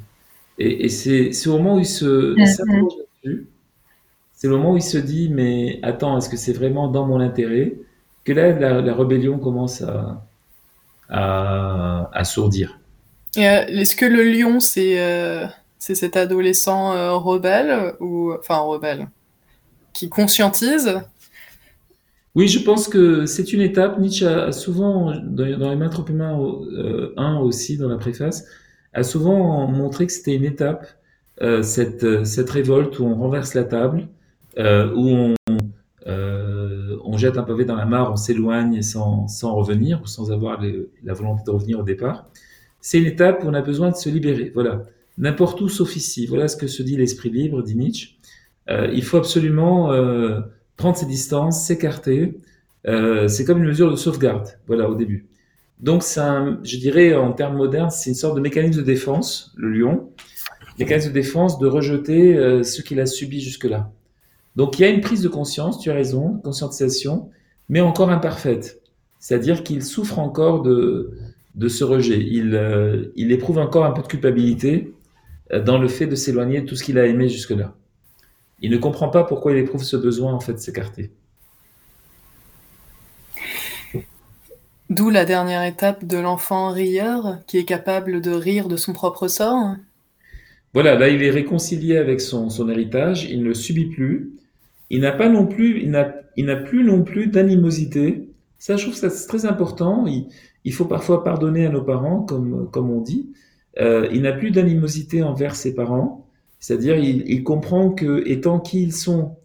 Et, 0.58 0.88
c'est 0.88 1.46
au 1.48 1.58
moment 1.58 1.76
où 1.76 1.78
il 1.80 1.86
se 1.86 2.34
mm-hmm. 2.34 3.44
c'est 4.32 4.46
le 4.46 4.56
moment 4.56 4.72
où 4.72 4.76
il 4.76 4.82
se 4.82 4.98
dit 4.98 5.28
mais 5.28 5.80
attends, 5.82 6.16
est-ce 6.18 6.28
que 6.28 6.36
c'est 6.36 6.52
vraiment 6.52 6.88
dans 6.88 7.06
mon 7.06 7.20
intérêt 7.20 7.74
que 8.24 8.32
là 8.32 8.52
la, 8.52 8.94
rébellion 8.94 9.38
commence 9.38 9.82
à, 9.82 10.24
à, 11.08 12.24
sourdir. 12.24 12.78
Euh, 13.36 13.66
est-ce 13.66 13.96
que 13.96 14.06
le 14.06 14.22
lion 14.22 14.60
c'est 14.60 15.00
euh, 15.00 15.46
c'est 15.78 15.94
cet 15.94 16.16
adolescent 16.16 16.92
euh, 16.92 17.14
rebelle 17.14 17.94
ou 18.00 18.32
enfin 18.38 18.58
rebelle? 18.58 19.08
Qui 19.94 20.08
conscientise 20.08 21.00
oui, 22.34 22.48
je 22.48 22.58
pense 22.58 22.88
que 22.88 23.26
c'est 23.26 23.52
une 23.52 23.60
étape. 23.60 24.00
Nietzsche 24.00 24.26
a 24.26 24.50
souvent, 24.50 25.14
dans, 25.22 25.44
les 25.44 25.88
trop 25.88 26.04
humains 26.08 26.36
1 27.16 27.36
aussi, 27.38 27.76
dans 27.76 27.88
la 27.88 27.96
préface, 27.96 28.44
a 28.92 29.04
souvent 29.04 29.68
montré 29.68 30.06
que 30.06 30.12
c'était 30.12 30.34
une 30.34 30.44
étape, 30.44 30.84
euh, 31.42 31.62
cette, 31.62 32.02
euh, 32.02 32.24
cette 32.24 32.50
révolte 32.50 32.98
où 32.98 33.04
on 33.04 33.14
renverse 33.14 33.54
la 33.54 33.62
table, 33.62 34.08
euh, 34.58 34.92
où 34.94 35.08
on, 35.08 35.34
euh, 36.06 36.96
on 37.04 37.16
jette 37.16 37.38
un 37.38 37.44
pavé 37.44 37.64
dans 37.64 37.76
la 37.76 37.86
mare, 37.86 38.12
on 38.12 38.16
s'éloigne 38.16 38.82
sans, 38.82 39.28
sans 39.28 39.54
revenir, 39.54 40.00
ou 40.02 40.06
sans 40.06 40.32
avoir 40.32 40.60
la 41.04 41.12
volonté 41.14 41.42
de 41.46 41.50
revenir 41.50 41.78
au 41.80 41.82
départ. 41.84 42.26
C'est 42.80 42.98
une 42.98 43.06
étape 43.06 43.44
où 43.44 43.48
on 43.48 43.54
a 43.54 43.62
besoin 43.62 43.90
de 43.90 43.96
se 43.96 44.08
libérer. 44.08 44.50
Voilà. 44.54 44.82
N'importe 45.18 45.60
où 45.60 45.68
sauf 45.68 45.96
ici. 45.96 46.26
Voilà 46.26 46.48
ce 46.48 46.56
que 46.56 46.66
se 46.66 46.82
dit 46.82 46.96
l'esprit 46.96 47.30
libre, 47.30 47.62
dit 47.62 47.76
Nietzsche. 47.76 48.16
Euh, 48.70 48.90
il 48.92 49.04
faut 49.04 49.16
absolument 49.16 49.92
euh, 49.92 50.40
prendre 50.76 50.96
ses 50.96 51.06
distances, 51.06 51.66
s'écarter. 51.66 52.38
c'est 52.84 53.44
comme 53.44 53.58
une 53.58 53.68
mesure 53.68 53.90
de 53.90 53.96
sauvegarde, 53.96 54.58
voilà, 54.66 54.88
au 54.88 54.94
début. 54.94 55.26
Donc, 55.80 56.02
un, 56.16 56.60
je 56.62 56.76
dirais 56.78 57.14
en 57.14 57.32
termes 57.32 57.56
modernes, 57.56 57.90
c'est 57.90 58.10
une 58.10 58.16
sorte 58.16 58.36
de 58.36 58.40
mécanisme 58.40 58.80
de 58.80 58.84
défense, 58.84 59.52
le 59.56 59.70
lion, 59.70 60.08
mécanisme 60.78 61.08
de 61.08 61.14
défense 61.14 61.58
de 61.58 61.66
rejeter 61.66 62.36
euh, 62.36 62.62
ce 62.62 62.82
qu'il 62.82 63.00
a 63.00 63.06
subi 63.06 63.40
jusque-là. 63.40 63.92
Donc, 64.56 64.78
il 64.78 64.82
y 64.82 64.84
a 64.84 64.88
une 64.88 65.00
prise 65.00 65.22
de 65.22 65.28
conscience, 65.28 65.78
tu 65.80 65.90
as 65.90 65.94
raison, 65.94 66.40
conscientisation, 66.44 67.28
mais 67.68 67.80
encore 67.80 68.10
imparfaite. 68.10 68.80
C'est-à-dire 69.18 69.62
qu'il 69.62 69.82
souffre 69.82 70.18
encore 70.18 70.62
de, 70.62 71.12
de 71.54 71.68
ce 71.68 71.82
rejet. 71.82 72.20
Il, 72.20 72.54
euh, 72.54 73.12
il 73.16 73.32
éprouve 73.32 73.58
encore 73.58 73.84
un 73.84 73.90
peu 73.90 74.02
de 74.02 74.06
culpabilité 74.06 74.94
euh, 75.52 75.62
dans 75.62 75.78
le 75.78 75.88
fait 75.88 76.06
de 76.06 76.14
s'éloigner 76.14 76.60
de 76.60 76.66
tout 76.66 76.76
ce 76.76 76.84
qu'il 76.84 76.98
a 76.98 77.06
aimé 77.06 77.28
jusque-là. 77.28 77.74
Il 78.60 78.70
ne 78.70 78.76
comprend 78.76 79.08
pas 79.08 79.24
pourquoi 79.24 79.52
il 79.52 79.58
éprouve 79.58 79.82
ce 79.82 79.96
besoin 79.96 80.32
en 80.32 80.40
fait 80.40 80.54
de 80.54 80.58
s'écarter. 80.58 81.10
D'où 84.90 85.10
la 85.10 85.24
dernière 85.24 85.64
étape 85.64 86.04
de 86.04 86.18
l'enfant 86.18 86.70
rieur, 86.70 87.38
qui 87.46 87.58
est 87.58 87.64
capable 87.64 88.20
de 88.20 88.30
rire 88.30 88.68
de 88.68 88.76
son 88.76 88.92
propre 88.92 89.28
sort. 89.28 89.76
Voilà, 90.74 90.94
là 90.94 91.08
il 91.08 91.22
est 91.22 91.30
réconcilié 91.30 91.96
avec 91.96 92.20
son, 92.20 92.68
héritage, 92.68 93.24
il 93.24 93.42
ne 93.42 93.54
subit 93.54 93.86
plus, 93.86 94.32
il 94.90 95.00
n'a 95.00 95.12
pas 95.12 95.28
non 95.28 95.46
plus, 95.46 95.80
il 95.82 95.90
n'a, 95.90 96.14
il 96.36 96.46
n'a 96.46 96.56
plus 96.56 96.84
non 96.84 97.02
plus 97.02 97.28
d'animosité. 97.28 98.28
Ça, 98.58 98.76
je 98.76 98.84
trouve 98.84 98.96
ça 98.96 99.08
c'est 99.08 99.26
très 99.26 99.46
important. 99.46 100.06
Il, 100.06 100.28
il, 100.64 100.72
faut 100.72 100.84
parfois 100.84 101.24
pardonner 101.24 101.66
à 101.66 101.70
nos 101.70 101.82
parents, 101.82 102.20
comme, 102.20 102.68
comme 102.70 102.90
on 102.90 103.00
dit. 103.00 103.32
Euh, 103.80 104.08
il 104.12 104.22
n'a 104.22 104.32
plus 104.32 104.50
d'animosité 104.50 105.22
envers 105.22 105.56
ses 105.56 105.74
parents. 105.74 106.23
C'est-à-dire, 106.64 106.96
il, 106.96 107.44
comprend 107.44 107.90
que, 107.90 108.26
étant 108.26 108.58
qui 108.58 108.84
ils 108.84 108.94
sont, 108.94 109.36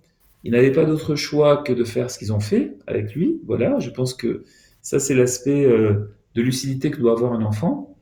ils 0.45 0.53
n'avaient 0.53 0.71
pas 0.71 0.85
d'autre 0.85 1.15
choix 1.15 1.57
que 1.57 1.73
de 1.73 1.83
faire 1.83 2.09
ce 2.09 2.17
qu'ils 2.17 2.31
ont 2.31 2.39
fait 2.39 2.77
avec 2.87 3.13
lui. 3.13 3.41
Voilà, 3.45 3.77
je 3.79 3.89
pense 3.89 4.13
que 4.13 4.45
ça, 4.81 4.99
c'est 4.99 5.15
l'aspect 5.15 5.65
euh, 5.65 6.15
de 6.35 6.41
lucidité 6.41 6.91
que 6.91 6.97
doit 6.97 7.11
avoir 7.11 7.33
un 7.33 7.41
enfant. 7.41 7.93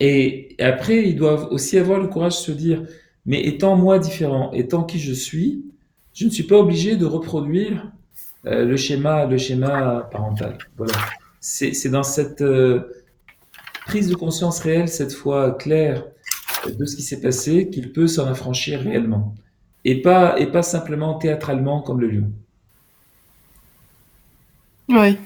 Et 0.00 0.56
après, 0.58 1.08
ils 1.08 1.14
doivent 1.14 1.46
aussi 1.52 1.78
avoir 1.78 2.00
le 2.00 2.08
courage 2.08 2.38
de 2.38 2.40
se 2.40 2.50
dire, 2.50 2.82
mais 3.24 3.40
étant 3.44 3.76
moi 3.76 4.00
différent, 4.00 4.50
étant 4.50 4.82
qui 4.82 4.98
je 4.98 5.12
suis, 5.12 5.64
je 6.12 6.24
ne 6.24 6.30
suis 6.30 6.42
pas 6.42 6.58
obligé 6.58 6.96
de 6.96 7.06
reproduire 7.06 7.92
euh, 8.46 8.64
le 8.64 8.76
schéma, 8.76 9.26
le 9.26 9.38
schéma 9.38 10.08
parental. 10.10 10.58
Voilà. 10.76 10.94
C'est 11.38 11.88
dans 11.88 12.02
cette 12.02 12.40
euh, 12.40 12.80
prise 13.86 14.08
de 14.08 14.16
conscience 14.16 14.58
réelle, 14.58 14.88
cette 14.88 15.12
fois 15.12 15.52
claire, 15.52 16.04
de 16.66 16.84
ce 16.84 16.96
qui 16.96 17.02
s'est 17.02 17.20
passé, 17.20 17.68
qu'il 17.70 17.92
peut 17.92 18.06
s'en 18.06 18.26
affranchir 18.26 18.80
réellement. 18.80 19.34
Et 19.84 20.02
pas, 20.02 20.38
et 20.38 20.46
pas 20.46 20.62
simplement 20.62 21.14
théâtralement 21.14 21.82
comme 21.82 22.00
le 22.00 22.08
lion. 22.08 22.32
Oui. 24.88 25.16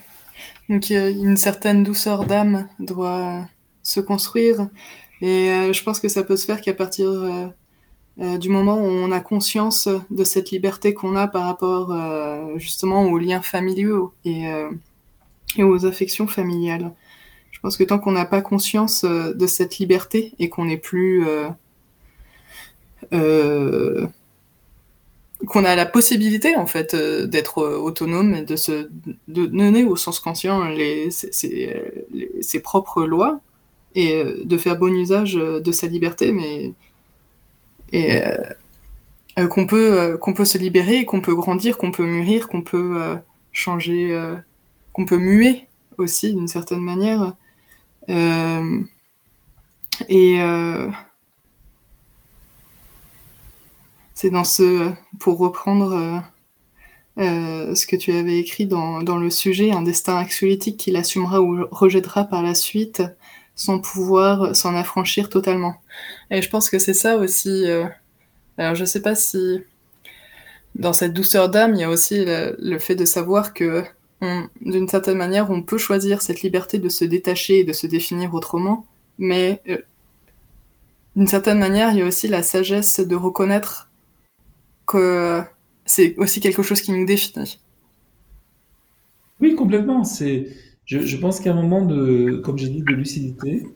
Donc 0.68 0.90
une 0.90 1.36
certaine 1.36 1.82
douceur 1.82 2.24
d'âme 2.24 2.68
doit 2.78 3.46
se 3.82 4.00
construire. 4.00 4.68
Et 5.20 5.50
euh, 5.50 5.72
je 5.72 5.82
pense 5.82 6.00
que 6.00 6.08
ça 6.08 6.24
peut 6.24 6.36
se 6.36 6.46
faire 6.46 6.60
qu'à 6.60 6.74
partir 6.74 7.08
euh, 7.08 7.46
euh, 8.20 8.38
du 8.38 8.48
moment 8.48 8.76
où 8.76 8.86
on 8.86 9.12
a 9.12 9.20
conscience 9.20 9.88
de 10.10 10.24
cette 10.24 10.50
liberté 10.50 10.94
qu'on 10.94 11.16
a 11.16 11.28
par 11.28 11.44
rapport 11.44 11.94
justement 12.56 13.04
aux 13.04 13.18
liens 13.18 13.42
familiaux 13.42 14.12
et, 14.24 14.44
et, 15.56 15.62
aux 15.62 15.86
affections 15.86 16.26
familiales. 16.26 16.92
Pense 17.62 17.76
que 17.76 17.84
tant 17.84 17.98
qu'on 17.98 18.12
n'a 18.12 18.24
pas 18.24 18.42
conscience 18.42 19.04
de 19.04 19.46
cette 19.46 19.78
liberté 19.78 20.34
et 20.38 20.48
qu'on 20.48 20.64
n'est 20.64 20.76
plus 20.76 21.24
qu'on 25.46 25.64
a 25.64 25.74
la 25.74 25.86
possibilité 25.86 26.56
en 26.56 26.66
fait 26.66 26.94
d'être 26.96 27.62
autonome 27.62 28.34
et 28.34 28.42
de 28.42 28.56
se 28.56 28.88
donner 29.28 29.84
au 29.84 29.96
sens 29.96 30.18
conscient 30.18 30.68
ses 31.10 32.60
propres 32.60 33.04
lois 33.04 33.40
et 33.94 34.14
euh, 34.14 34.42
de 34.44 34.56
faire 34.56 34.78
bon 34.78 34.94
usage 34.94 35.36
euh, 35.36 35.60
de 35.60 35.72
sa 35.72 35.86
liberté, 35.86 36.32
mais 36.32 36.72
euh, 37.94 39.48
qu'on 39.48 39.66
peut 39.66 40.16
qu'on 40.20 40.34
peut 40.34 40.44
se 40.44 40.58
libérer, 40.58 41.04
qu'on 41.04 41.20
peut 41.20 41.34
grandir, 41.34 41.78
qu'on 41.78 41.90
peut 41.90 42.04
mûrir, 42.04 42.48
qu'on 42.48 42.62
peut 42.62 43.16
changer, 43.52 44.18
qu'on 44.92 45.06
peut 45.06 45.16
muer 45.16 45.68
aussi 45.98 46.34
d'une 46.34 46.48
certaine 46.48 46.80
manière. 46.80 47.34
Et 48.08 48.42
c'est 54.14 54.30
dans 54.30 54.44
ce, 54.44 54.92
pour 55.18 55.38
reprendre 55.38 56.22
ce 57.16 57.86
que 57.86 57.96
tu 57.96 58.12
avais 58.12 58.38
écrit 58.38 58.66
dans, 58.66 59.02
dans, 59.02 59.18
le 59.18 59.30
sujet, 59.30 59.72
un 59.72 59.82
destin 59.82 60.16
axiolytique 60.16 60.78
qu'il 60.78 60.96
assumera 60.96 61.40
ou 61.40 61.66
rejettera 61.70 62.24
par 62.24 62.42
la 62.42 62.54
suite, 62.54 63.02
sans 63.54 63.78
pouvoir 63.78 64.56
s'en 64.56 64.74
affranchir 64.74 65.28
totalement. 65.28 65.76
Et 66.30 66.42
je 66.42 66.48
pense 66.48 66.70
que 66.70 66.78
c'est 66.78 66.94
ça 66.94 67.16
aussi. 67.16 67.66
Euh, 67.66 67.86
alors 68.58 68.74
je 68.74 68.84
sais 68.84 69.02
pas 69.02 69.14
si 69.14 69.62
dans 70.74 70.92
cette 70.92 71.12
douceur 71.12 71.48
d'âme, 71.48 71.74
il 71.74 71.80
y 71.80 71.84
a 71.84 71.90
aussi 71.90 72.24
le, 72.26 72.78
fait 72.78 72.94
de 72.94 73.04
savoir 73.04 73.52
que 73.52 73.84
d'une 74.60 74.88
certaine 74.88 75.16
manière, 75.16 75.50
on 75.50 75.62
peut 75.62 75.78
choisir 75.78 76.22
cette 76.22 76.42
liberté 76.42 76.78
de 76.78 76.88
se 76.88 77.04
détacher 77.04 77.60
et 77.60 77.64
de 77.64 77.72
se 77.72 77.86
définir 77.86 78.34
autrement, 78.34 78.86
mais 79.18 79.60
euh, 79.68 79.78
d'une 81.16 81.26
certaine 81.26 81.58
manière, 81.58 81.90
il 81.90 81.98
y 81.98 82.02
a 82.02 82.06
aussi 82.06 82.28
la 82.28 82.42
sagesse 82.42 83.00
de 83.00 83.16
reconnaître 83.16 83.90
que 84.86 85.42
c'est 85.84 86.16
aussi 86.18 86.40
quelque 86.40 86.62
chose 86.62 86.80
qui 86.80 86.92
nous 86.92 87.04
définit. 87.04 87.60
Oui, 89.40 89.54
complètement. 89.56 90.04
C'est 90.04 90.48
je, 90.84 91.16
pense 91.16 91.40
qu'à 91.40 91.52
un 91.52 91.54
moment 91.54 91.84
de, 91.84 92.40
comme 92.44 92.58
j'ai 92.58 92.68
dit, 92.68 92.82
de 92.82 92.92
lucidité, 92.92 93.66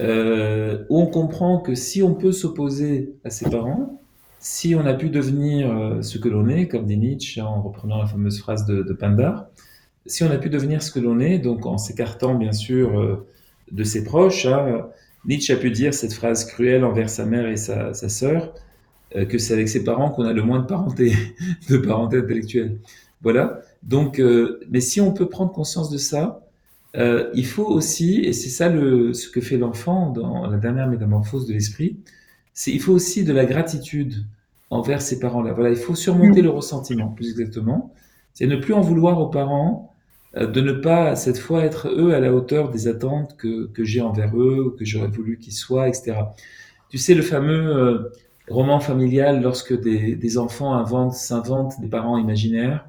euh, 0.00 0.84
où 0.88 0.98
on 0.98 1.06
comprend 1.06 1.58
que 1.58 1.74
si 1.74 2.02
on 2.02 2.14
peut 2.14 2.32
s'opposer 2.32 3.14
à 3.24 3.30
ses 3.30 3.48
parents, 3.50 4.00
si 4.38 4.74
on 4.74 4.84
a 4.86 4.94
pu 4.94 5.08
devenir 5.08 5.70
euh, 5.70 6.02
ce 6.02 6.18
que 6.18 6.28
l'on 6.28 6.48
est, 6.48 6.68
comme 6.68 6.86
dit 6.86 6.96
Nietzsche 6.96 7.40
en 7.40 7.62
reprenant 7.62 7.98
la 7.98 8.06
fameuse 8.06 8.38
phrase 8.40 8.66
de, 8.66 8.82
de 8.82 8.92
Pindar, 8.92 9.46
si 10.06 10.24
on 10.24 10.30
a 10.30 10.38
pu 10.38 10.50
devenir 10.50 10.82
ce 10.82 10.90
que 10.90 11.00
l'on 11.00 11.20
est, 11.20 11.38
donc 11.38 11.66
en 11.66 11.78
s'écartant 11.78 12.34
bien 12.34 12.52
sûr 12.52 12.98
euh, 12.98 13.26
de 13.72 13.84
ses 13.84 14.04
proches, 14.04 14.46
hein, 14.46 14.86
Nietzsche 15.26 15.52
a 15.52 15.56
pu 15.56 15.70
dire 15.70 15.94
cette 15.94 16.12
phrase 16.12 16.44
cruelle 16.44 16.84
envers 16.84 17.08
sa 17.08 17.24
mère 17.24 17.46
et 17.46 17.56
sa, 17.56 17.94
sa 17.94 18.08
sœur, 18.08 18.52
que 19.28 19.38
c'est 19.38 19.54
avec 19.54 19.68
ses 19.68 19.84
parents 19.84 20.10
qu'on 20.10 20.24
a 20.24 20.32
le 20.32 20.42
moins 20.42 20.58
de 20.58 20.66
parenté, 20.66 21.12
de 21.70 21.76
parenté 21.78 22.18
intellectuelle. 22.18 22.78
Voilà. 23.22 23.60
Donc, 23.84 24.20
mais 24.68 24.80
si 24.80 25.00
on 25.00 25.12
peut 25.12 25.28
prendre 25.28 25.52
conscience 25.52 25.88
de 25.88 25.98
ça, 25.98 26.44
euh, 26.96 27.30
il 27.34 27.46
faut 27.46 27.66
aussi, 27.66 28.20
et 28.20 28.32
c'est 28.32 28.48
ça 28.48 28.68
le, 28.68 29.12
ce 29.12 29.28
que 29.28 29.40
fait 29.40 29.56
l'enfant 29.56 30.10
dans 30.10 30.46
la 30.46 30.58
dernière 30.58 30.86
métamorphose 30.86 31.46
de 31.46 31.52
l'esprit, 31.52 31.96
c'est 32.52 32.70
il 32.70 32.80
faut 32.80 32.92
aussi 32.92 33.24
de 33.24 33.32
la 33.32 33.46
gratitude 33.46 34.24
envers 34.70 35.02
ses 35.02 35.18
parents-là. 35.18 35.52
Voilà, 35.52 35.70
il 35.70 35.76
faut 35.76 35.94
surmonter 35.94 36.42
le 36.42 36.50
ressentiment, 36.50 37.08
plus 37.08 37.30
exactement. 37.30 37.92
C'est 38.32 38.46
ne 38.46 38.56
plus 38.56 38.74
en 38.74 38.80
vouloir 38.80 39.20
aux 39.20 39.28
parents, 39.28 39.92
euh, 39.92 39.93
de 40.36 40.60
ne 40.60 40.72
pas 40.72 41.16
cette 41.16 41.38
fois 41.38 41.64
être 41.64 41.88
eux 41.88 42.14
à 42.14 42.20
la 42.20 42.34
hauteur 42.34 42.70
des 42.70 42.88
attentes 42.88 43.36
que, 43.36 43.66
que 43.66 43.84
j'ai 43.84 44.00
envers 44.00 44.36
eux, 44.36 44.74
que 44.78 44.84
j'aurais 44.84 45.08
voulu 45.08 45.38
qu'ils 45.38 45.52
soient, 45.52 45.88
etc. 45.88 46.16
Tu 46.88 46.98
sais, 46.98 47.14
le 47.14 47.22
fameux 47.22 47.76
euh, 47.76 48.12
roman 48.48 48.80
familial 48.80 49.42
lorsque 49.42 49.78
des, 49.80 50.16
des 50.16 50.38
enfants 50.38 50.74
inventent, 50.74 51.14
s'inventent 51.14 51.80
des 51.80 51.88
parents 51.88 52.18
imaginaires 52.18 52.86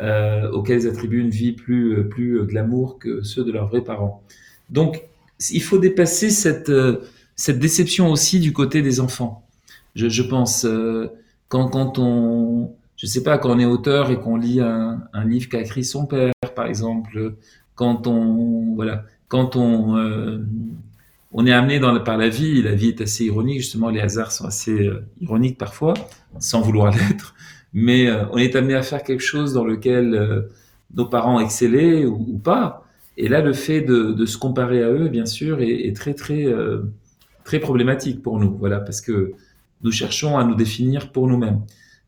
euh, 0.00 0.50
auxquels 0.50 0.82
ils 0.82 0.88
attribuent 0.88 1.20
une 1.20 1.30
vie 1.30 1.52
plus, 1.52 1.98
euh, 1.98 2.08
plus 2.08 2.44
glamour 2.44 2.98
que 2.98 3.22
ceux 3.22 3.44
de 3.44 3.52
leurs 3.52 3.68
vrais 3.68 3.82
parents. 3.82 4.22
Donc, 4.70 5.02
il 5.50 5.62
faut 5.62 5.78
dépasser 5.78 6.30
cette, 6.30 6.70
euh, 6.70 7.02
cette 7.34 7.58
déception 7.58 8.10
aussi 8.10 8.40
du 8.40 8.52
côté 8.52 8.82
des 8.82 9.00
enfants. 9.00 9.46
Je, 9.94 10.08
je 10.08 10.22
pense, 10.22 10.64
euh, 10.64 11.08
quand, 11.48 11.68
quand 11.68 11.98
on, 11.98 12.72
je 12.96 13.06
sais 13.06 13.22
pas, 13.22 13.38
quand 13.38 13.50
on 13.50 13.58
est 13.58 13.66
auteur 13.66 14.10
et 14.10 14.18
qu'on 14.18 14.36
lit 14.36 14.60
un, 14.60 15.02
un 15.12 15.24
livre 15.24 15.48
qu'a 15.48 15.60
écrit 15.60 15.84
son 15.84 16.06
père, 16.06 16.32
par 16.54 16.66
exemple, 16.66 17.34
quand 17.74 18.06
on, 18.06 18.74
voilà, 18.74 19.04
quand 19.28 19.56
on, 19.56 19.96
euh, 19.96 20.38
on 21.32 21.46
est 21.46 21.52
amené 21.52 21.78
dans, 21.78 21.98
par 22.00 22.16
la 22.16 22.28
vie, 22.28 22.62
la 22.62 22.74
vie 22.74 22.88
est 22.88 23.00
assez 23.00 23.24
ironique, 23.24 23.58
justement, 23.58 23.90
les 23.90 24.00
hasards 24.00 24.32
sont 24.32 24.46
assez 24.46 24.90
ironiques 25.20 25.58
parfois, 25.58 25.94
sans 26.38 26.60
vouloir 26.60 26.90
l'être 26.96 27.34
mais 27.78 28.08
euh, 28.08 28.24
on 28.32 28.38
est 28.38 28.56
amené 28.56 28.74
à 28.74 28.82
faire 28.82 29.02
quelque 29.02 29.22
chose 29.22 29.52
dans 29.52 29.64
lequel 29.64 30.14
euh, 30.14 30.42
nos 30.94 31.04
parents 31.04 31.40
excellaient 31.40 32.06
ou, 32.06 32.38
pas. 32.38 32.86
Et 33.18 33.28
là, 33.28 33.42
le 33.42 33.52
fait 33.52 33.82
de, 33.82 34.12
de, 34.12 34.26
se 34.26 34.38
comparer 34.38 34.82
à 34.82 34.90
eux, 34.90 35.08
bien 35.08 35.26
sûr, 35.26 35.60
est, 35.60 35.86
est 35.86 35.94
très 35.94 36.14
très 36.14 36.46
euh, 36.46 36.84
très 37.44 37.58
problématique 37.60 38.22
pour 38.22 38.40
nous. 38.40 38.56
Voilà, 38.56 38.80
parce 38.80 39.02
que 39.02 39.32
nous 39.82 39.92
cherchons 39.92 40.38
à 40.38 40.44
nous 40.44 40.54
définir 40.54 41.12
pour 41.12 41.28
nous-mêmes. 41.28 41.60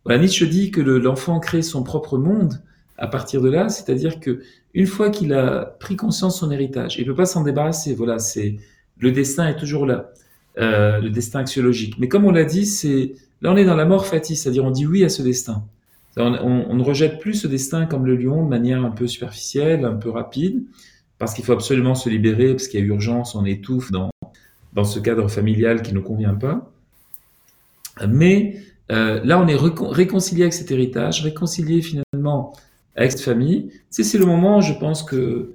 Voilà, 0.05 0.21
Nietzsche 0.21 0.47
dit 0.47 0.71
que 0.71 0.81
l'enfant 0.81 1.41
crée 1.41 1.63
son 1.63 1.83
propre 1.83 2.19
monde 2.19 2.61
à 2.97 3.07
partir 3.07 3.41
de 3.41 3.49
là, 3.49 3.69
c'est-à-dire 3.69 4.21
que 4.21 4.43
une 4.75 4.87
fois 4.87 5.11
qu'il 5.11 5.33
a 5.33 5.77
pris 5.79 5.97
conscience 5.97 6.35
de 6.35 6.39
son 6.39 6.51
héritage, 6.51 6.99
il 6.99 7.03
ne 7.03 7.11
peut 7.11 7.17
pas 7.17 7.27
s'en 7.27 7.43
débarrasser. 7.43 7.95
Voilà, 7.95 8.19
c'est 8.19 8.57
le 8.99 9.13
destin 9.13 9.49
est 9.49 9.57
toujours 9.57 9.87
là, 9.87 10.11
euh, 10.59 10.99
le 11.01 11.11
destin 11.11 11.41
axiologique. 11.41 11.97
Mais 11.99 12.09
comme 12.09 12.25
on 12.25 12.31
l'a 12.31 12.45
dit, 12.45 12.67
c'est 12.67 13.15
Là, 13.41 13.53
on 13.53 13.57
est 13.57 13.65
dans 13.65 13.77
la 13.77 13.85
mort 13.85 14.07
fatis, 14.07 14.37
c'est-à-dire 14.37 14.65
on 14.65 14.71
dit 14.71 14.87
oui 14.87 15.05
à 15.05 15.09
ce 15.09 15.23
destin. 15.23 15.65
On, 16.17 16.75
ne 16.75 16.83
rejette 16.83 17.21
plus 17.21 17.35
ce 17.35 17.47
destin 17.47 17.87
comme 17.87 18.05
le 18.05 18.17
lion 18.17 18.43
de 18.43 18.49
manière 18.49 18.85
un 18.85 18.91
peu 18.91 19.07
superficielle, 19.07 19.85
un 19.85 19.95
peu 19.95 20.11
rapide, 20.11 20.65
parce 21.19 21.33
qu'il 21.33 21.45
faut 21.45 21.53
absolument 21.53 21.95
se 21.95 22.09
libérer, 22.09 22.51
parce 22.51 22.67
qu'il 22.67 22.81
y 22.81 22.83
a 22.83 22.87
urgence, 22.87 23.37
on 23.37 23.45
étouffe 23.45 23.93
dans, 23.93 24.11
dans 24.73 24.83
ce 24.83 24.99
cadre 24.99 25.29
familial 25.29 25.81
qui 25.81 25.95
ne 25.95 26.01
convient 26.01 26.35
pas. 26.35 26.73
Mais 28.09 28.57
euh, 28.91 29.21
là, 29.25 29.41
on 29.41 29.47
est 29.47 29.57
réconcilié 29.57 30.43
avec 30.43 30.55
cet 30.55 30.71
héritage, 30.71 31.23
réconcilié 31.23 31.83
finalement 31.83 32.55
avec 32.97 33.13
cette 33.13 33.21
famille. 33.21 33.71
C'est 33.91 34.19
le 34.19 34.27
moment, 34.27 34.61
je 34.61 34.79
pense 34.79 35.03
que 35.03 35.55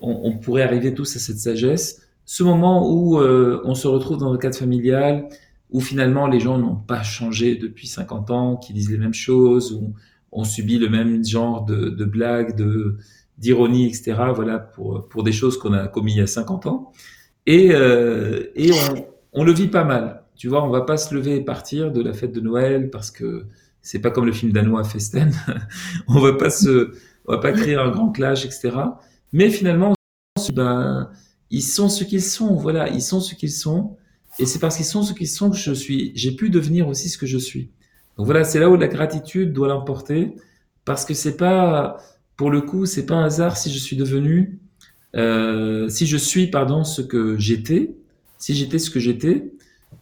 on, 0.00 0.36
pourrait 0.36 0.62
arriver 0.62 0.94
tous 0.94 1.14
à 1.14 1.20
cette 1.20 1.38
sagesse, 1.38 2.02
ce 2.24 2.42
moment 2.42 2.90
où 2.90 3.20
euh, 3.20 3.60
on 3.64 3.76
se 3.76 3.86
retrouve 3.86 4.18
dans 4.18 4.32
le 4.32 4.38
cadre 4.38 4.56
familial, 4.56 5.28
où 5.70 5.80
finalement 5.80 6.26
les 6.26 6.40
gens 6.40 6.58
n'ont 6.58 6.74
pas 6.74 7.04
changé 7.04 7.54
depuis 7.54 7.86
50 7.86 8.30
ans, 8.32 8.56
qui 8.56 8.72
disent 8.72 8.90
les 8.90 8.98
mêmes 8.98 9.14
choses, 9.14 9.72
où 9.72 9.94
on 10.32 10.42
subit 10.42 10.78
le 10.78 10.88
même 10.88 11.24
genre 11.24 11.64
de, 11.64 11.88
de 11.88 12.04
blagues, 12.04 12.56
de 12.56 12.96
d'ironie, 13.38 13.86
etc. 13.86 14.14
Voilà 14.34 14.58
pour 14.58 15.08
pour 15.08 15.22
des 15.22 15.32
choses 15.32 15.56
qu'on 15.56 15.72
a 15.72 15.86
commis 15.86 16.14
il 16.14 16.18
y 16.18 16.20
a 16.20 16.26
50 16.26 16.66
ans. 16.66 16.92
Et 17.46 17.70
euh, 17.72 18.50
et 18.56 18.72
on, 18.72 19.06
on 19.32 19.44
le 19.44 19.52
vit 19.52 19.68
pas 19.68 19.84
mal. 19.84 20.21
Tu 20.42 20.48
vois, 20.48 20.64
on 20.64 20.70
va 20.70 20.80
pas 20.80 20.96
se 20.96 21.14
lever 21.14 21.36
et 21.36 21.40
partir 21.40 21.92
de 21.92 22.02
la 22.02 22.12
fête 22.12 22.32
de 22.32 22.40
Noël 22.40 22.90
parce 22.90 23.12
que 23.12 23.46
c'est 23.80 24.00
pas 24.00 24.10
comme 24.10 24.26
le 24.26 24.32
film 24.32 24.50
danois 24.50 24.82
Festen. 24.82 25.32
on 26.08 26.18
va 26.18 26.32
pas 26.32 26.50
se, 26.50 26.96
on 27.26 27.34
va 27.34 27.38
pas 27.38 27.52
créer 27.52 27.76
un 27.76 27.92
grand 27.92 28.10
clash, 28.10 28.44
etc. 28.44 28.72
Mais 29.32 29.50
finalement, 29.50 29.94
ben, 30.52 31.10
ils 31.52 31.62
sont 31.62 31.88
ce 31.88 32.02
qu'ils 32.02 32.24
sont. 32.24 32.56
Voilà, 32.56 32.88
ils 32.88 33.02
sont 33.02 33.20
ce 33.20 33.36
qu'ils 33.36 33.52
sont. 33.52 33.96
Et 34.40 34.44
c'est 34.44 34.58
parce 34.58 34.74
qu'ils 34.74 34.84
sont 34.84 35.04
ce 35.04 35.12
qu'ils 35.12 35.28
sont 35.28 35.48
que 35.48 35.56
je 35.56 35.72
suis, 35.72 36.10
j'ai 36.16 36.32
pu 36.32 36.50
devenir 36.50 36.88
aussi 36.88 37.08
ce 37.08 37.18
que 37.18 37.26
je 37.26 37.38
suis. 37.38 37.70
Donc 38.16 38.26
voilà, 38.26 38.42
c'est 38.42 38.58
là 38.58 38.68
où 38.68 38.74
la 38.74 38.88
gratitude 38.88 39.52
doit 39.52 39.68
l'emporter, 39.68 40.34
parce 40.84 41.04
que 41.04 41.14
c'est 41.14 41.36
pas, 41.36 41.98
pour 42.36 42.50
le 42.50 42.62
coup, 42.62 42.84
c'est 42.84 43.06
pas 43.06 43.14
un 43.14 43.26
hasard 43.26 43.56
si 43.56 43.72
je 43.72 43.78
suis 43.78 43.94
devenu, 43.94 44.58
euh, 45.14 45.88
si 45.88 46.04
je 46.04 46.16
suis, 46.16 46.48
pardon, 46.48 46.82
ce 46.82 47.00
que 47.00 47.38
j'étais, 47.38 47.94
si 48.38 48.56
j'étais 48.56 48.80
ce 48.80 48.90
que 48.90 48.98
j'étais, 48.98 49.52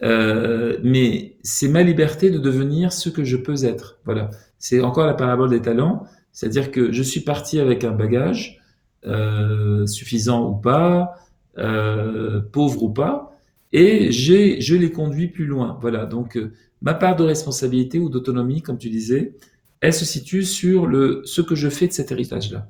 euh, 0.02 0.78
mais 0.82 1.36
c'est 1.42 1.68
ma 1.68 1.82
liberté 1.82 2.30
de 2.30 2.38
devenir 2.38 2.92
ce 2.92 3.08
que 3.08 3.24
je 3.24 3.36
peux 3.36 3.64
être. 3.64 3.98
Voilà, 4.04 4.30
c'est 4.58 4.80
encore 4.80 5.06
la 5.06 5.14
parabole 5.14 5.50
des 5.50 5.62
talents, 5.62 6.04
c'est-à-dire 6.32 6.70
que 6.70 6.92
je 6.92 7.02
suis 7.02 7.20
parti 7.20 7.58
avec 7.58 7.84
un 7.84 7.92
bagage 7.92 8.60
euh, 9.06 9.86
suffisant 9.86 10.48
ou 10.50 10.54
pas, 10.54 11.14
euh, 11.58 12.40
pauvre 12.52 12.82
ou 12.82 12.90
pas, 12.90 13.36
et 13.72 14.10
j'ai, 14.10 14.60
je 14.60 14.74
les 14.74 14.90
conduis 14.90 15.28
plus 15.28 15.46
loin. 15.46 15.78
Voilà, 15.80 16.06
donc 16.06 16.36
euh, 16.36 16.52
ma 16.82 16.94
part 16.94 17.16
de 17.16 17.24
responsabilité 17.24 17.98
ou 17.98 18.08
d'autonomie, 18.08 18.62
comme 18.62 18.78
tu 18.78 18.90
disais, 18.90 19.34
elle 19.80 19.94
se 19.94 20.04
situe 20.04 20.44
sur 20.44 20.86
le, 20.86 21.22
ce 21.24 21.40
que 21.40 21.54
je 21.54 21.68
fais 21.68 21.86
de 21.86 21.92
cet 21.92 22.12
héritage-là. 22.12 22.68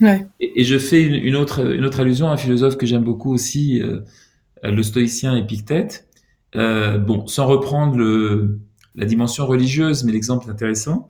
Ouais. 0.00 0.26
Et, 0.40 0.64
je 0.64 0.78
fais 0.78 1.02
une, 1.02 1.36
autre, 1.36 1.66
une 1.72 1.84
autre 1.84 2.00
allusion 2.00 2.28
à 2.28 2.32
un 2.32 2.36
philosophe 2.36 2.76
que 2.76 2.86
j'aime 2.86 3.04
beaucoup 3.04 3.32
aussi, 3.32 3.80
euh, 3.82 4.00
le 4.62 4.82
stoïcien 4.82 5.36
Épictète. 5.36 6.05
Euh, 6.54 6.98
bon, 6.98 7.26
sans 7.26 7.46
reprendre 7.46 7.96
le, 7.96 8.60
la 8.94 9.04
dimension 9.04 9.46
religieuse, 9.46 10.04
mais 10.04 10.12
l'exemple 10.12 10.48
est 10.48 10.50
intéressant. 10.50 11.08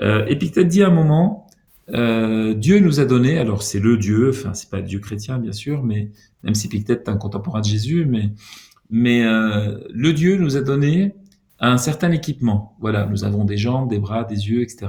Euh, 0.00 0.26
Épictète 0.26 0.68
dit 0.68 0.82
à 0.82 0.88
un 0.88 0.90
moment, 0.90 1.46
euh, 1.90 2.54
Dieu 2.54 2.80
nous 2.80 3.00
a 3.00 3.04
donné, 3.04 3.38
alors 3.38 3.62
c'est 3.62 3.80
le 3.80 3.96
Dieu, 3.96 4.30
enfin 4.30 4.54
c'est 4.54 4.70
pas 4.70 4.80
Dieu 4.80 4.98
chrétien 4.98 5.38
bien 5.38 5.52
sûr, 5.52 5.82
mais 5.82 6.10
même 6.42 6.54
si 6.54 6.66
Épictète 6.66 7.02
est 7.06 7.10
un 7.10 7.16
contemporain 7.16 7.60
de 7.60 7.66
Jésus, 7.66 8.06
mais 8.06 8.32
mais 8.90 9.24
euh, 9.24 9.78
le 9.90 10.12
Dieu 10.12 10.36
nous 10.36 10.56
a 10.56 10.60
donné 10.60 11.14
un 11.58 11.78
certain 11.78 12.10
équipement. 12.10 12.76
Voilà, 12.80 13.06
nous 13.06 13.24
avons 13.24 13.44
des 13.44 13.56
jambes, 13.56 13.88
des 13.88 13.98
bras, 13.98 14.24
des 14.24 14.50
yeux, 14.50 14.62
etc. 14.62 14.88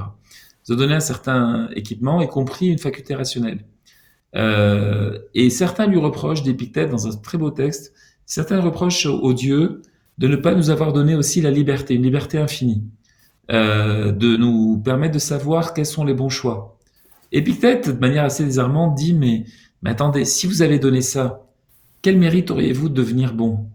Nous 0.68 0.76
a 0.76 0.78
donné 0.78 0.94
un 0.94 1.00
certain 1.00 1.70
équipement, 1.76 2.22
y 2.22 2.28
compris 2.28 2.68
une 2.68 2.80
faculté 2.80 3.16
rationnelle. 3.16 3.66
Euh, 4.36 5.20
et 5.36 5.50
certains 5.50 5.88
lui 5.88 6.00
reprochent, 6.00 6.44
d'Épictète, 6.44 6.89
dans 6.89 7.08
un 7.08 7.16
très 7.16 7.38
beau 7.38 7.52
texte, 7.52 7.94
certains 8.26 8.59
reprochent 8.59 9.05
au, 9.05 9.34
Dieu 9.34 9.82
de 10.17 10.28
ne 10.28 10.36
pas 10.36 10.55
nous 10.55 10.69
avoir 10.69 10.93
donné 10.93 11.15
aussi 11.15 11.41
la 11.41 11.51
liberté, 11.51 11.95
une 11.95 12.03
liberté 12.03 12.38
infinie, 12.38 12.84
euh, 13.51 14.11
de 14.11 14.38
nous 14.38 14.82
permettre 14.84 15.13
de 15.13 15.19
savoir 15.19 15.74
quels 15.74 15.86
sont 15.86 16.05
les 16.05 16.13
bons 16.13 16.30
choix. 16.30 16.78
Épictète, 17.32 17.89
de 17.89 17.99
manière 17.99 18.24
assez 18.24 18.43
désarmante, 18.43 18.95
dit 18.95 19.13
mais, 19.13 19.45
mais 19.82 19.89
attendez, 19.89 20.26
si 20.26 20.47
vous 20.47 20.61
avez 20.61 20.80
donné 20.80 21.01
ça, 21.01 21.47
quel 22.01 22.17
mérite 22.17 22.51
auriez-vous 22.51 22.89
de 22.89 22.93
devenir 22.93 23.34
bon? 23.34 23.67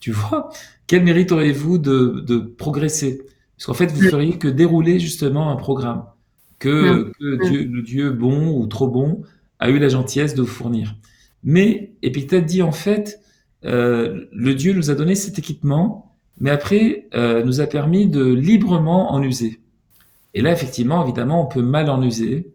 Tu 0.00 0.12
vois, 0.12 0.50
quel 0.86 1.02
mérite 1.02 1.32
auriez-vous 1.32 1.78
de, 1.78 2.22
de 2.26 2.38
progresser? 2.38 3.22
Parce 3.56 3.66
qu'en 3.66 3.74
fait, 3.74 3.86
vous 3.86 4.08
feriez 4.08 4.38
que 4.38 4.48
dérouler 4.48 5.00
justement 5.00 5.50
un 5.50 5.56
programme 5.56 6.04
que, 6.58 7.10
que 7.18 7.48
Dieu, 7.48 7.64
le 7.64 7.82
Dieu 7.82 8.10
bon 8.10 8.48
ou 8.48 8.66
trop 8.66 8.88
bon 8.88 9.22
a 9.58 9.70
eu 9.70 9.78
la 9.78 9.88
gentillesse 9.88 10.34
de 10.34 10.42
vous 10.42 10.48
fournir. 10.48 10.96
Mais 11.42 11.92
Épictète 12.02 12.44
dit 12.44 12.62
en 12.62 12.72
fait, 12.72 13.20
euh, 13.64 14.26
le 14.32 14.54
Dieu 14.54 14.72
nous 14.72 14.90
a 14.90 14.94
donné 14.94 15.14
cet 15.14 15.38
équipement, 15.38 16.14
mais 16.38 16.50
après 16.50 17.08
euh, 17.14 17.42
nous 17.42 17.60
a 17.60 17.66
permis 17.66 18.06
de 18.06 18.24
librement 18.24 19.12
en 19.12 19.22
user. 19.22 19.60
Et 20.34 20.42
là, 20.42 20.52
effectivement, 20.52 21.02
évidemment, 21.02 21.42
on 21.42 21.46
peut 21.46 21.62
mal 21.62 21.88
en 21.88 22.02
user, 22.02 22.52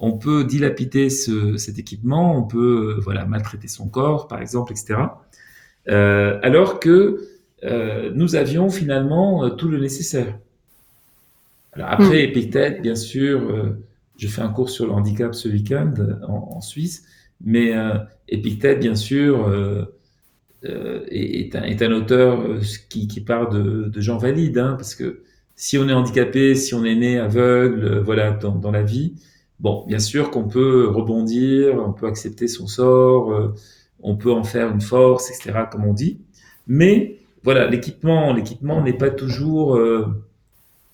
on 0.00 0.12
peut 0.12 0.44
dilapider 0.44 1.10
ce, 1.10 1.56
cet 1.56 1.78
équipement, 1.78 2.36
on 2.36 2.42
peut 2.42 2.96
euh, 2.96 3.00
voilà 3.00 3.24
maltraiter 3.26 3.68
son 3.68 3.88
corps, 3.88 4.26
par 4.26 4.40
exemple, 4.40 4.72
etc. 4.72 5.00
Alors 5.86 6.80
que 6.80 7.26
nous 8.14 8.36
avions 8.36 8.70
finalement 8.70 9.50
tout 9.50 9.68
le 9.68 9.78
nécessaire. 9.78 10.38
Alors 11.72 11.88
après, 11.90 12.22
hmm. 12.22 12.30
Épictète, 12.30 12.80
bien 12.80 12.94
sûr, 12.94 13.74
je 14.16 14.28
fais 14.28 14.40
un 14.40 14.48
cours 14.48 14.70
sur 14.70 14.86
le 14.86 14.92
handicap 14.92 15.34
ce 15.34 15.48
week-end 15.48 15.92
en, 16.26 16.60
Suisse, 16.62 17.04
mais 17.44 17.74
Épictète, 18.28 18.80
bien 18.80 18.94
sûr, 18.94 19.46
est, 20.62 21.82
un, 21.82 21.92
auteur 21.92 22.44
qui, 22.88 23.08
qui 23.08 23.20
part 23.20 23.48
de, 23.48 24.00
gens 24.00 24.18
valides, 24.18 24.58
hein, 24.58 24.74
parce 24.76 24.94
que 24.94 25.22
si 25.56 25.78
on 25.78 25.88
est 25.88 25.92
handicapé, 25.92 26.54
si 26.54 26.74
on 26.74 26.84
est 26.84 26.94
né 26.94 27.18
aveugle, 27.18 27.98
voilà, 28.00 28.32
dans, 28.32 28.54
dans 28.54 28.70
la 28.70 28.82
vie, 28.82 29.14
bon, 29.58 29.84
bien 29.86 29.98
sûr 29.98 30.30
qu'on 30.30 30.48
peut 30.48 30.88
rebondir, 30.88 31.74
on 31.74 31.92
peut 31.92 32.06
accepter 32.06 32.48
son 32.48 32.66
sort, 32.66 33.54
on 34.02 34.16
peut 34.16 34.32
en 34.32 34.44
faire 34.44 34.70
une 34.70 34.80
force, 34.80 35.30
etc., 35.30 35.64
comme 35.70 35.84
on 35.84 35.92
dit. 35.92 36.20
Mais 36.66 37.18
voilà, 37.42 37.66
l'équipement, 37.68 38.32
l'équipement 38.32 38.82
n'est 38.82 38.96
pas 38.96 39.10
toujours 39.10 39.76
euh, 39.76 40.06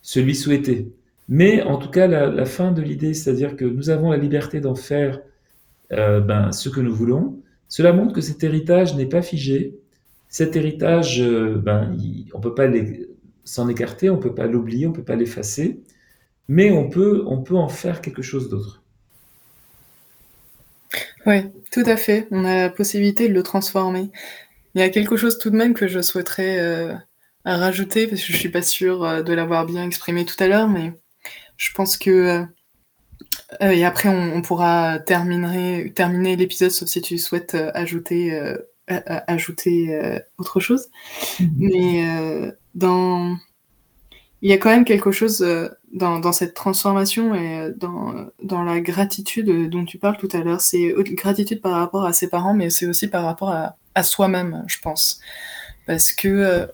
celui 0.02 0.34
souhaité. 0.34 0.92
Mais 1.28 1.62
en 1.62 1.76
tout 1.76 1.90
cas, 1.90 2.06
la, 2.06 2.44
fin 2.44 2.70
de 2.70 2.82
l'idée, 2.82 3.14
c'est-à-dire 3.14 3.56
que 3.56 3.64
nous 3.64 3.90
avons 3.90 4.12
la 4.12 4.16
liberté 4.16 4.60
d'en 4.60 4.76
faire 4.76 5.20
euh, 5.92 6.20
ben, 6.20 6.52
ce 6.52 6.68
que 6.68 6.80
nous 6.80 6.94
voulons. 6.94 7.40
Cela 7.68 7.92
montre 7.92 8.12
que 8.12 8.20
cet 8.20 8.44
héritage 8.44 8.94
n'est 8.94 9.06
pas 9.06 9.22
figé. 9.22 9.74
Cet 10.28 10.56
héritage, 10.56 11.20
euh, 11.20 11.56
ben, 11.56 11.96
on 12.34 12.40
peut 12.40 12.54
pas 12.54 12.68
s'en 13.44 13.68
écarter, 13.68 14.10
on 14.10 14.18
peut 14.18 14.34
pas 14.34 14.46
l'oublier, 14.46 14.86
on 14.86 14.92
peut 14.92 15.04
pas 15.04 15.16
l'effacer, 15.16 15.80
mais 16.48 16.70
on 16.70 16.88
peut, 16.88 17.24
on 17.26 17.42
peut 17.42 17.56
en 17.56 17.68
faire 17.68 18.00
quelque 18.00 18.22
chose 18.22 18.48
d'autre. 18.48 18.82
Oui, 21.26 21.42
tout 21.72 21.82
à 21.86 21.96
fait. 21.96 22.28
On 22.30 22.44
a 22.44 22.56
la 22.62 22.70
possibilité 22.70 23.28
de 23.28 23.34
le 23.34 23.42
transformer. 23.42 24.10
Il 24.74 24.80
y 24.80 24.84
a 24.84 24.90
quelque 24.90 25.16
chose 25.16 25.38
tout 25.38 25.50
de 25.50 25.56
même 25.56 25.74
que 25.74 25.88
je 25.88 26.00
souhaiterais 26.00 26.58
euh, 26.60 26.94
rajouter, 27.44 28.06
parce 28.06 28.22
que 28.22 28.32
je 28.32 28.36
suis 28.36 28.48
pas 28.48 28.62
sûre 28.62 29.04
euh, 29.04 29.22
de 29.22 29.32
l'avoir 29.32 29.66
bien 29.66 29.84
exprimé 29.84 30.24
tout 30.24 30.36
à 30.42 30.48
l'heure, 30.48 30.68
mais 30.68 30.92
je 31.56 31.72
pense 31.72 31.96
que... 31.96 32.46
Euh, 33.62 33.70
et 33.70 33.84
après, 33.84 34.08
on, 34.08 34.42
pourra 34.42 34.98
terminer, 34.98 35.92
terminer 35.92 36.36
l'épisode, 36.36 36.70
sauf 36.70 36.88
si 36.88 37.00
tu 37.00 37.18
souhaites 37.18 37.56
ajouter, 37.74 38.38
ajouter 38.88 40.18
autre 40.38 40.60
chose. 40.60 40.88
Mm-hmm. 41.40 41.50
Mais 41.58 42.52
dans 42.74 43.36
il 44.42 44.50
y 44.50 44.52
a 44.52 44.58
quand 44.58 44.70
même 44.70 44.84
quelque 44.84 45.10
chose 45.10 45.42
euh, 45.42 45.68
dans, 45.92 46.32
cette 46.32 46.54
transformation 46.54 47.34
et 47.34 47.60
euh, 47.60 47.72
dans, 48.40 48.62
la 48.62 48.80
gratitude 48.80 49.68
dont 49.70 49.84
tu 49.84 49.98
parles 49.98 50.18
tout 50.18 50.28
à 50.32 50.38
l'heure. 50.38 50.60
C'est 50.60 50.94
gratitude 51.14 51.60
par 51.60 51.72
rapport 51.72 52.04
à 52.04 52.12
ses 52.12 52.28
parents, 52.28 52.54
mais 52.54 52.70
c'est 52.70 52.86
aussi 52.86 53.08
par 53.08 53.24
rapport 53.24 53.50
à, 53.50 54.02
soi-même, 54.02 54.62
je 54.66 54.78
pense. 54.78 55.20
Parce 55.86 56.12
que, 56.12 56.28
euh, 56.28 56.66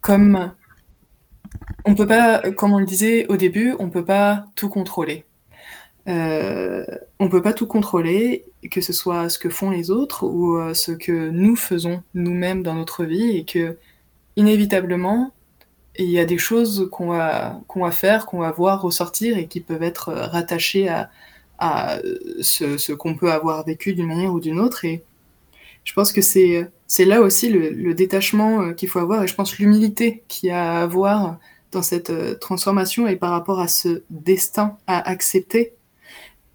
comme 0.00 0.52
on 1.84 1.94
peut 1.94 2.06
pas, 2.06 2.42
comme 2.50 2.72
on 2.72 2.80
le 2.80 2.86
disait 2.86 3.26
au 3.28 3.36
début, 3.36 3.74
on 3.78 3.88
peut 3.88 4.04
pas 4.04 4.46
tout 4.56 4.68
contrôler. 4.68 5.24
Euh, 6.06 6.84
on 7.18 7.28
peut 7.28 7.42
pas 7.42 7.52
tout 7.52 7.66
contrôler, 7.66 8.44
que 8.70 8.80
ce 8.80 8.92
soit 8.92 9.28
ce 9.28 9.38
que 9.38 9.48
font 9.48 9.70
les 9.70 9.90
autres 9.90 10.24
ou 10.24 10.58
ce 10.74 10.92
que 10.92 11.30
nous 11.30 11.56
faisons 11.56 12.02
nous-mêmes 12.14 12.62
dans 12.62 12.74
notre 12.74 13.04
vie, 13.04 13.36
et 13.36 13.44
que 13.44 13.78
inévitablement, 14.36 15.32
il 15.96 16.10
y 16.10 16.18
a 16.18 16.24
des 16.24 16.38
choses 16.38 16.88
qu'on 16.90 17.08
va, 17.08 17.60
qu'on 17.68 17.84
va 17.84 17.90
faire, 17.90 18.26
qu'on 18.26 18.40
va 18.40 18.50
voir 18.50 18.82
ressortir 18.82 19.38
et 19.38 19.46
qui 19.46 19.60
peuvent 19.60 19.82
être 19.82 20.12
rattachées 20.12 20.88
à, 20.88 21.10
à 21.58 21.98
ce, 22.40 22.92
qu'on 22.92 23.14
peut 23.14 23.30
avoir 23.30 23.64
vécu 23.64 23.94
d'une 23.94 24.06
manière 24.06 24.32
ou 24.32 24.40
d'une 24.40 24.58
autre. 24.58 24.84
Et 24.84 25.04
je 25.84 25.92
pense 25.92 26.12
que 26.12 26.20
c'est, 26.20 26.70
c'est 26.86 27.04
là 27.04 27.20
aussi 27.20 27.50
le, 27.50 27.94
détachement 27.94 28.62
euh, 28.62 28.72
qu'il 28.72 28.88
faut 28.88 28.98
avoir 28.98 29.22
et 29.22 29.28
je 29.28 29.34
pense 29.34 29.58
l'humilité 29.58 30.22
qu'il 30.28 30.48
y 30.48 30.52
a 30.52 30.78
à 30.78 30.82
avoir 30.82 31.38
dans 31.72 31.82
cette 31.82 32.10
euh, 32.10 32.34
transformation 32.34 33.06
et 33.06 33.16
par 33.16 33.30
rapport 33.30 33.60
à 33.60 33.68
ce 33.68 34.02
destin 34.10 34.76
à 34.86 35.08
accepter 35.08 35.73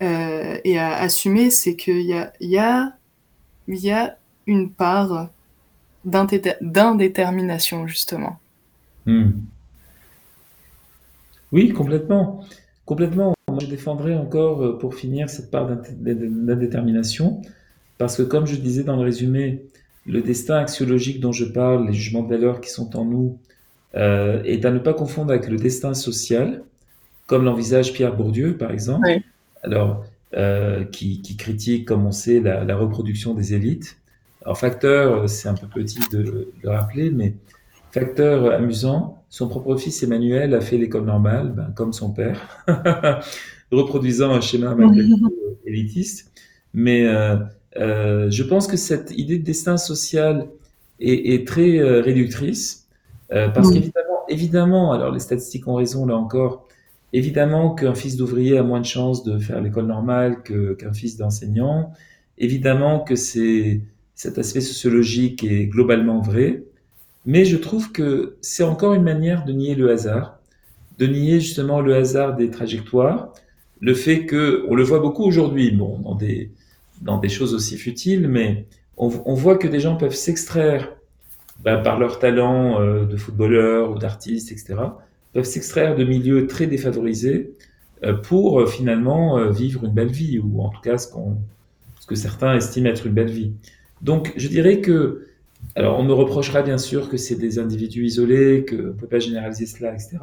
euh, 0.02 0.60
et 0.64 0.80
à 0.80 0.98
assumer, 0.98 1.50
c'est 1.50 1.76
qu'il 1.76 2.02
y 2.02 2.14
a, 2.14 2.34
il 2.40 2.50
y, 2.50 2.58
a, 2.58 2.94
il 3.68 3.78
y 3.78 3.92
a 3.92 4.18
une 4.48 4.72
part 4.72 5.30
d'indétermination 6.06 7.88
justement 7.88 8.40
Hmm. 9.06 9.32
Oui, 11.52 11.74
complètement. 11.74 12.44
Complètement. 12.86 13.34
Moi, 13.48 13.60
je 13.62 13.66
défendrai 13.66 14.16
encore, 14.16 14.64
euh, 14.64 14.78
pour 14.78 14.94
finir, 14.94 15.30
cette 15.30 15.50
part 15.50 15.68
d'indétermination, 15.68 17.42
parce 17.98 18.18
que, 18.18 18.22
comme 18.24 18.46
je 18.46 18.56
disais 18.56 18.84
dans 18.84 18.96
le 18.98 19.04
résumé, 19.04 19.64
le 20.06 20.22
destin 20.22 20.58
axiologique 20.58 21.20
dont 21.20 21.32
je 21.32 21.46
parle, 21.46 21.88
les 21.88 21.94
jugements 21.94 22.24
de 22.24 22.30
valeur 22.30 22.62
qui 22.62 22.70
sont 22.70 22.96
en 22.96 23.06
nous, 23.06 23.40
euh, 23.96 24.44
est 24.44 24.64
à 24.66 24.72
ne 24.72 24.80
pas 24.80 24.94
confondre 24.94 25.32
avec 25.32 25.48
le 25.50 25.58
destin 25.58 25.94
social, 25.96 26.64
comme 27.26 27.46
l'envisage 27.46 27.94
Pierre 27.94 28.16
Bourdieu, 28.16 28.58
par 28.58 28.72
exemple, 28.72 29.08
alors, 29.64 30.06
euh, 30.36 30.84
qui, 30.86 31.22
critique, 31.38 31.88
comme 31.88 32.06
on 32.06 32.12
sait, 32.12 32.40
la, 32.40 32.76
reproduction 32.76 33.34
des 33.34 33.54
élites. 33.54 33.98
Alors, 34.44 34.58
facteur, 34.58 35.30
c'est 35.30 35.50
un 35.50 35.56
peu 35.56 35.68
petit 35.68 36.00
de 36.12 36.52
le 36.62 36.70
rappeler, 36.70 37.10
mais 37.10 37.36
facteur 37.92 38.52
amusant, 38.52 39.24
son 39.30 39.48
propre 39.48 39.76
fils 39.76 40.02
Emmanuel 40.04 40.54
a 40.54 40.62
fait 40.62 40.78
l'école 40.78 41.06
normale, 41.06 41.54
ben, 41.56 41.72
comme 41.76 41.94
son 41.94 42.12
père, 42.12 42.64
reproduisant 43.72 44.32
un 44.32 44.42
schéma 44.42 44.76
élitiste. 45.66 46.32
Mais 46.74 47.06
euh, 47.06 47.38
euh, 47.78 48.30
je 48.30 48.44
pense 48.44 48.68
que 48.68 48.78
cette 48.78 49.12
idée 49.12 49.38
de 49.38 49.44
destin 49.44 49.78
social 49.78 50.48
est, 51.00 51.34
est 51.34 51.48
très 51.48 51.78
euh, 51.78 52.02
réductrice, 52.02 52.88
euh, 53.32 53.50
parce 53.50 53.72
qu'évidemment, 53.72 54.26
évidemment, 54.28 54.92
alors 54.92 55.12
les 55.12 55.20
statistiques 55.20 55.68
ont 55.68 55.76
raison 55.76 56.06
là 56.06 56.16
encore, 56.16 56.68
évidemment 57.14 57.74
qu'un 57.74 57.96
fils 57.96 58.18
d'ouvrier 58.18 58.58
a 58.58 58.64
moins 58.64 58.82
de 58.82 58.86
chances 58.86 59.24
de 59.24 59.38
faire 59.40 59.62
l'école 59.62 59.88
normale 59.88 60.44
qu'un 60.44 60.94
fils 60.94 61.18
d'enseignant, 61.18 61.92
évidemment 62.38 63.00
que 63.00 63.16
c'est 63.16 63.82
cet 64.16 64.38
aspect 64.38 64.62
sociologique 64.62 65.44
est 65.44 65.66
globalement 65.66 66.22
vrai, 66.22 66.64
mais 67.26 67.46
je 67.46 67.58
trouve 67.58 67.92
que 67.92 68.38
c'est 68.42 68.64
encore 68.64 68.94
une 68.94 69.04
manière 69.04 69.46
de 69.46 69.54
nier 69.54 69.76
le 69.76 69.92
hasard, 69.92 70.40
de 70.98 71.08
nier 71.08 71.40
justement 71.40 71.82
le 71.82 71.96
hasard 71.96 72.36
des 72.36 72.50
trajectoires, 72.50 73.34
le 73.80 73.94
fait 73.94 74.26
que, 74.26 74.66
on 74.68 74.76
le 74.76 74.84
voit 74.84 75.00
beaucoup 75.00 75.24
aujourd'hui, 75.24 75.72
bon, 75.72 76.00
dans 76.00 76.16
des, 76.16 76.52
dans 77.02 77.18
des 77.18 77.30
choses 77.30 77.54
aussi 77.54 77.78
futiles, 77.78 78.28
mais 78.28 78.66
on, 78.98 79.10
on 79.26 79.34
voit 79.34 79.58
que 79.58 79.68
des 79.68 79.80
gens 79.80 79.96
peuvent 79.96 80.16
s'extraire 80.16 80.92
bah, 81.64 81.78
par 81.78 82.00
leur 82.00 82.20
talent 82.20 82.82
euh, 82.82 83.06
de 83.06 83.18
footballeur 83.18 83.92
ou 83.92 83.98
d'artiste, 83.98 84.52
etc., 84.52 84.76
peuvent 85.34 85.46
s'extraire 85.46 85.96
de 85.96 86.04
milieux 86.04 86.48
très 86.48 86.68
défavorisés 86.68 87.54
euh, 88.04 88.14
pour 88.14 88.60
euh, 88.60 88.66
finalement 88.66 89.50
vivre 89.50 89.86
une 89.86 89.94
belle 89.94 90.12
vie, 90.12 90.40
ou 90.40 90.62
en 90.62 90.70
tout 90.70 90.82
cas 90.82 90.98
ce, 90.98 91.08
qu'on, 91.08 91.38
ce 92.00 92.08
que 92.08 92.16
certains 92.16 92.56
estiment 92.56 92.90
être 92.90 93.06
une 93.08 93.14
belle 93.14 93.32
vie. 93.32 93.52
Donc 94.02 94.34
je 94.38 94.48
dirais 94.48 94.82
que, 94.82 95.28
alors 95.76 96.00
on 96.00 96.04
me 96.04 96.14
reprochera 96.14 96.62
bien 96.62 96.78
sûr 96.78 97.10
que 97.10 97.18
c'est 97.18 97.36
des 97.36 97.60
individus 97.60 98.06
isolés, 98.06 98.66
qu'on 98.68 98.76
ne 98.76 98.92
peut 98.92 99.08
pas 99.08 99.20
généraliser 99.20 99.66
cela, 99.66 99.94
etc. 99.94 100.18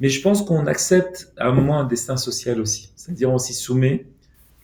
Mais 0.00 0.08
je 0.08 0.22
pense 0.22 0.42
qu'on 0.42 0.66
accepte 0.66 1.32
à 1.36 1.48
un 1.48 1.52
moment 1.52 1.78
un 1.78 1.84
destin 1.84 2.16
social 2.16 2.60
aussi, 2.60 2.92
c'est-à-dire 2.96 3.30
on 3.30 3.38
s'y 3.38 3.54
soumet. 3.54 4.06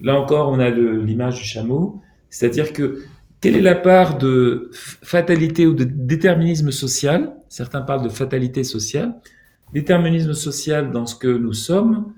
Là 0.01 0.19
encore, 0.19 0.51
on 0.51 0.59
a 0.59 0.71
l'image 0.71 1.37
du 1.37 1.45
chameau, 1.45 2.01
c'est-à-dire 2.31 2.73
que 2.73 3.03
quelle 3.41 3.57
est 3.57 3.63
la 3.63 3.75
part 3.75 4.19
de 4.19 4.71
fatalité 4.73 5.67
ou 5.67 5.75
de 5.75 5.85
déterminisme 5.85 6.71
social? 6.71 7.35
Certains 7.49 7.83
parlent 7.83 8.03
de 8.03 8.09
fatalité 8.09 8.65
sociale. 8.65 9.15
Déterminisme 9.73 10.33
social 10.33 10.93
dans 10.93 11.07
ce 11.07 11.15
que 11.15 11.29
nous 11.29 11.53
sommes, 11.53 12.13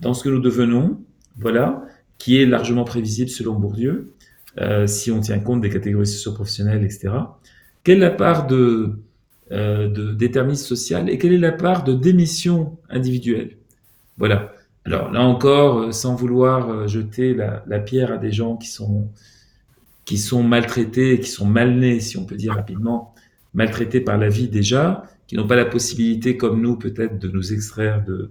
dans 0.00 0.14
ce 0.14 0.24
que 0.24 0.28
nous 0.28 0.40
devenons, 0.40 1.00
voilà, 1.38 1.84
qui 2.18 2.40
est 2.40 2.46
largement 2.46 2.84
prévisible 2.84 3.30
selon 3.30 3.54
Bourdieu, 3.54 4.12
euh, 4.60 4.86
si 4.86 5.10
on 5.10 5.20
tient 5.20 5.38
compte 5.38 5.60
des 5.60 5.70
catégories 5.70 6.06
socio-professionnelles, 6.06 6.84
etc. 6.84 7.10
Quelle 7.82 7.98
est 7.98 8.00
la 8.00 8.10
part 8.10 8.46
de, 8.46 8.98
euh, 9.52 9.88
de 9.88 10.12
déterminisme 10.12 10.66
social 10.66 11.10
et 11.10 11.18
quelle 11.18 11.32
est 11.32 11.38
la 11.38 11.52
part 11.52 11.84
de 11.84 11.92
démission 11.92 12.78
individuelle? 12.88 13.56
Voilà. 14.16 14.52
Alors 14.84 15.10
là 15.10 15.22
encore, 15.22 15.78
euh, 15.78 15.92
sans 15.92 16.14
vouloir 16.14 16.86
jeter 16.88 17.34
la, 17.34 17.64
la 17.66 17.80
pierre 17.80 18.12
à 18.12 18.16
des 18.16 18.32
gens 18.32 18.56
qui 18.56 18.68
sont 18.68 19.08
qui 20.04 20.18
sont 20.18 20.42
maltraités, 20.42 21.18
qui 21.18 21.30
sont 21.30 21.46
mal 21.46 21.76
nés, 21.76 22.00
si 22.00 22.18
on 22.18 22.26
peut 22.26 22.36
dire 22.36 22.54
rapidement, 22.54 23.14
maltraités 23.54 24.00
par 24.00 24.18
la 24.18 24.28
vie 24.28 24.48
déjà, 24.48 25.04
qui 25.26 25.36
n'ont 25.36 25.46
pas 25.46 25.56
la 25.56 25.64
possibilité, 25.64 26.36
comme 26.36 26.60
nous 26.60 26.76
peut-être, 26.76 27.18
de 27.18 27.28
nous 27.28 27.52
extraire 27.52 28.04
de, 28.04 28.30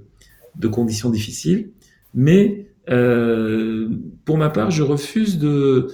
de 0.56 0.68
conditions 0.68 1.10
difficiles. 1.10 1.70
Mais 2.14 2.68
euh, 2.90 3.90
pour 4.26 4.38
ma 4.38 4.50
part, 4.50 4.72
je 4.72 4.84
refuse 4.84 5.40
de, 5.40 5.88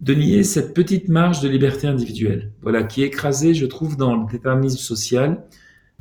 de 0.00 0.14
nier 0.14 0.42
cette 0.44 0.74
petite 0.74 1.08
marge 1.08 1.40
de 1.40 1.48
liberté 1.48 1.86
individuelle, 1.86 2.52
voilà, 2.62 2.82
qui 2.82 3.02
est 3.02 3.06
écrasée, 3.06 3.54
je 3.54 3.66
trouve, 3.66 3.96
dans 3.96 4.16
le 4.16 4.30
déterminisme 4.30 4.78
social, 4.78 5.44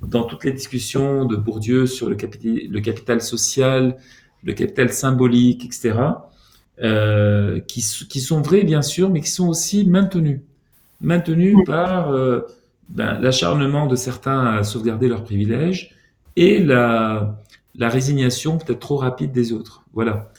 dans 0.05 0.23
toutes 0.23 0.43
les 0.43 0.51
discussions 0.51 1.25
de 1.25 1.35
Bourdieu 1.35 1.85
sur 1.85 2.09
le 2.09 2.15
capital, 2.15 2.59
le 2.69 2.79
capital 2.81 3.21
social, 3.21 3.97
le 4.43 4.53
capital 4.53 4.91
symbolique, 4.91 5.65
etc. 5.65 5.93
Euh, 6.81 7.59
qui, 7.61 7.85
qui, 8.09 8.19
sont 8.19 8.41
vrais 8.41 8.63
bien 8.63 8.81
sûr, 8.81 9.09
mais 9.09 9.21
qui 9.21 9.29
sont 9.29 9.47
aussi 9.47 9.85
maintenus, 9.85 10.41
maintenus 11.01 11.55
par 11.65 12.11
euh, 12.11 12.41
ben, 12.93 13.19
l'acharnement 13.19 13.87
de 13.87 13.95
certains 13.95 14.45
à 14.45 14.63
sauvegarder 14.63 15.07
leurs 15.07 15.23
privilèges 15.23 15.95
et 16.35 16.63
la, 16.63 17.41
la 17.75 17.89
résignation 17.89 18.57
peut-être 18.59 18.79
trop 18.79 18.97
rapide 18.97 19.31
des 19.31 19.51
autres. 19.51 19.83
Voilà. 19.93 20.31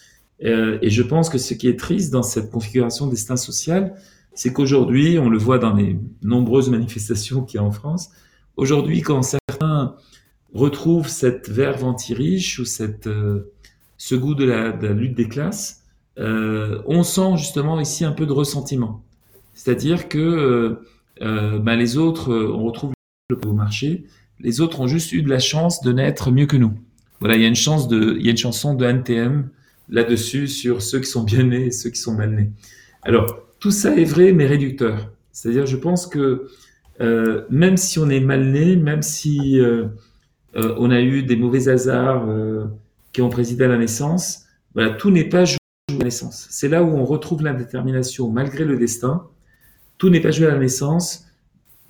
Euh, 0.44 0.78
et 0.80 0.90
je 0.90 1.02
pense 1.02 1.28
que 1.28 1.38
ce 1.38 1.54
qui 1.54 1.68
est 1.68 1.78
triste 1.78 2.12
dans 2.12 2.22
cette 2.22 2.50
configuration 2.50 3.08
destin 3.08 3.36
social, 3.36 3.94
c'est 4.34 4.52
qu'aujourd'hui, 4.52 5.18
on 5.18 5.28
le 5.28 5.38
voit 5.38 5.58
dans 5.58 5.74
les 5.74 5.98
nombreuses 6.22 6.70
manifestations 6.70 7.42
qu'il 7.44 7.58
y 7.58 7.62
a 7.62 7.66
en 7.66 7.72
France, 7.72 8.10
aujourd'hui, 8.56 9.02
quand 9.02 9.22
certains 9.22 9.96
retrouvent 10.54 11.08
cette 11.08 11.48
verve 11.48 11.82
anti-riche 11.84 12.60
ou 12.60 12.64
cette, 12.64 13.08
euh, 13.08 13.52
ce 13.96 14.14
goût 14.14 14.34
de 14.34 14.44
la, 14.44 14.70
de 14.70 14.86
la 14.86 14.92
lutte 14.92 15.16
des 15.16 15.28
classes, 15.28 15.82
euh, 16.18 16.82
on 16.86 17.02
sent 17.02 17.36
justement 17.38 17.80
ici 17.80 18.04
un 18.04 18.12
peu 18.12 18.26
de 18.26 18.32
ressentiment. 18.32 19.02
C'est-à-dire 19.54 20.08
que 20.08 20.78
euh, 21.22 21.58
ben 21.58 21.76
les 21.76 21.96
autres, 21.96 22.32
euh, 22.32 22.52
on 22.52 22.64
retrouve 22.64 22.92
le 23.30 23.52
marché, 23.52 24.04
les 24.40 24.60
autres 24.60 24.80
ont 24.80 24.86
juste 24.86 25.12
eu 25.12 25.22
de 25.22 25.28
la 25.28 25.38
chance 25.38 25.82
de 25.82 25.92
naître 25.92 26.30
mieux 26.30 26.46
que 26.46 26.56
nous. 26.56 26.74
Voilà, 27.20 27.36
il 27.36 27.42
y 27.42 27.44
a 27.44 27.48
une 27.48 27.54
chance 27.54 27.88
de, 27.88 28.16
il 28.18 28.24
y 28.24 28.28
a 28.28 28.32
une 28.32 28.36
chanson 28.36 28.74
de 28.74 28.84
NTM 28.84 29.48
là-dessus 29.88 30.48
sur 30.48 30.82
ceux 30.82 31.00
qui 31.00 31.06
sont 31.06 31.22
bien 31.22 31.44
nés 31.44 31.66
et 31.66 31.70
ceux 31.70 31.90
qui 31.90 31.98
sont 31.98 32.14
mal 32.14 32.34
nés. 32.34 32.50
Alors, 33.02 33.38
tout 33.60 33.70
ça 33.70 33.96
est 33.96 34.04
vrai, 34.04 34.32
mais 34.32 34.46
réducteur. 34.46 35.12
C'est-à-dire, 35.32 35.66
je 35.66 35.76
pense 35.76 36.06
que 36.06 36.48
euh, 37.00 37.42
même 37.48 37.76
si 37.76 37.98
on 37.98 38.08
est 38.10 38.20
mal 38.20 38.50
né, 38.50 38.76
même 38.76 39.02
si 39.02 39.58
euh, 39.58 39.86
on 40.54 40.90
a 40.90 41.00
eu 41.00 41.22
des 41.22 41.36
mauvais 41.36 41.68
hasards 41.68 42.28
qui 43.12 43.22
ont 43.22 43.30
présidé 43.30 43.64
à 43.64 43.68
la 43.68 43.78
naissance, 43.78 44.44
voilà, 44.74 44.90
tout 44.90 45.10
n'est 45.10 45.28
pas 45.28 45.44
naissance. 46.02 46.46
C'est 46.50 46.68
là 46.68 46.82
où 46.82 46.88
on 46.88 47.04
retrouve 47.04 47.42
l'indétermination 47.42 48.30
malgré 48.30 48.64
le 48.64 48.76
destin. 48.76 49.26
Tout 50.04 50.10
n'est 50.10 50.20
pas 50.20 50.32
joué 50.32 50.48
à 50.48 50.50
la 50.50 50.58
naissance. 50.58 51.24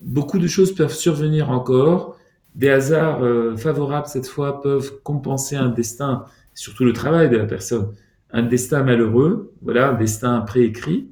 Beaucoup 0.00 0.38
de 0.38 0.46
choses 0.46 0.72
peuvent 0.72 0.94
survenir 0.94 1.50
encore. 1.50 2.16
Des 2.54 2.70
hasards 2.70 3.24
euh, 3.24 3.56
favorables 3.56 4.06
cette 4.06 4.28
fois 4.28 4.62
peuvent 4.62 5.00
compenser 5.02 5.56
un 5.56 5.68
destin, 5.68 6.24
surtout 6.54 6.84
le 6.84 6.92
travail 6.92 7.28
de 7.28 7.36
la 7.36 7.44
personne, 7.44 7.92
un 8.30 8.44
destin 8.44 8.84
malheureux, 8.84 9.52
voilà, 9.62 9.88
un 9.88 9.94
destin 9.94 10.42
préécrit, 10.42 11.08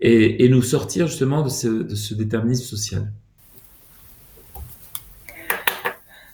et, 0.00 0.48
nous 0.48 0.62
sortir 0.62 1.06
justement 1.06 1.42
de 1.42 1.48
ce, 1.48 2.12
déterminisme 2.14 2.64
social. 2.64 3.12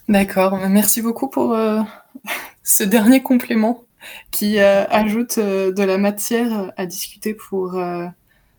D'accord, 0.08 0.56
merci 0.70 1.02
beaucoup 1.02 1.28
pour 1.28 1.52
euh, 1.52 1.82
ce 2.62 2.82
dernier 2.82 3.22
complément 3.22 3.84
qui 4.30 4.58
euh, 4.58 4.86
ajoute 4.86 5.38
de 5.38 5.82
la 5.82 5.98
matière 5.98 6.72
à 6.78 6.86
discuter 6.86 7.34
pour 7.34 7.78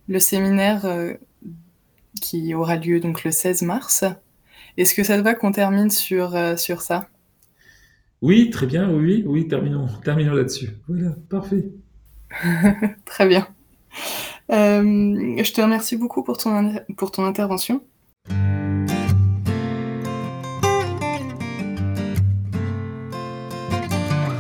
le 0.09 0.19
séminaire 0.19 0.85
qui 2.19 2.53
aura 2.53 2.75
lieu 2.75 2.99
donc 2.99 3.23
le 3.23 3.31
16 3.31 3.61
mars. 3.61 4.03
Est-ce 4.75 4.93
que 4.93 5.03
ça 5.03 5.17
te 5.17 5.21
va 5.21 5.35
qu'on 5.35 5.51
termine 5.51 5.89
sur, 5.89 6.35
sur 6.57 6.81
ça? 6.81 7.07
Oui, 8.21 8.49
très 8.49 8.65
bien, 8.65 8.89
oui, 8.91 9.23
oui, 9.25 9.47
terminons, 9.47 9.87
terminons 10.03 10.33
là-dessus. 10.33 10.71
Voilà, 10.89 11.15
parfait. 11.29 11.69
très 13.05 13.27
bien. 13.27 13.47
je 14.49 15.53
te 15.53 15.61
remercie 15.61 15.95
beaucoup 15.95 16.23
pour 16.23 16.37
ton, 16.37 16.73
pour 16.97 17.11
ton 17.11 17.23
intervention. 17.25 17.81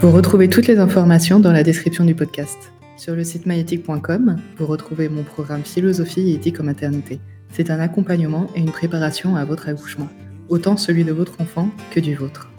Vous 0.01 0.11
retrouvez 0.11 0.47
toutes 0.49 0.67
les 0.67 0.79
informations 0.79 1.39
dans 1.39 1.51
la 1.51 1.61
description 1.61 2.05
du 2.05 2.15
podcast. 2.15 2.71
Sur 2.99 3.15
le 3.15 3.23
site 3.23 3.45
maïéthique.com, 3.45 4.35
vous 4.57 4.65
retrouvez 4.65 5.07
mon 5.07 5.23
programme 5.23 5.63
Philosophie 5.63 6.31
et 6.31 6.33
éthique 6.33 6.59
en 6.59 6.65
maternité. 6.65 7.21
C'est 7.53 7.71
un 7.71 7.79
accompagnement 7.79 8.47
et 8.57 8.59
une 8.59 8.73
préparation 8.73 9.37
à 9.37 9.45
votre 9.45 9.69
accouchement, 9.69 10.09
autant 10.49 10.75
celui 10.75 11.05
de 11.05 11.13
votre 11.13 11.39
enfant 11.39 11.69
que 11.91 12.01
du 12.01 12.13
vôtre. 12.13 12.51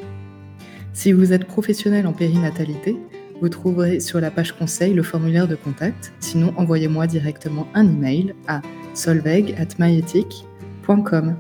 Si 0.94 1.12
vous 1.12 1.34
êtes 1.34 1.44
professionnel 1.44 2.06
en 2.06 2.14
périnatalité, 2.14 2.96
vous 3.42 3.50
trouverez 3.50 4.00
sur 4.00 4.18
la 4.18 4.30
page 4.30 4.52
conseil 4.52 4.94
le 4.94 5.02
formulaire 5.02 5.46
de 5.46 5.56
contact. 5.56 6.14
Sinon, 6.20 6.54
envoyez-moi 6.56 7.06
directement 7.06 7.68
un 7.74 7.86
email 7.86 8.32
à 8.48 8.62
solveig@myethique.com. 8.94 11.36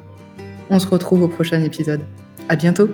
On 0.68 0.78
se 0.78 0.86
retrouve 0.86 1.22
au 1.22 1.28
prochain 1.28 1.62
épisode. 1.62 2.02
À 2.50 2.56
bientôt. 2.56 2.90